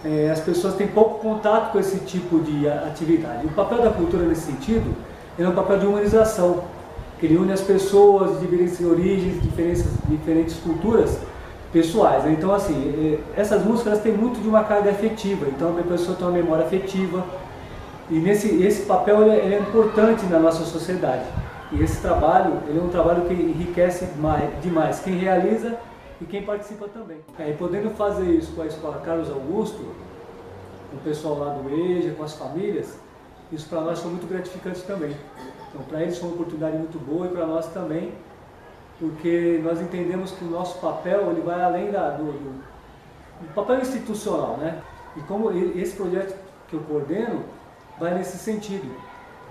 é, 0.04 0.30
as 0.32 0.40
pessoas 0.40 0.76
têm 0.76 0.88
pouco 0.88 1.20
contato 1.20 1.72
com 1.72 1.80
esse 1.80 2.00
tipo 2.00 2.40
de 2.40 2.68
atividade. 2.70 3.46
O 3.46 3.50
papel 3.50 3.82
da 3.82 3.90
cultura 3.90 4.24
nesse 4.24 4.44
sentido 4.44 4.96
é 5.38 5.48
um 5.48 5.54
papel 5.54 5.80
de 5.80 5.86
humanização, 5.86 6.64
que 7.20 7.26
ele 7.26 7.38
une 7.38 7.52
as 7.52 7.62
pessoas 7.62 8.40
de 8.40 8.46
diferentes 8.46 8.80
origens, 8.82 9.42
diferentes, 9.42 9.86
diferentes 10.08 10.56
culturas 10.56 11.18
pessoais. 11.72 12.24
Né? 12.24 12.36
Então, 12.38 12.54
assim, 12.54 13.20
é, 13.36 13.40
essas 13.40 13.64
músicas 13.64 14.00
têm 14.00 14.14
muito 14.14 14.40
de 14.42 14.48
uma 14.48 14.64
carga 14.64 14.92
afetiva, 14.92 15.48
então 15.48 15.78
a 15.78 15.84
pessoa 15.84 16.16
tem 16.16 16.28
uma 16.28 16.34
memória 16.34 16.66
afetiva, 16.66 17.24
e 18.10 18.18
nesse, 18.18 18.64
esse 18.64 18.84
papel 18.84 19.22
ele 19.22 19.32
é, 19.32 19.46
ele 19.46 19.56
é, 19.56 19.60
importante 19.60 20.26
na 20.26 20.40
nossa 20.40 20.64
sociedade. 20.64 21.24
E 21.72 21.84
esse 21.84 22.02
trabalho 22.02 22.62
ele 22.68 22.80
é 22.80 22.82
um 22.82 22.90
trabalho 22.90 23.26
que 23.26 23.34
enriquece 23.34 24.06
mais, 24.18 24.62
demais 24.62 25.00
quem 25.02 25.18
realiza 25.18 25.78
e 26.20 26.26
quem 26.26 26.44
participa 26.44 26.88
também. 26.88 27.20
É, 27.38 27.52
e 27.52 27.54
podendo 27.54 27.90
fazer 27.92 28.26
isso 28.26 28.54
com 28.54 28.62
a 28.62 28.66
Escola 28.66 29.00
Carlos 29.02 29.30
Augusto, 29.30 29.86
com 30.90 30.98
o 30.98 31.00
pessoal 31.02 31.38
lá 31.38 31.54
do 31.54 31.70
EJA, 31.70 32.16
com 32.16 32.24
as 32.24 32.34
famílias, 32.34 32.98
isso 33.52 33.68
para 33.70 33.82
nós 33.82 34.00
foi 34.00 34.12
muito 34.12 34.28
gratificante 34.28 34.82
também. 34.82 35.16
Então, 35.70 35.84
para 35.84 36.02
eles 36.02 36.18
foi 36.18 36.30
uma 36.30 36.36
oportunidade 36.36 36.78
muito 36.78 37.00
boa 37.00 37.28
e 37.28 37.30
para 37.30 37.46
nós 37.46 37.68
também, 37.68 38.14
porque 39.00 39.62
nós 39.64 39.80
entendemos 39.80 40.32
que 40.32 40.44
o 40.44 40.50
nosso 40.50 40.80
papel 40.80 41.32
ele 41.32 41.42
vai 41.42 41.62
além 41.62 41.92
da, 41.92 42.10
do, 42.10 42.26
do, 42.26 42.64
do 43.42 43.54
papel 43.54 43.80
institucional, 43.80 44.58
né? 44.58 44.82
E 45.16 45.22
como 45.22 45.52
esse 45.52 45.96
projeto 45.96 46.36
que 46.68 46.76
eu 46.76 46.82
coordeno, 46.82 47.44
vai 48.00 48.14
nesse 48.14 48.38
sentido, 48.38 48.90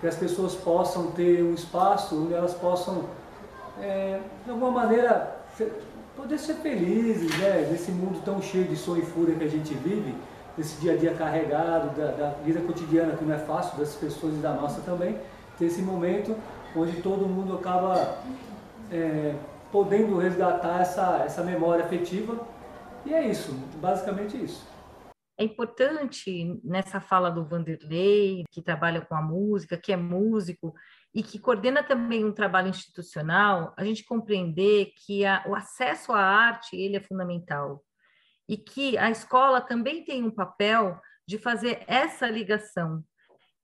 que 0.00 0.06
as 0.06 0.16
pessoas 0.16 0.54
possam 0.54 1.10
ter 1.10 1.42
um 1.42 1.54
espaço 1.54 2.24
onde 2.24 2.34
elas 2.34 2.54
possam, 2.54 3.04
é, 3.80 4.20
de 4.44 4.50
alguma 4.50 4.70
maneira, 4.70 5.36
poder 6.16 6.38
ser 6.38 6.54
felizes, 6.54 7.36
né? 7.38 7.68
nesse 7.70 7.90
mundo 7.90 8.20
tão 8.24 8.40
cheio 8.40 8.64
de 8.64 8.76
som 8.76 8.96
e 8.96 9.02
fúria 9.02 9.34
que 9.34 9.44
a 9.44 9.48
gente 9.48 9.74
vive, 9.74 10.14
nesse 10.56 10.80
dia 10.80 10.92
a 10.92 10.96
dia 10.96 11.14
carregado, 11.14 11.96
da, 11.96 12.10
da 12.10 12.28
vida 12.44 12.60
cotidiana 12.60 13.16
que 13.16 13.24
não 13.24 13.34
é 13.34 13.38
fácil 13.38 13.78
das 13.78 13.94
pessoas 13.94 14.34
e 14.34 14.38
da 14.38 14.52
nossa 14.52 14.80
também, 14.80 15.16
ter 15.58 15.66
esse 15.66 15.82
momento 15.82 16.36
onde 16.76 17.00
todo 17.00 17.26
mundo 17.26 17.54
acaba 17.54 18.18
é, 18.90 19.34
podendo 19.72 20.18
resgatar 20.18 20.80
essa, 20.80 21.22
essa 21.24 21.42
memória 21.42 21.84
afetiva. 21.84 22.36
E 23.06 23.14
é 23.14 23.26
isso, 23.26 23.52
basicamente 23.80 24.36
isso. 24.36 24.66
É 25.38 25.44
importante 25.44 26.60
nessa 26.64 27.00
fala 27.00 27.30
do 27.30 27.44
Vanderlei, 27.44 28.42
que 28.50 28.60
trabalha 28.60 29.00
com 29.00 29.14
a 29.14 29.22
música, 29.22 29.76
que 29.76 29.92
é 29.92 29.96
músico 29.96 30.74
e 31.14 31.22
que 31.22 31.38
coordena 31.38 31.80
também 31.80 32.24
um 32.24 32.32
trabalho 32.32 32.68
institucional, 32.68 33.72
a 33.76 33.84
gente 33.84 34.04
compreender 34.04 34.92
que 34.96 35.24
a, 35.24 35.44
o 35.46 35.54
acesso 35.54 36.12
à 36.12 36.20
arte 36.20 36.76
ele 36.76 36.96
é 36.96 37.00
fundamental. 37.00 37.84
E 38.48 38.56
que 38.56 38.98
a 38.98 39.10
escola 39.10 39.60
também 39.60 40.04
tem 40.04 40.24
um 40.24 40.30
papel 40.30 41.00
de 41.24 41.38
fazer 41.38 41.84
essa 41.86 42.28
ligação 42.28 43.04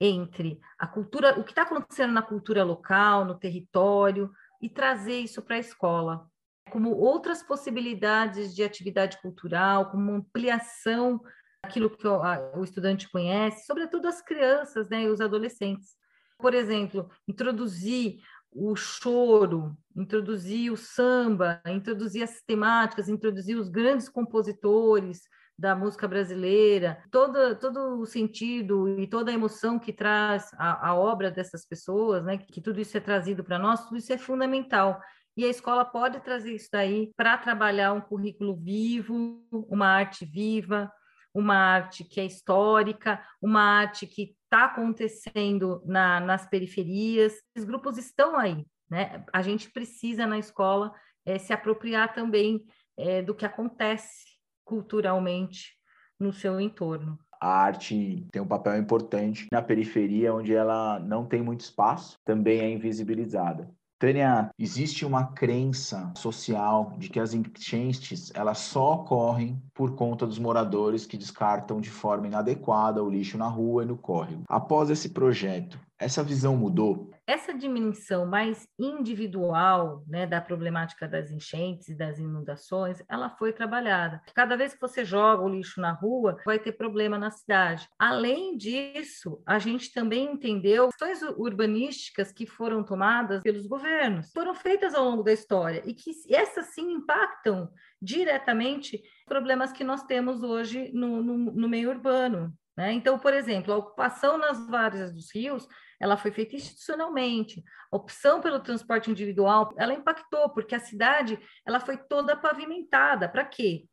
entre 0.01 0.61
a 0.79 0.87
cultura, 0.87 1.41
o 1.41 1.43
que 1.43 1.51
está 1.51 1.63
acontecendo 1.63 2.13
na 2.13 2.23
cultura 2.23 2.63
local, 2.63 3.25
no 3.25 3.37
território, 3.37 4.31
e 4.63 4.69
trazer 4.69 5.19
isso 5.19 5.43
para 5.43 5.57
a 5.57 5.61
escola 5.61 6.31
como 6.71 6.91
outras 6.91 7.43
possibilidades 7.43 8.55
de 8.55 8.63
atividade 8.63 9.21
cultural, 9.21 9.91
como 9.91 10.13
ampliação 10.13 11.21
aquilo 11.65 11.91
que 11.91 12.07
o, 12.07 12.23
a, 12.23 12.53
o 12.57 12.65
estudante 12.65 13.11
conhece, 13.11 13.67
sobretudo 13.67 14.07
as 14.07 14.23
crianças 14.23 14.89
né, 14.89 15.03
e 15.03 15.09
os 15.09 15.21
adolescentes. 15.21 15.97
Por 16.39 16.55
exemplo, 16.55 17.09
introduzir 17.27 18.21
o 18.53 18.77
choro, 18.77 19.77
introduzir 19.97 20.71
o 20.73 20.77
samba, 20.77 21.61
introduzir 21.67 22.23
as 22.23 22.41
temáticas, 22.43 23.09
introduzir 23.09 23.57
os 23.57 23.69
grandes 23.69 24.09
compositores 24.09 25.23
da 25.59 25.75
música 25.75 26.07
brasileira, 26.09 27.03
todo, 27.11 27.57
todo 27.57 28.01
o 28.01 28.07
sentido 28.07 28.89
e 28.99 29.07
toda 29.07 29.31
a 29.31 29.35
emoção 29.35 29.79
que 29.79 29.93
traz 29.93 30.51
a, 30.55 30.89
a 30.89 30.95
obra 30.95 31.31
dessas 31.31 31.65
pessoas, 31.65 32.25
né, 32.25 32.39
que 32.39 32.61
tudo 32.61 32.81
isso 32.81 32.97
é 32.97 33.01
trazido 33.01 33.45
para 33.45 33.59
nós, 33.59 33.85
tudo 33.85 33.97
isso 33.97 34.13
é 34.13 34.19
fundamental. 34.19 35.01
E 35.37 35.45
a 35.45 35.49
escola 35.49 35.85
pode 35.85 36.21
trazer 36.21 36.55
isso 36.55 36.69
daí 36.73 37.13
para 37.17 37.37
trabalhar 37.37 37.93
um 37.93 38.01
currículo 38.01 38.57
vivo, 38.57 39.45
uma 39.51 39.89
arte 39.89 40.25
viva, 40.25 40.91
uma 41.35 41.57
arte 41.57 42.05
que 42.05 42.21
é 42.21 42.25
histórica, 42.25 43.23
uma 43.43 43.61
arte 43.61 44.07
que 44.07 44.37
está 44.45 44.67
acontecendo 44.67 45.83
na, 45.85 46.21
nas 46.21 46.47
periferias. 46.49 47.35
Os 47.57 47.65
grupos 47.65 47.99
estão 47.99 48.39
aí, 48.39 48.65
né? 48.89 49.25
A 49.33 49.43
gente 49.43 49.71
precisa 49.71 50.27
na 50.27 50.39
escola 50.39 50.95
é, 51.27 51.39
se 51.39 51.53
apropriar 51.53 52.15
também 52.15 52.65
é, 52.97 53.21
do 53.21 53.35
que 53.35 53.45
acontece 53.45 54.25
culturalmente 54.65 55.73
no 56.19 56.33
seu 56.33 56.61
entorno. 56.61 57.19
A 57.41 57.49
arte 57.49 58.27
tem 58.31 58.41
um 58.41 58.47
papel 58.47 58.79
importante 58.79 59.49
na 59.53 59.61
periferia, 59.61 60.33
onde 60.33 60.55
ela 60.55 60.99
não 61.01 61.27
tem 61.27 61.43
muito 61.43 61.61
espaço, 61.61 62.19
também 62.25 62.61
é 62.61 62.71
invisibilizada. 62.71 63.69
Tânia, 64.05 64.51
existe 64.59 65.07
uma 65.07 65.29
crença 65.29 66.13
social 66.15 66.93
de 66.99 67.09
que 67.09 67.19
as 67.19 67.33
enchentes 67.33 68.31
elas 68.35 68.59
só 68.59 68.97
ocorrem 68.97 69.59
por 69.73 69.95
conta 69.95 70.27
dos 70.27 70.39
moradores 70.39 71.07
que 71.07 71.17
descartam 71.17 71.81
de 71.81 71.89
forma 71.89 72.27
inadequada 72.27 73.03
o 73.03 73.09
lixo 73.09 73.39
na 73.39 73.49
rua 73.49 73.83
e 73.83 73.87
no 73.87 73.97
córrego. 73.97 74.43
Após 74.47 74.91
esse 74.91 75.09
projeto, 75.09 75.81
essa 75.99 76.23
visão 76.23 76.57
mudou? 76.57 77.11
Essa 77.27 77.55
dimensão 77.55 78.27
mais 78.27 78.69
individual 78.79 80.05
né, 80.07 80.27
da 80.27 80.41
problemática 80.41 81.09
das 81.09 81.31
enchentes 81.31 81.89
e 81.89 81.95
das 81.95 82.19
inundações, 82.19 83.03
ela 83.09 83.31
foi 83.31 83.53
trabalhada. 83.53 84.21
Cada 84.35 84.57
vez 84.57 84.75
que 84.75 84.81
você 84.81 85.05
joga 85.05 85.43
o 85.43 85.49
lixo 85.49 85.81
na 85.81 85.93
rua, 85.93 86.37
vai 86.45 86.59
ter 86.59 86.73
problema 86.73 87.19
na 87.19 87.31
cidade. 87.31 87.89
Além 87.99 88.57
disso, 88.57 89.43
a 89.47 89.59
gente 89.59 89.93
também 89.93 90.33
entendeu 90.33 90.89
questões 90.89 91.23
urbanísticas 91.37 92.33
que 92.33 92.47
foram 92.47 92.85
tomadas 92.85 93.43
pelos 93.43 93.67
governos, 93.67 94.33
foram 94.33 94.55
feitas 94.55 94.95
ao 94.95 95.05
longo 95.05 95.23
da 95.23 95.33
história 95.33 95.83
e 95.87 95.95
que 95.95 96.11
essas 96.31 96.67
sim 96.75 96.93
impactam 96.93 97.71
diretamente 98.03 99.03
problemas 99.27 99.73
que 99.73 99.85
nós 99.85 100.03
temos 100.03 100.43
hoje 100.43 100.91
no, 100.93 101.23
no, 101.23 101.37
no 101.53 101.69
meio 101.69 101.89
urbano. 101.89 102.53
Né? 102.77 102.93
Então, 102.93 103.19
por 103.19 103.33
exemplo, 103.33 103.73
a 103.73 103.77
ocupação 103.77 104.37
nas 104.37 104.67
várzeas 104.67 105.13
dos 105.13 105.33
rios 105.33 105.67
ela 106.01 106.17
foi 106.17 106.31
feita 106.31 106.57
institucionalmente. 106.57 107.63
A 107.91 107.97
opção 107.97 108.41
pelo 108.41 108.61
transporte 108.61 109.11
individual, 109.11 109.75
ela 109.77 109.93
impactou, 109.93 110.51
porque 110.51 110.75
a 110.75 110.81
cidade 110.81 111.39
ela 111.67 111.81
foi 111.81 111.97
toda 111.97 112.37
pavimentada. 112.37 113.29
Para 113.29 113.45
quê? 113.45 113.85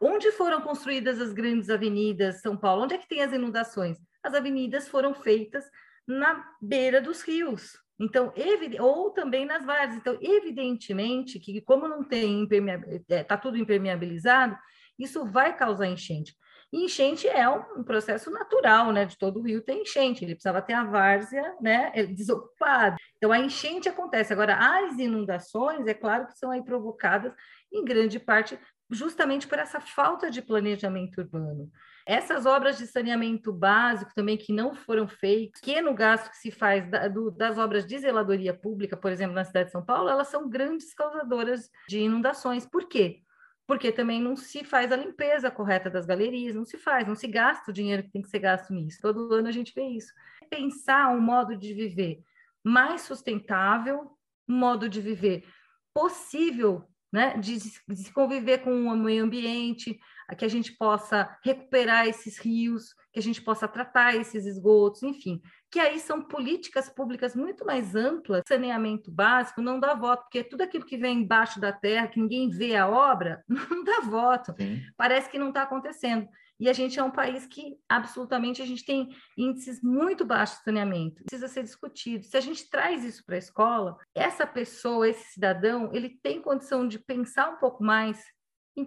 Onde 0.00 0.30
foram 0.32 0.60
construídas 0.60 1.20
as 1.20 1.32
grandes 1.32 1.70
avenidas 1.70 2.40
São 2.40 2.56
Paulo? 2.56 2.84
Onde 2.84 2.94
é 2.94 2.98
que 2.98 3.08
tem 3.08 3.22
as 3.22 3.32
inundações? 3.32 3.98
As 4.22 4.34
avenidas 4.34 4.88
foram 4.88 5.14
feitas 5.14 5.64
na 6.06 6.44
beira 6.60 7.00
dos 7.00 7.22
rios. 7.22 7.76
Então, 8.00 8.32
ou 8.80 9.10
também 9.10 9.44
nas 9.44 9.64
várzeas. 9.64 9.96
Então, 9.96 10.16
evidentemente 10.20 11.40
que 11.40 11.60
como 11.60 11.88
não 11.88 12.04
tem 12.04 12.44
está 13.08 13.34
é, 13.34 13.38
tudo 13.38 13.58
impermeabilizado, 13.58 14.56
isso 14.98 15.24
vai 15.24 15.56
causar 15.56 15.88
enchente. 15.88 16.34
E 16.72 16.84
enchente 16.84 17.26
é 17.26 17.48
um 17.48 17.82
processo 17.82 18.30
natural, 18.30 18.92
né? 18.92 19.04
De 19.06 19.16
todo 19.16 19.40
o 19.40 19.42
rio 19.42 19.62
tem 19.62 19.82
enchente, 19.82 20.24
ele 20.24 20.34
precisava 20.34 20.60
ter 20.60 20.74
a 20.74 20.84
várzea, 20.84 21.54
né? 21.60 21.90
Desocupada. 22.06 22.96
Então 23.16 23.32
a 23.32 23.38
enchente 23.38 23.88
acontece. 23.88 24.32
Agora, 24.32 24.56
as 24.56 24.98
inundações, 24.98 25.86
é 25.86 25.94
claro 25.94 26.26
que 26.26 26.38
são 26.38 26.50
aí 26.50 26.62
provocadas 26.62 27.32
em 27.72 27.84
grande 27.84 28.18
parte 28.18 28.58
justamente 28.90 29.46
por 29.46 29.58
essa 29.58 29.80
falta 29.80 30.30
de 30.30 30.40
planejamento 30.40 31.18
urbano. 31.18 31.70
Essas 32.06 32.46
obras 32.46 32.78
de 32.78 32.86
saneamento 32.86 33.52
básico 33.52 34.14
também 34.14 34.36
que 34.36 34.52
não 34.52 34.74
foram 34.74 35.06
feitas, 35.06 35.60
pequeno 35.60 35.92
gasto 35.92 36.30
que 36.30 36.38
se 36.38 36.50
faz 36.50 36.90
da, 36.90 37.06
do, 37.06 37.30
das 37.30 37.58
obras 37.58 37.86
de 37.86 37.98
zeladoria 37.98 38.54
pública, 38.54 38.96
por 38.96 39.12
exemplo, 39.12 39.34
na 39.34 39.44
cidade 39.44 39.66
de 39.66 39.72
São 39.72 39.84
Paulo, 39.84 40.08
elas 40.08 40.28
são 40.28 40.48
grandes 40.48 40.94
causadoras 40.94 41.68
de 41.86 42.00
inundações. 42.00 42.64
Por 42.64 42.88
quê? 42.88 43.22
Porque 43.68 43.92
também 43.92 44.18
não 44.18 44.34
se 44.34 44.64
faz 44.64 44.90
a 44.90 44.96
limpeza 44.96 45.50
correta 45.50 45.90
das 45.90 46.06
galerias, 46.06 46.56
não 46.56 46.64
se 46.64 46.78
faz, 46.78 47.06
não 47.06 47.14
se 47.14 47.28
gasta 47.28 47.70
o 47.70 47.74
dinheiro 47.74 48.02
que 48.02 48.10
tem 48.10 48.22
que 48.22 48.30
ser 48.30 48.38
gasto 48.38 48.72
nisso. 48.72 48.98
Todo 49.02 49.34
ano 49.34 49.46
a 49.46 49.52
gente 49.52 49.74
vê 49.74 49.82
isso. 49.82 50.10
Pensar 50.48 51.10
um 51.10 51.20
modo 51.20 51.54
de 51.54 51.74
viver 51.74 52.22
mais 52.64 53.02
sustentável, 53.02 54.10
um 54.48 54.56
modo 54.56 54.88
de 54.88 55.02
viver 55.02 55.44
possível, 55.92 56.82
né, 57.12 57.36
de, 57.36 57.58
de 57.86 58.10
conviver 58.10 58.62
com 58.62 58.86
o 58.86 58.96
meio 58.96 59.24
ambiente, 59.24 60.00
que 60.34 60.44
a 60.44 60.48
gente 60.48 60.72
possa 60.72 61.36
recuperar 61.42 62.06
esses 62.06 62.38
rios, 62.38 62.94
que 63.12 63.18
a 63.18 63.22
gente 63.22 63.40
possa 63.42 63.66
tratar 63.66 64.14
esses 64.14 64.46
esgotos, 64.46 65.02
enfim, 65.02 65.40
que 65.70 65.80
aí 65.80 65.98
são 65.98 66.22
políticas 66.22 66.88
públicas 66.88 67.34
muito 67.34 67.64
mais 67.64 67.94
amplas. 67.94 68.42
Saneamento 68.46 69.10
básico 69.10 69.60
não 69.60 69.80
dá 69.80 69.94
voto, 69.94 70.22
porque 70.22 70.44
tudo 70.44 70.62
aquilo 70.62 70.84
que 70.84 70.96
vem 70.96 71.20
embaixo 71.20 71.60
da 71.60 71.72
terra, 71.72 72.08
que 72.08 72.20
ninguém 72.20 72.48
vê 72.48 72.76
a 72.76 72.88
obra, 72.88 73.42
não 73.48 73.84
dá 73.84 74.00
voto. 74.00 74.54
Sim. 74.58 74.80
Parece 74.96 75.30
que 75.30 75.38
não 75.38 75.48
está 75.48 75.62
acontecendo. 75.62 76.28
E 76.60 76.68
a 76.68 76.72
gente 76.72 76.98
é 76.98 77.02
um 77.02 77.10
país 77.10 77.46
que 77.46 77.76
absolutamente 77.88 78.60
a 78.60 78.66
gente 78.66 78.84
tem 78.84 79.08
índices 79.36 79.80
muito 79.80 80.24
baixos 80.24 80.58
de 80.58 80.64
saneamento. 80.64 81.22
Precisa 81.24 81.46
ser 81.46 81.62
discutido. 81.62 82.24
Se 82.24 82.36
a 82.36 82.40
gente 82.40 82.68
traz 82.68 83.04
isso 83.04 83.24
para 83.24 83.36
a 83.36 83.38
escola, 83.38 83.96
essa 84.12 84.44
pessoa, 84.44 85.08
esse 85.08 85.34
cidadão, 85.34 85.90
ele 85.92 86.18
tem 86.20 86.42
condição 86.42 86.88
de 86.88 86.98
pensar 86.98 87.48
um 87.50 87.56
pouco 87.58 87.84
mais 87.84 88.20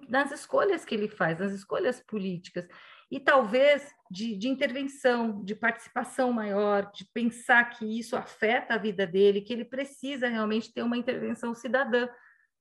nas 0.10 0.32
escolhas 0.32 0.86
que 0.86 0.94
ele 0.94 1.08
faz, 1.08 1.40
nas 1.40 1.52
escolhas 1.52 2.00
políticas 2.00 2.68
e 3.12 3.20
talvez 3.20 3.94
de, 4.10 4.38
de, 4.38 4.48
intervenção, 4.48 5.44
de 5.44 5.54
participação 5.54 6.32
maior, 6.32 6.90
de 6.94 7.04
pensar 7.14 7.66
que 7.66 8.00
isso 8.00 8.16
afeta 8.16 8.76
a 8.76 8.78
vida 8.78 9.06
dele, 9.06 9.42
que 9.42 9.52
ele 9.52 9.66
precisa 9.66 10.30
realmente 10.30 10.74
ter 10.74 10.82
uma 10.82 10.98
intervenção 10.98 11.54
cidadã, 11.54 12.08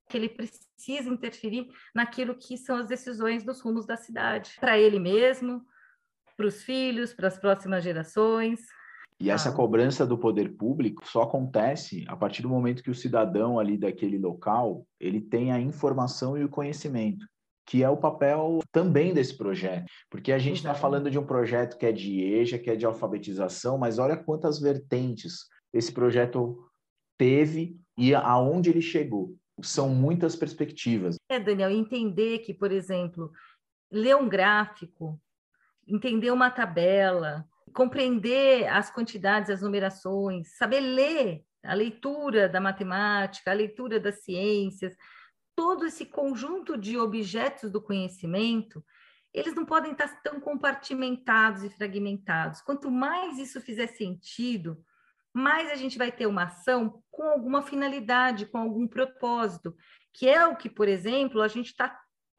que 0.08 0.16
ele 0.16 0.28
precisa 0.28 1.08
interferir 1.08 1.68
naquilo 1.94 2.34
que 2.34 2.58
são 2.58 2.76
as 2.76 2.88
decisões 2.88 3.44
dos 3.44 3.60
rumos 3.60 3.86
da 3.86 3.96
cidade, 3.96 4.56
para 4.58 4.76
ele 4.76 4.98
mesmo, 4.98 5.64
para 6.36 6.46
os 6.46 6.64
filhos, 6.64 7.14
para 7.14 7.28
as 7.28 7.38
próximas 7.38 7.84
gerações. 7.84 8.60
E 9.20 9.30
essa 9.30 9.50
ah. 9.50 9.52
cobrança 9.52 10.06
do 10.06 10.16
poder 10.16 10.56
público 10.56 11.06
só 11.06 11.22
acontece 11.22 12.04
a 12.08 12.16
partir 12.16 12.42
do 12.42 12.48
momento 12.48 12.82
que 12.82 12.90
o 12.90 12.94
cidadão 12.94 13.58
ali 13.58 13.76
daquele 13.76 14.18
local 14.18 14.86
ele 14.98 15.20
tem 15.20 15.52
a 15.52 15.60
informação 15.60 16.38
e 16.38 16.44
o 16.44 16.48
conhecimento 16.48 17.26
que 17.70 17.84
é 17.84 17.88
o 17.88 17.96
papel 17.96 18.58
também 18.72 19.14
desse 19.14 19.36
projeto, 19.36 19.84
porque 20.10 20.32
a 20.32 20.38
gente 20.38 20.56
está 20.56 20.74
falando 20.74 21.08
de 21.08 21.16
um 21.16 21.24
projeto 21.24 21.78
que 21.78 21.86
é 21.86 21.92
de 21.92 22.20
EJA, 22.20 22.58
que 22.58 22.68
é 22.68 22.74
de 22.74 22.84
alfabetização, 22.84 23.78
mas 23.78 23.96
olha 23.96 24.16
quantas 24.16 24.58
vertentes 24.58 25.44
esse 25.72 25.92
projeto 25.92 26.68
teve 27.16 27.78
e 27.96 28.12
aonde 28.12 28.70
ele 28.70 28.82
chegou. 28.82 29.36
São 29.62 29.88
muitas 29.88 30.34
perspectivas. 30.34 31.14
É, 31.28 31.38
Daniel, 31.38 31.70
entender 31.70 32.40
que, 32.40 32.52
por 32.52 32.72
exemplo, 32.72 33.30
ler 33.88 34.16
um 34.16 34.28
gráfico, 34.28 35.20
entender 35.86 36.32
uma 36.32 36.50
tabela, 36.50 37.46
compreender 37.74 38.66
as 38.68 38.90
quantidades, 38.90 39.50
as 39.50 39.62
numerações, 39.62 40.56
saber 40.56 40.80
ler 40.80 41.42
a 41.64 41.74
leitura 41.74 42.48
da 42.48 42.60
matemática, 42.60 43.50
a 43.50 43.54
leitura 43.54 44.00
das 44.00 44.24
ciências, 44.24 44.96
todo 45.54 45.86
esse 45.86 46.06
conjunto 46.06 46.76
de 46.76 46.96
objetos 46.98 47.70
do 47.70 47.82
conhecimento, 47.82 48.82
eles 49.32 49.54
não 49.54 49.64
podem 49.64 49.92
estar 49.92 50.08
tão 50.22 50.40
compartimentados 50.40 51.62
e 51.62 51.70
fragmentados. 51.70 52.60
Quanto 52.62 52.90
mais 52.90 53.38
isso 53.38 53.60
fizer 53.60 53.86
sentido, 53.88 54.82
mais 55.32 55.70
a 55.70 55.76
gente 55.76 55.96
vai 55.96 56.10
ter 56.10 56.26
uma 56.26 56.44
ação 56.44 57.02
com 57.10 57.24
alguma 57.24 57.62
finalidade, 57.62 58.46
com 58.46 58.58
algum 58.58 58.88
propósito, 58.88 59.76
que 60.12 60.28
é 60.28 60.44
o 60.46 60.56
que, 60.56 60.68
por 60.68 60.88
exemplo, 60.88 61.40
a 61.40 61.48
gente 61.48 61.66
está 61.66 61.96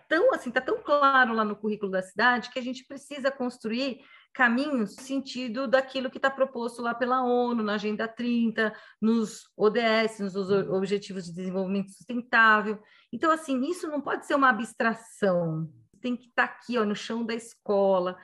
tão 0.10 0.34
assim, 0.34 0.50
está 0.50 0.60
tão 0.60 0.82
claro 0.84 1.34
lá 1.34 1.46
no 1.46 1.56
currículo 1.56 1.90
da 1.90 2.02
cidade 2.02 2.50
que 2.50 2.60
a 2.60 2.62
gente 2.62 2.86
precisa 2.86 3.32
construir 3.32 4.02
caminhos 4.34 4.96
sentido 4.96 5.68
daquilo 5.68 6.10
que 6.10 6.18
está 6.18 6.30
proposto 6.30 6.82
lá 6.82 6.94
pela 6.94 7.24
ONU, 7.24 7.64
na 7.64 7.74
Agenda 7.74 8.08
30, 8.08 8.74
nos 9.02 9.50
ODS, 9.58 10.20
nos 10.20 10.36
Objetivos 10.36 11.26
de 11.26 11.34
Desenvolvimento 11.34 11.92
Sustentável. 11.92 12.82
Então, 13.12 13.30
assim, 13.32 13.62
isso 13.70 13.88
não 13.88 14.02
pode 14.02 14.26
ser 14.26 14.36
uma 14.36 14.50
abstração, 14.50 15.70
tem 16.00 16.16
que 16.16 16.28
estar 16.28 16.48
tá 16.48 16.54
aqui, 16.54 16.78
ó, 16.78 16.86
no 16.86 16.96
chão 16.96 17.26
da 17.26 17.34
escola, 17.34 18.18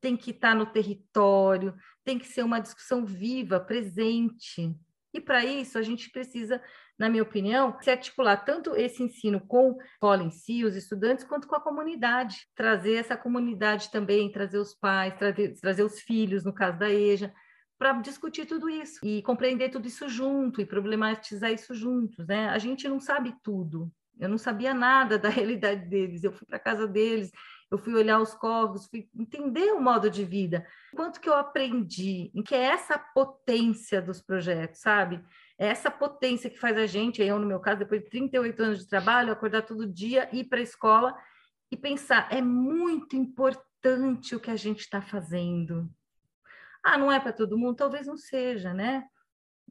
tem 0.00 0.16
que 0.16 0.32
estar 0.32 0.50
tá 0.50 0.54
no 0.54 0.66
território, 0.66 1.74
tem 2.04 2.18
que 2.18 2.26
ser 2.26 2.42
uma 2.42 2.60
discussão 2.60 3.04
viva, 3.04 3.60
presente, 3.60 4.74
E 5.14 5.20
para 5.20 5.44
isso, 5.44 5.78
a 5.78 5.82
gente 5.82 6.10
precisa, 6.10 6.60
na 7.02 7.08
minha 7.08 7.24
opinião, 7.24 7.76
se 7.80 7.90
articular 7.90 8.36
tanto 8.36 8.76
esse 8.76 9.02
ensino 9.02 9.40
com 9.40 9.76
a 9.80 9.84
escola 9.84 10.22
em 10.22 10.30
si, 10.30 10.64
os 10.64 10.76
estudantes, 10.76 11.24
quanto 11.24 11.48
com 11.48 11.56
a 11.56 11.60
comunidade. 11.60 12.46
Trazer 12.54 12.94
essa 12.94 13.16
comunidade 13.16 13.90
também, 13.90 14.30
trazer 14.30 14.58
os 14.58 14.72
pais, 14.72 15.12
trazer, 15.18 15.52
trazer 15.60 15.82
os 15.82 16.00
filhos, 16.00 16.44
no 16.44 16.52
caso 16.52 16.78
da 16.78 16.88
EJA, 16.88 17.34
para 17.76 17.92
discutir 17.94 18.46
tudo 18.46 18.70
isso 18.70 19.04
e 19.04 19.20
compreender 19.22 19.70
tudo 19.70 19.88
isso 19.88 20.08
junto 20.08 20.60
e 20.60 20.64
problematizar 20.64 21.50
isso 21.50 21.74
juntos. 21.74 22.24
Né? 22.28 22.48
A 22.48 22.58
gente 22.58 22.88
não 22.88 23.00
sabe 23.00 23.34
tudo. 23.42 23.90
Eu 24.20 24.28
não 24.28 24.38
sabia 24.38 24.72
nada 24.72 25.18
da 25.18 25.28
realidade 25.28 25.88
deles. 25.88 26.22
Eu 26.22 26.30
fui 26.30 26.46
para 26.46 26.60
casa 26.60 26.86
deles, 26.86 27.32
eu 27.68 27.78
fui 27.78 27.94
olhar 27.94 28.20
os 28.20 28.32
corvos, 28.32 28.86
fui 28.86 29.08
entender 29.12 29.72
o 29.72 29.80
modo 29.80 30.08
de 30.08 30.24
vida. 30.24 30.64
Quanto 30.94 31.20
que 31.20 31.28
eu 31.28 31.34
aprendi, 31.34 32.30
em 32.32 32.44
que 32.44 32.54
é 32.54 32.62
essa 32.62 32.96
potência 32.96 34.00
dos 34.00 34.22
projetos, 34.22 34.80
sabe? 34.80 35.20
É 35.58 35.66
essa 35.66 35.90
potência 35.90 36.50
que 36.50 36.58
faz 36.58 36.76
a 36.76 36.86
gente, 36.86 37.22
eu 37.22 37.38
no 37.38 37.46
meu 37.46 37.60
caso, 37.60 37.80
depois 37.80 38.02
de 38.02 38.10
38 38.10 38.62
anos 38.62 38.78
de 38.80 38.88
trabalho, 38.88 39.32
acordar 39.32 39.62
todo 39.62 39.86
dia, 39.86 40.28
ir 40.32 40.44
para 40.44 40.58
a 40.58 40.62
escola 40.62 41.14
e 41.70 41.76
pensar, 41.76 42.28
é 42.32 42.40
muito 42.42 43.16
importante 43.16 44.34
o 44.34 44.40
que 44.40 44.50
a 44.50 44.56
gente 44.56 44.80
está 44.80 45.00
fazendo. 45.00 45.88
Ah, 46.84 46.98
não 46.98 47.12
é 47.12 47.20
para 47.20 47.32
todo 47.32 47.58
mundo? 47.58 47.76
Talvez 47.76 48.06
não 48.06 48.16
seja, 48.16 48.74
né? 48.74 49.04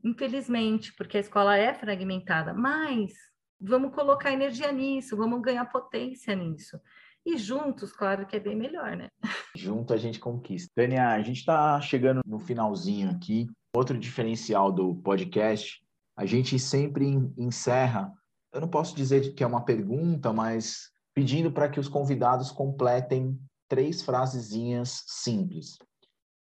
Infelizmente, 0.04 0.94
porque 0.96 1.18
a 1.18 1.22
escola 1.22 1.58
é 1.58 1.74
fragmentada, 1.74 2.54
mas 2.54 3.14
vamos 3.60 3.94
colocar 3.94 4.32
energia 4.32 4.72
nisso, 4.72 5.16
vamos 5.16 5.42
ganhar 5.42 5.66
potência 5.66 6.34
nisso. 6.36 6.80
E 7.24 7.38
juntos, 7.38 7.92
claro 7.92 8.26
que 8.26 8.36
é 8.36 8.40
bem 8.40 8.56
melhor, 8.56 8.98
né? 8.98 9.10
Junto 9.56 9.94
a 9.94 9.98
gente 9.98 10.20
conquista. 10.20 10.72
Tânia, 10.74 11.10
a 11.10 11.22
gente 11.22 11.38
está 11.38 11.80
chegando 11.80 12.22
no 12.26 12.40
finalzinho 12.40 13.12
aqui. 13.12 13.48
Outro 13.74 13.98
diferencial 13.98 14.72
do 14.72 14.96
podcast, 14.96 15.82
a 16.16 16.26
gente 16.26 16.60
sempre 16.60 17.06
encerra, 17.38 18.12
eu 18.54 18.60
não 18.60 18.68
posso 18.68 18.96
dizer 18.96 19.34
que 19.34 19.44
é 19.44 19.48
uma 19.48 19.64
pergunta, 19.64 20.34
mas 20.34 20.92
pedindo 21.14 21.52
para 21.52 21.70
que 21.70 21.80
os 21.80 21.88
convidados 21.88 22.52
completem 22.52 23.40
três 23.70 24.02
frasezinhas 24.02 25.04
simples. 25.08 25.78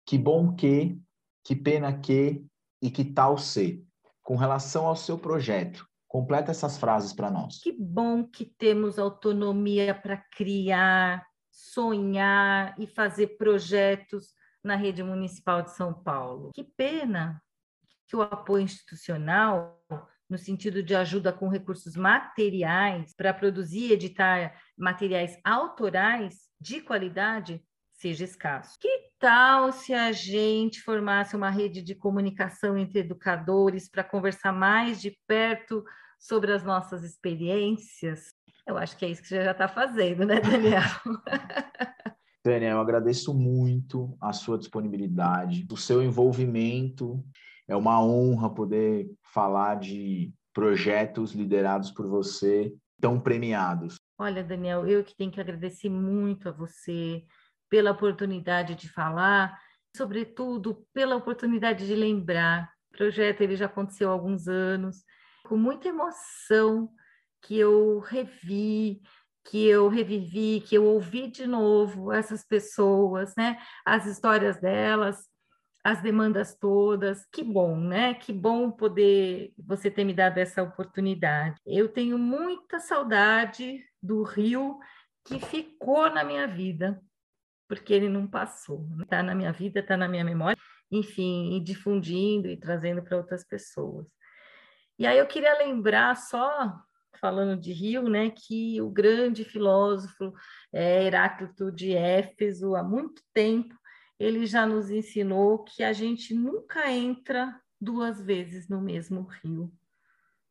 Que 0.05 0.17
bom 0.17 0.55
que, 0.55 0.99
que 1.43 1.55
pena 1.55 1.97
que 1.99 2.43
e 2.81 2.89
que 2.89 3.05
tal 3.05 3.37
ser, 3.37 3.83
com 4.23 4.35
relação 4.35 4.87
ao 4.87 4.95
seu 4.95 5.17
projeto. 5.17 5.87
Completa 6.07 6.49
essas 6.49 6.77
frases 6.77 7.13
para 7.13 7.29
nós. 7.29 7.59
Que 7.59 7.71
bom 7.71 8.27
que 8.27 8.45
temos 8.45 8.97
autonomia 8.97 9.93
para 9.93 10.17
criar, 10.17 11.25
sonhar 11.51 12.75
e 12.79 12.87
fazer 12.87 13.37
projetos 13.37 14.33
na 14.63 14.75
rede 14.75 15.03
municipal 15.03 15.61
de 15.61 15.71
São 15.71 15.93
Paulo. 15.93 16.51
Que 16.53 16.63
pena 16.63 17.41
que 18.07 18.15
o 18.15 18.21
apoio 18.21 18.63
institucional, 18.63 19.81
no 20.29 20.37
sentido 20.37 20.83
de 20.83 20.93
ajuda 20.93 21.31
com 21.31 21.47
recursos 21.47 21.95
materiais 21.95 23.13
para 23.15 23.33
produzir 23.33 23.87
e 23.87 23.93
editar 23.93 24.53
materiais 24.77 25.39
autorais 25.43 26.49
de 26.59 26.81
qualidade, 26.81 27.63
seja 28.01 28.25
escasso. 28.25 28.77
Que 28.79 29.11
tal 29.19 29.71
se 29.71 29.93
a 29.93 30.11
gente 30.11 30.81
formasse 30.81 31.35
uma 31.35 31.49
rede 31.49 31.81
de 31.81 31.95
comunicação 31.95 32.77
entre 32.77 32.99
educadores 32.99 33.87
para 33.87 34.03
conversar 34.03 34.51
mais 34.51 34.99
de 34.99 35.17
perto 35.27 35.83
sobre 36.19 36.51
as 36.51 36.63
nossas 36.63 37.03
experiências? 37.03 38.33
Eu 38.67 38.77
acho 38.77 38.97
que 38.97 39.05
é 39.05 39.09
isso 39.09 39.21
que 39.21 39.27
você 39.27 39.43
já 39.43 39.51
está 39.51 39.67
fazendo, 39.67 40.25
né, 40.25 40.39
Daniel? 40.39 40.81
Tânia, 42.43 42.69
eu 42.69 42.79
agradeço 42.79 43.33
muito 43.33 44.17
a 44.19 44.33
sua 44.33 44.57
disponibilidade, 44.57 45.67
o 45.71 45.77
seu 45.77 46.01
envolvimento. 46.01 47.23
É 47.67 47.75
uma 47.75 48.03
honra 48.03 48.49
poder 48.49 49.07
falar 49.21 49.75
de 49.75 50.33
projetos 50.53 51.33
liderados 51.33 51.91
por 51.91 52.07
você, 52.07 52.73
tão 52.99 53.19
premiados. 53.19 53.95
Olha, 54.17 54.43
Daniel, 54.43 54.85
eu 54.87 55.03
que 55.03 55.15
tenho 55.15 55.31
que 55.31 55.39
agradecer 55.39 55.89
muito 55.89 56.49
a 56.49 56.51
você 56.51 57.23
pela 57.69 57.91
oportunidade 57.91 58.75
de 58.75 58.89
falar, 58.89 59.57
sobretudo 59.95 60.85
pela 60.93 61.15
oportunidade 61.15 61.87
de 61.87 61.95
lembrar. 61.95 62.69
O 62.93 62.97
projeto 62.97 63.41
ele 63.41 63.55
já 63.55 63.67
aconteceu 63.67 64.09
há 64.09 64.11
alguns 64.11 64.47
anos, 64.47 65.03
com 65.45 65.57
muita 65.57 65.87
emoção 65.87 66.89
que 67.41 67.57
eu 67.57 67.99
revi, 67.99 69.01
que 69.45 69.67
eu 69.67 69.87
revivi, 69.87 70.61
que 70.61 70.75
eu 70.75 70.85
ouvi 70.85 71.27
de 71.27 71.47
novo 71.47 72.11
essas 72.11 72.43
pessoas, 72.45 73.35
né? 73.35 73.57
As 73.85 74.05
histórias 74.05 74.59
delas, 74.59 75.27
as 75.83 76.01
demandas 76.01 76.55
todas. 76.55 77.25
Que 77.31 77.43
bom, 77.43 77.75
né? 77.77 78.13
Que 78.13 78.31
bom 78.31 78.71
poder 78.71 79.53
você 79.57 79.89
ter 79.89 80.03
me 80.03 80.13
dado 80.13 80.37
essa 80.37 80.61
oportunidade. 80.61 81.59
Eu 81.65 81.89
tenho 81.89 82.17
muita 82.17 82.79
saudade 82.79 83.83
do 84.01 84.23
Rio 84.23 84.79
que 85.25 85.39
ficou 85.39 86.09
na 86.09 86.23
minha 86.23 86.47
vida 86.47 87.01
porque 87.67 87.93
ele 87.93 88.09
não 88.09 88.27
passou. 88.27 88.85
Está 89.01 89.23
na 89.23 89.33
minha 89.33 89.53
vida, 89.53 89.79
está 89.79 89.95
na 89.95 90.05
minha 90.05 90.25
memória, 90.25 90.61
enfim, 90.91 91.55
e 91.55 91.59
difundindo 91.61 92.49
e 92.49 92.57
trazendo 92.57 93.01
para 93.01 93.15
outras 93.15 93.45
pessoas. 93.45 94.11
E 94.99 95.07
aí 95.07 95.17
eu 95.17 95.25
queria 95.25 95.57
lembrar 95.57 96.15
só, 96.17 96.75
falando 97.21 97.55
de 97.61 97.71
Rio, 97.71 98.09
né, 98.09 98.31
que 98.31 98.81
o 98.81 98.89
grande 98.89 99.45
filósofo 99.45 100.33
é, 100.73 101.05
Heráclito 101.05 101.71
de 101.71 101.93
Éfeso, 101.93 102.75
há 102.75 102.83
muito 102.83 103.21
tempo, 103.31 103.79
ele 104.19 104.45
já 104.47 104.65
nos 104.65 104.89
ensinou 104.89 105.63
que 105.63 105.83
a 105.83 105.93
gente 105.93 106.33
nunca 106.33 106.91
entra 106.91 107.61
duas 107.79 108.21
vezes 108.21 108.67
no 108.67 108.81
mesmo 108.81 109.23
rio, 109.43 109.71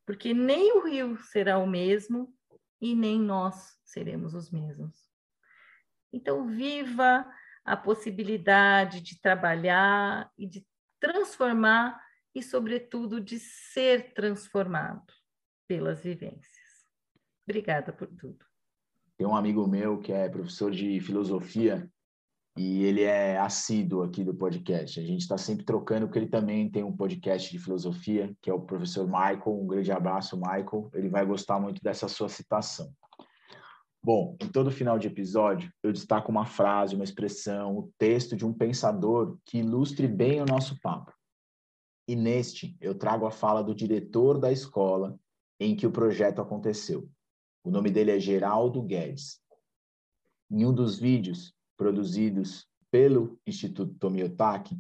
porque 0.07 0.33
nem 0.33 0.73
o 0.77 0.85
rio 0.85 1.17
será 1.19 1.59
o 1.59 1.67
mesmo 1.67 2.33
e 2.81 2.95
nem 2.95 3.21
nós 3.21 3.77
seremos 3.85 4.35
os 4.35 4.51
mesmos. 4.51 4.97
Então, 6.13 6.49
viva 6.49 7.25
a 7.65 7.77
possibilidade 7.77 9.01
de 9.01 9.21
trabalhar 9.21 10.31
e 10.37 10.47
de 10.47 10.67
transformar 10.99 12.01
e, 12.35 12.43
sobretudo, 12.43 13.21
de 13.21 13.39
ser 13.39 14.13
transformado 14.15 15.13
pelas 15.69 16.03
vivências. 16.03 16.60
Obrigada 17.49 17.93
por 17.93 18.09
tudo. 18.09 18.45
Tem 19.17 19.27
um 19.27 19.37
amigo 19.37 19.67
meu 19.67 19.99
que 19.99 20.13
é 20.13 20.29
professor 20.29 20.71
de 20.71 20.99
filosofia 21.01 21.91
e 22.57 22.85
ele 22.85 23.03
é 23.03 23.39
assíduo 23.39 24.03
aqui 24.03 24.25
do 24.25 24.35
podcast. 24.35 24.99
A 24.99 25.03
gente 25.03 25.21
está 25.21 25.39
sempre 25.39 25.65
trocando, 25.65 26.07
porque 26.07 26.19
ele 26.19 26.29
também 26.29 26.71
tem 26.71 26.83
um 26.83 26.97
podcast 26.97 27.51
de 27.51 27.59
filosofia, 27.59 28.35
que 28.41 28.51
é 28.51 28.55
o 28.55 28.61
professor 28.61 29.07
Michael. 29.07 29.61
Um 29.61 29.67
grande 29.67 29.93
abraço, 29.93 30.37
Michael. 30.37 30.91
Ele 30.95 31.09
vai 31.09 31.25
gostar 31.25 31.61
muito 31.61 31.83
dessa 31.83 32.09
sua 32.09 32.29
citação. 32.29 32.93
Bom, 34.03 34.37
em 34.41 34.49
todo 34.49 34.71
final 34.71 34.99
de 34.99 35.07
episódio, 35.07 35.71
eu 35.83 35.93
destaco 35.93 36.31
uma 36.31 36.47
frase, 36.47 36.95
uma 36.95 37.05
expressão, 37.05 37.77
o 37.77 37.81
um 37.81 37.93
texto 37.99 38.35
de 38.35 38.47
um 38.47 38.53
pensador 38.53 39.39
que 39.45 39.59
ilustre 39.59 40.09
bem 40.09 40.41
o 40.41 40.47
nosso 40.47 40.81
papo. 40.81 41.13
E 42.09 42.17
neste, 42.17 42.77
eu 42.81 42.95
trago 42.95 43.27
a 43.27 43.31
fala 43.31 43.63
do 43.63 43.75
diretor 43.75 44.39
da 44.39 44.51
escola 44.51 45.19
em 45.61 45.77
que 45.77 45.87
o 45.87 45.93
projeto 45.93 46.41
aconteceu. 46.41 47.09
O 47.63 47.71
nome 47.71 47.91
dele 47.91 48.11
é 48.11 48.19
Geraldo 48.19 48.83
Guedes. 48.83 49.41
Em 50.51 50.65
um 50.65 50.73
dos 50.73 50.99
vídeos 50.99 51.55
produzidos 51.77 52.67
pelo 52.91 53.39
Instituto 53.47 53.95
Tomiotaki, 53.95 54.79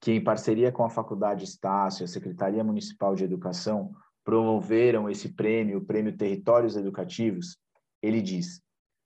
que 0.00 0.12
em 0.12 0.22
parceria 0.22 0.70
com 0.70 0.84
a 0.84 0.90
Faculdade 0.90 1.44
Estácio 1.44 2.02
e 2.02 2.04
a 2.04 2.08
Secretaria 2.08 2.62
Municipal 2.62 3.14
de 3.14 3.24
Educação 3.24 3.94
promoveram 4.24 5.08
esse 5.08 5.30
prêmio, 5.30 5.78
o 5.78 5.84
Prêmio 5.84 6.16
Territórios 6.16 6.76
Educativos, 6.76 7.58
ele 8.02 8.20
diz: 8.20 8.62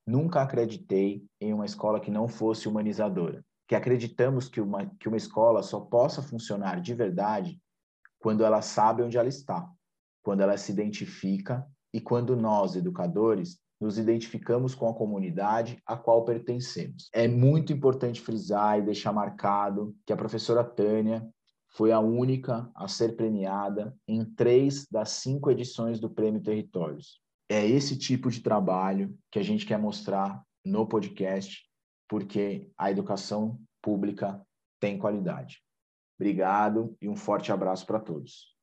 Nunca 0.07 0.43
acreditei 0.43 1.25
em 1.41 1.53
uma 1.53 1.65
escola 1.65 2.01
que 2.01 2.11
não 2.11 2.29
fosse 2.29 2.69
humanizadora, 2.69 3.45
que 3.67 3.75
acreditamos 3.75 4.49
que 4.49 4.61
uma, 4.61 4.87
que 4.99 5.09
uma 5.09 5.17
escola 5.17 5.63
só 5.63 5.81
possa 5.81 6.21
funcionar 6.21 6.81
de 6.81 6.95
verdade 6.95 7.61
quando 8.19 8.45
ela 8.45 8.61
sabe 8.61 9.03
onde 9.03 9.17
ela 9.17 9.29
está, 9.29 9.71
quando 10.23 10.41
ela 10.41 10.57
se 10.57 10.73
identifica 10.73 11.67
e 11.95 12.01
quando 12.01 12.37
nós, 12.37 12.77
educadores, 12.77 13.59
nos 13.81 13.97
identificamos 13.97 14.75
com 14.75 14.87
a 14.87 14.95
comunidade 14.95 15.79
a 15.87 15.97
qual 15.97 16.25
pertencemos. 16.25 17.09
É 17.13 17.27
muito 17.27 17.73
importante 17.73 18.21
frisar 18.21 18.79
e 18.79 18.83
deixar 18.83 19.13
marcado 19.13 19.97
que 20.05 20.13
a 20.13 20.17
professora 20.17 20.63
Tânia 20.63 21.27
foi 21.71 21.91
a 21.91 22.01
única 22.01 22.71
a 22.75 22.87
ser 22.87 23.17
premiada 23.17 23.97
em 24.07 24.25
três 24.25 24.87
das 24.91 25.09
cinco 25.11 25.51
edições 25.51 25.99
do 25.99 26.11
Prêmio 26.11 26.43
Territórios 26.43 27.25
é 27.49 27.67
esse 27.67 27.97
tipo 27.97 28.31
de 28.31 28.41
trabalho 28.41 29.17
que 29.31 29.39
a 29.39 29.43
gente 29.43 29.67
quer 29.67 29.79
mostrar 29.79 30.43
no 30.65 30.87
podcast, 30.87 31.63
porque 32.09 32.71
a 32.77 32.91
educação 32.91 33.61
pública 33.83 34.41
tem 34.81 34.99
qualidade. 34.99 35.63
Obrigado 36.19 36.97
e 37.01 37.09
um 37.09 37.17
forte 37.17 37.53
abraço 37.53 37.87
para 37.87 38.01
todos. 38.01 38.54